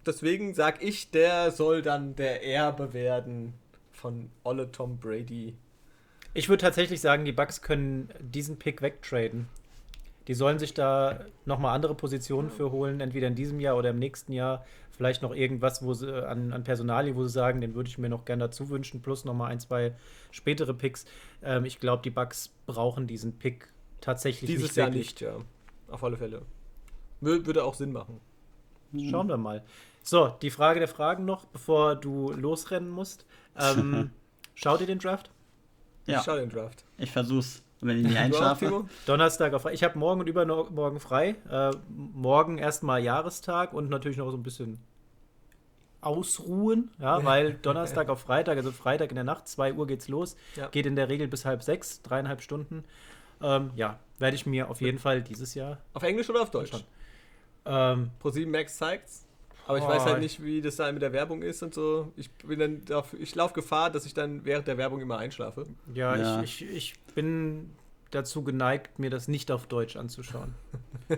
[0.06, 3.54] deswegen sage ich, der soll dann der Erbe werden
[3.92, 5.56] von Olle Tom Brady.
[6.34, 9.48] Ich würde tatsächlich sagen, die Bucks können diesen Pick wegtraden.
[10.28, 14.00] Die sollen sich da nochmal andere Positionen für holen, entweder in diesem Jahr oder im
[14.00, 14.66] nächsten Jahr.
[14.92, 18.10] Vielleicht noch irgendwas, wo sie an, an Personalien, wo sie sagen, den würde ich mir
[18.10, 19.94] noch gerne dazu wünschen, plus nochmal ein, zwei
[20.32, 21.06] spätere Picks.
[21.44, 23.68] Ähm, ich glaube, die Bucks brauchen diesen Pick
[24.02, 25.36] tatsächlich Dieses nicht Jahr nicht, ja.
[25.90, 26.44] auf alle Fälle.
[27.22, 28.20] Wür würde auch Sinn machen.
[29.10, 29.64] Schauen wir mal.
[30.04, 33.26] So, die Frage der Fragen noch, bevor du losrennen musst.
[33.58, 34.12] Ähm,
[34.56, 35.32] schaut ihr den Draft?
[36.06, 36.20] Ja.
[36.20, 36.84] Ich schau den Draft.
[36.98, 38.86] Ich versuch's, wenn ich auch, einschlafe.
[39.06, 41.36] Donnerstag auf Ich habe morgen und übermorgen frei.
[41.50, 44.80] Äh, morgen erstmal Jahrestag und natürlich noch so ein bisschen
[46.02, 50.36] ausruhen, ja, weil Donnerstag auf Freitag, also Freitag in der Nacht, 2 Uhr geht's los,
[50.56, 50.68] Ja.
[50.68, 52.84] geht in der Regel bis halb sechs, dreieinhalb Stunden.
[53.42, 55.78] Ähm, ja, werde ich mir auf jeden Fall dieses Jahr.
[55.94, 56.72] Auf Englisch oder auf Deutsch?
[57.66, 59.26] Ähm, Pro7 Max zeigt's.
[59.68, 59.88] Aber ich Oh.
[59.88, 62.12] weiß halt nicht, wie das da mit der Werbung ist und so.
[62.18, 65.66] Ich bin dann dafür, ich laufe Gefahr, dass ich dann während der Werbung immer einschlafe.
[65.94, 66.42] ja, Ja.
[66.44, 67.72] Ich, ich, ich bin
[68.12, 70.54] dazu geneigt, mir das nicht auf Deutsch anzuschauen.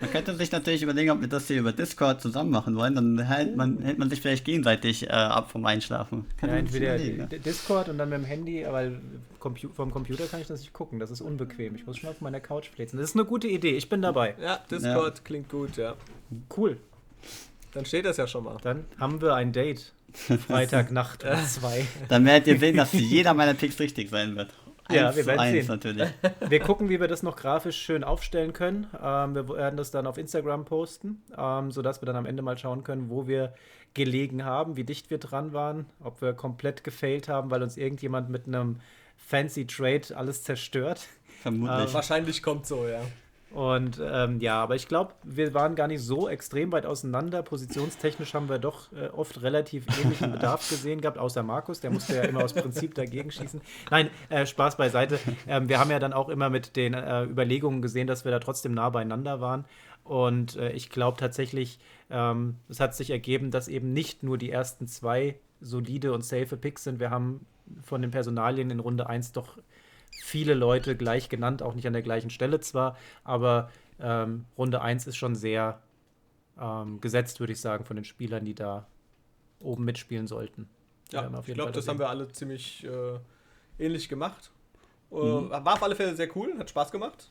[0.00, 2.96] Man könnte sich natürlich überlegen, ob wir das hier über Discord zusammen machen wollen.
[2.96, 6.26] Dann hält man, hält man sich vielleicht gegenseitig äh, ab vom Einschlafen.
[6.38, 7.28] Kann Ja, entweder ne?
[7.28, 8.90] Discord und dann mit dem Handy, aber
[9.38, 10.98] Compu vom Computer kann ich das nicht gucken.
[10.98, 11.76] Das ist unbequem.
[11.76, 12.96] Ich muss schon auf meiner Couch flitzen.
[12.98, 13.76] Das ist eine gute Idee.
[13.76, 14.34] Ich bin dabei.
[14.42, 15.94] Ja, Discord klingt gut, ja.
[16.56, 16.78] Cool.
[17.72, 18.56] Dann steht das ja schon mal.
[18.62, 19.92] Dann haben wir ein Date.
[20.46, 21.86] Freitagnacht um zwei.
[22.08, 24.52] Dann werdet ihr sehen, dass jeder meiner Picks richtig sein wird.
[24.90, 25.66] Ja, Eins wir zu werden eins sehen.
[25.68, 26.08] natürlich.
[26.48, 28.88] Wir gucken, wie wir das noch grafisch schön aufstellen können.
[29.02, 32.58] Ähm, wir werden das dann auf Instagram posten, ähm, sodass wir dann am Ende mal
[32.58, 33.54] schauen können, wo wir
[33.94, 38.28] gelegen haben, wie dicht wir dran waren, ob wir komplett gefailt haben, weil uns irgendjemand
[38.28, 38.80] mit einem
[39.16, 41.06] fancy Trade alles zerstört.
[41.42, 41.88] Vermutlich.
[41.88, 43.00] Ähm, Wahrscheinlich kommt so, ja.
[43.52, 47.42] Und ähm, ja, aber ich glaube, wir waren gar nicht so extrem weit auseinander.
[47.42, 52.16] Positionstechnisch haben wir doch äh, oft relativ ähnlichen Bedarf gesehen gehabt, außer Markus, der musste
[52.16, 53.60] ja immer aus Prinzip dagegen schießen.
[53.90, 55.18] Nein, äh, Spaß beiseite.
[55.46, 58.38] Ähm, wir haben ja dann auch immer mit den äh, Überlegungen gesehen, dass wir da
[58.38, 59.66] trotzdem nah beieinander waren.
[60.04, 61.78] Und äh, ich glaube tatsächlich,
[62.10, 66.56] ähm, es hat sich ergeben, dass eben nicht nur die ersten zwei solide und safe
[66.56, 67.00] Picks sind.
[67.00, 67.46] Wir haben
[67.82, 69.58] von den Personalien in Runde 1 doch
[70.20, 73.70] viele Leute gleich genannt, auch nicht an der gleichen Stelle zwar, aber
[74.00, 75.80] ähm, Runde 1 ist schon sehr
[76.60, 78.86] ähm, gesetzt, würde ich sagen, von den Spielern, die da
[79.60, 80.68] oben mitspielen sollten.
[81.12, 83.18] Ja, ich glaube, das da haben wir alle ziemlich äh,
[83.78, 84.50] ähnlich gemacht.
[85.10, 85.50] Äh, Mhm.
[85.50, 87.30] War auf alle Fälle sehr cool, hat Spaß gemacht.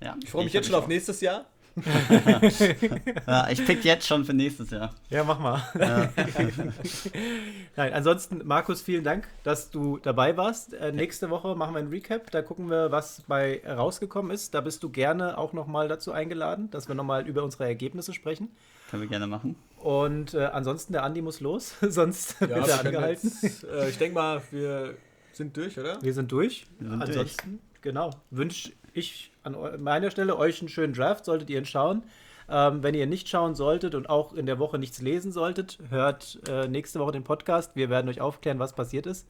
[0.00, 1.46] ja, Ich freue mich jetzt schon auf nächstes Jahr.
[3.26, 4.94] Ja, ich pick jetzt schon für nächstes Jahr.
[5.10, 5.62] Ja, mach mal.
[5.78, 6.12] Ja.
[7.76, 10.74] Nein, ansonsten, Markus, vielen Dank, dass du dabei warst.
[10.74, 12.30] Äh, nächste Woche machen wir ein Recap.
[12.30, 14.54] Da gucken wir, was bei rausgekommen ist.
[14.54, 18.50] Da bist du gerne auch nochmal dazu eingeladen, dass wir nochmal über unsere Ergebnisse sprechen.
[18.90, 19.56] Können wir gerne machen.
[19.78, 23.32] Und äh, ansonsten, der Andi muss los, sonst wird wir er angehalten.
[23.42, 24.94] Jetzt, äh, ich denke mal, wir
[25.32, 26.00] sind durch, oder?
[26.00, 26.66] Wir sind durch.
[26.78, 31.58] Wir sind Ansonsten, genau, wünsche ich an meiner Stelle euch einen schönen Draft, solltet ihr
[31.58, 32.02] ihn schauen.
[32.48, 36.40] Ähm, wenn ihr nicht schauen solltet und auch in der Woche nichts lesen solltet, hört
[36.48, 37.74] äh, nächste Woche den Podcast.
[37.74, 39.26] Wir werden euch aufklären, was passiert ist.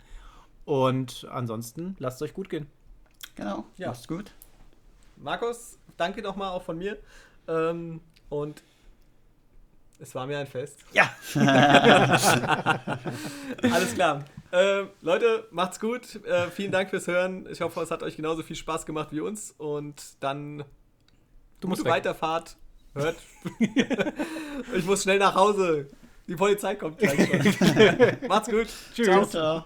[0.64, 2.66] Und ansonsten, lasst es euch gut gehen.
[3.36, 3.64] Genau.
[3.76, 3.88] Ja.
[3.88, 4.32] Macht's gut.
[5.16, 6.98] Markus, danke nochmal auch von mir.
[7.46, 8.00] Ähm,
[8.30, 8.62] und
[9.98, 10.80] es war mir ein Fest.
[10.92, 11.14] Ja.
[13.62, 14.24] Alles klar.
[14.52, 16.24] Ähm, Leute, macht's gut.
[16.24, 17.46] Äh, vielen Dank fürs Hören.
[17.50, 19.54] Ich hoffe, es hat euch genauso viel Spaß gemacht wie uns.
[19.58, 20.64] Und dann
[21.64, 21.84] Du musst.
[21.86, 22.56] Weiterfahrt.
[22.94, 23.16] Hört.
[24.76, 25.88] ich muss schnell nach Hause.
[26.28, 28.16] Die Polizei kommt gleich schon.
[28.28, 28.68] macht's gut.
[28.94, 29.06] Tschüss.
[29.06, 29.64] Ciao, ciao.